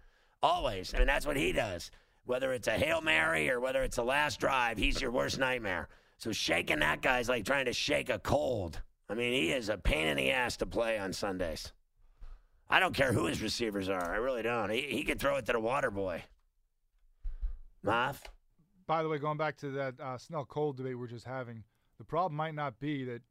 Always. 0.44 0.94
I 0.94 0.98
mean, 0.98 1.08
that's 1.08 1.26
what 1.26 1.38
he 1.38 1.54
does. 1.54 1.92
Whether 2.26 2.52
it's 2.52 2.68
a 2.68 2.72
Hail 2.72 3.00
Mary 3.00 3.50
or 3.50 3.62
whether 3.62 3.84
it's 3.84 3.98
a 3.98 4.04
last 4.04 4.42
drive, 4.42 4.78
he's 4.78 5.02
your 5.02 5.12
worst 5.12 5.40
nightmare. 5.40 5.88
So 6.18 6.34
shaking 6.34 6.80
that 6.80 7.02
guy's 7.02 7.30
like 7.30 7.46
trying 7.46 7.66
to 7.66 7.74
shake 7.74 8.10
a 8.10 8.20
cold. 8.20 8.82
I 9.10 9.14
mean, 9.14 9.34
he 9.34 9.52
is 9.52 9.70
a 9.70 9.78
pain 9.78 10.08
in 10.08 10.18
the 10.18 10.32
ass 10.32 10.58
to 10.58 10.66
play 10.66 11.00
on 11.00 11.14
Sundays. 11.14 11.72
I 12.70 12.80
don't 12.80 12.94
care 12.94 13.14
who 13.14 13.28
his 13.28 13.42
receivers 13.42 13.88
are. 13.88 14.14
I 14.14 14.18
really 14.18 14.44
don't. 14.44 14.70
He, 14.70 14.82
he 14.82 15.04
could 15.04 15.20
throw 15.20 15.38
it 15.38 15.46
to 15.46 15.54
the 15.54 15.60
water 15.60 15.90
boy. 15.90 16.24
Moth? 17.82 18.30
By 18.92 19.04
the 19.04 19.08
way, 19.08 19.20
going 19.20 19.38
back 19.38 19.56
to 19.60 19.70
that 19.70 19.98
uh, 20.02 20.18
Snell 20.18 20.44
Cole 20.44 20.74
debate 20.74 21.00
we're 21.00 21.08
just 21.08 21.24
having, 21.24 21.64
the 21.98 22.04
problem 22.04 22.36
might 22.36 22.56
not 22.56 22.78
be 22.82 23.06
that 23.06 23.22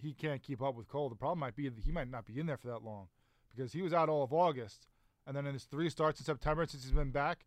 he 0.00 0.14
can't 0.14 0.42
keep 0.42 0.62
up 0.62 0.76
with 0.76 0.88
Cole. 0.88 1.10
The 1.10 1.14
problem 1.14 1.40
might 1.40 1.54
be 1.54 1.68
that 1.68 1.84
he 1.84 1.92
might 1.92 2.10
not 2.10 2.24
be 2.24 2.40
in 2.40 2.46
there 2.46 2.56
for 2.56 2.68
that 2.68 2.82
long 2.82 3.08
because 3.54 3.74
he 3.74 3.82
was 3.82 3.92
out 3.92 4.08
all 4.08 4.22
of 4.22 4.32
August, 4.32 4.86
and 5.26 5.36
then 5.36 5.44
in 5.44 5.52
his 5.52 5.64
three 5.64 5.90
starts 5.90 6.20
in 6.20 6.24
September 6.24 6.64
since 6.64 6.84
he's 6.84 6.92
been 6.92 7.10
back, 7.10 7.44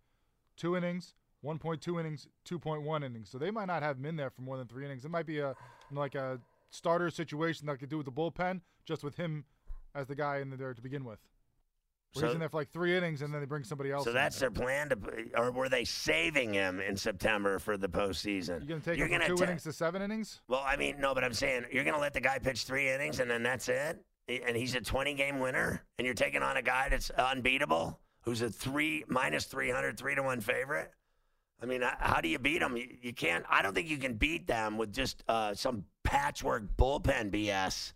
two 0.55 0.78
innings, 0.78 1.16
1.2 1.43 1.99
innings, 1.99 2.28
2.1 2.47 3.03
innings. 3.03 3.32
So 3.32 3.39
they 3.39 3.49
might 3.49 3.66
not 3.66 3.82
have 3.82 3.97
him 3.97 4.05
in 4.05 4.18
there 4.18 4.30
for 4.30 4.43
more 4.43 4.58
than 4.58 4.68
three 4.68 4.86
innings. 4.86 5.03
It 5.03 5.10
might 5.10 5.26
be 5.26 5.39
a 5.39 5.55
like 5.91 6.14
a 6.14 6.39
starter 6.70 7.10
situation 7.10 7.66
that 7.66 7.80
could 7.80 7.89
do 7.89 7.97
with 7.97 8.05
the 8.05 8.12
bullpen, 8.12 8.62
just 8.86 9.03
with 9.03 9.16
him 9.16 9.45
as 9.95 10.05
the 10.05 10.16
guy 10.16 10.38
in 10.41 10.51
there 10.51 10.76
to 10.76 10.82
begin 10.84 11.03
with. 11.03 11.18
So- 12.14 12.26
he's 12.26 12.34
in 12.34 12.39
there 12.39 12.49
for 12.49 12.58
like 12.58 12.72
three 12.72 12.95
innings, 12.95 13.22
and 13.22 13.34
then 13.34 13.41
they 13.41 13.45
bring 13.45 13.64
somebody 13.64 13.91
else. 13.91 14.03
So 14.03 14.12
that's 14.12 14.39
there. 14.39 14.49
their 14.49 14.64
plan 14.64 14.89
to, 14.89 14.97
or 15.36 15.51
were 15.51 15.70
they 15.70 15.84
saving 15.84 16.53
him 16.53 16.80
in 16.80 16.95
September 16.97 17.60
for 17.60 17.78
the 17.78 17.89
postseason? 17.89 18.60
You're 18.60 18.80
gonna 18.80 18.82
take 18.82 18.97
You're 18.97 19.08
him 19.08 19.20
from 19.20 19.20
gonna 19.20 19.28
two 19.28 19.36
ta- 19.38 19.43
innings 19.43 19.64
to 19.64 19.74
seven 19.74 20.01
innings. 20.01 20.41
Well, 20.47 20.64
I 20.66 20.78
mean, 20.78 20.99
no, 20.99 21.14
but 21.14 21.24
I'm 21.24 21.34
saying 21.34 21.66
you're 21.72 21.84
going 21.84 21.95
to 21.95 22.01
let 22.01 22.14
the 22.14 22.22
guy 22.22 22.39
pitch 22.39 22.64
three 22.64 22.89
innings 22.89 23.20
and 23.20 23.30
then 23.30 23.43
that's 23.43 23.70
it, 23.70 24.03
and 24.28 24.55
he's 24.58 24.74
a 24.76 24.82
20 24.82 25.14
game 25.14 25.39
winner, 25.39 25.84
and 25.97 26.05
you're 26.05 26.16
taking 26.16 26.41
on 26.41 26.58
a 26.58 26.62
guy 26.62 26.88
that's 26.89 27.10
unbeatable, 27.12 27.99
who's 28.22 28.41
a 28.41 28.49
three 28.49 29.03
minus 29.08 29.45
300, 29.45 29.97
three 29.97 30.16
to 30.16 30.24
one 30.24 30.41
favorite. 30.41 30.91
I 31.62 31.66
mean, 31.66 31.82
how 31.99 32.22
do 32.22 32.28
you 32.30 32.38
beat 32.39 32.60
them? 32.60 32.78
You, 32.78 32.88
you 33.01 33.14
can't. 33.14 33.43
I 33.49 33.62
don't 33.62 33.74
think 33.74 33.89
you 33.89 33.97
can 33.97 34.14
beat 34.14 34.45
them 34.47 34.78
with 34.78 34.93
just 34.93 35.24
uh, 35.28 35.55
some 35.55 35.86
patchwork 36.03 36.78
bullpen 36.78 37.32
BS. 37.32 37.93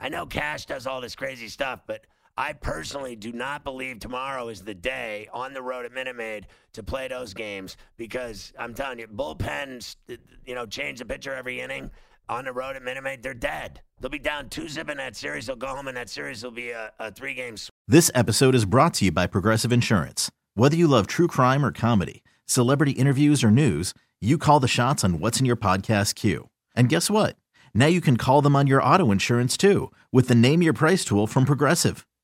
I 0.00 0.08
know 0.08 0.26
Cash 0.26 0.66
does 0.66 0.86
all 0.86 1.00
this 1.00 1.14
crazy 1.14 1.48
stuff, 1.48 1.82
but 1.86 2.06
I 2.36 2.52
personally 2.52 3.14
do 3.14 3.32
not 3.32 3.62
believe 3.62 4.00
tomorrow 4.00 4.48
is 4.48 4.62
the 4.62 4.74
day 4.74 5.28
on 5.32 5.54
the 5.54 5.62
road 5.62 5.84
at 5.84 5.92
Minute 5.92 6.16
Maid 6.16 6.48
to 6.72 6.82
play 6.82 7.06
those 7.06 7.32
games 7.32 7.76
because 7.96 8.52
I'm 8.58 8.74
telling 8.74 8.98
you, 8.98 9.06
bullpens, 9.06 9.96
you 10.44 10.54
know, 10.56 10.66
change 10.66 10.98
the 10.98 11.04
pitcher 11.04 11.32
every 11.32 11.60
inning 11.60 11.92
on 12.28 12.44
the 12.44 12.52
road 12.52 12.74
at 12.74 12.82
Minute 12.82 13.04
Maid, 13.04 13.22
they're 13.22 13.34
dead. 13.34 13.80
They'll 14.00 14.10
be 14.10 14.18
down 14.18 14.48
two 14.48 14.68
zip 14.68 14.90
in 14.90 14.96
that 14.96 15.14
series. 15.14 15.46
They'll 15.46 15.56
go 15.56 15.68
home, 15.68 15.88
and 15.88 15.96
that 15.96 16.08
series 16.08 16.42
will 16.42 16.50
be 16.50 16.70
a, 16.70 16.90
a 16.98 17.10
three 17.12 17.34
game 17.34 17.54
This 17.86 18.10
episode 18.14 18.54
is 18.54 18.64
brought 18.64 18.94
to 18.94 19.04
you 19.04 19.12
by 19.12 19.26
Progressive 19.26 19.72
Insurance. 19.72 20.30
Whether 20.54 20.76
you 20.76 20.88
love 20.88 21.06
true 21.06 21.28
crime 21.28 21.64
or 21.64 21.70
comedy, 21.72 22.22
celebrity 22.46 22.92
interviews 22.92 23.44
or 23.44 23.50
news, 23.50 23.94
you 24.20 24.38
call 24.38 24.58
the 24.58 24.68
shots 24.68 25.04
on 25.04 25.20
what's 25.20 25.38
in 25.38 25.46
your 25.46 25.56
podcast 25.56 26.14
queue. 26.14 26.48
And 26.74 26.88
guess 26.88 27.10
what? 27.10 27.36
Now 27.74 27.86
you 27.86 28.00
can 28.00 28.16
call 28.16 28.40
them 28.40 28.56
on 28.56 28.66
your 28.66 28.82
auto 28.82 29.10
insurance 29.10 29.56
too 29.56 29.92
with 30.12 30.28
the 30.28 30.34
Name 30.34 30.62
Your 30.62 30.72
Price 30.72 31.04
tool 31.04 31.26
from 31.26 31.44
Progressive. 31.44 32.06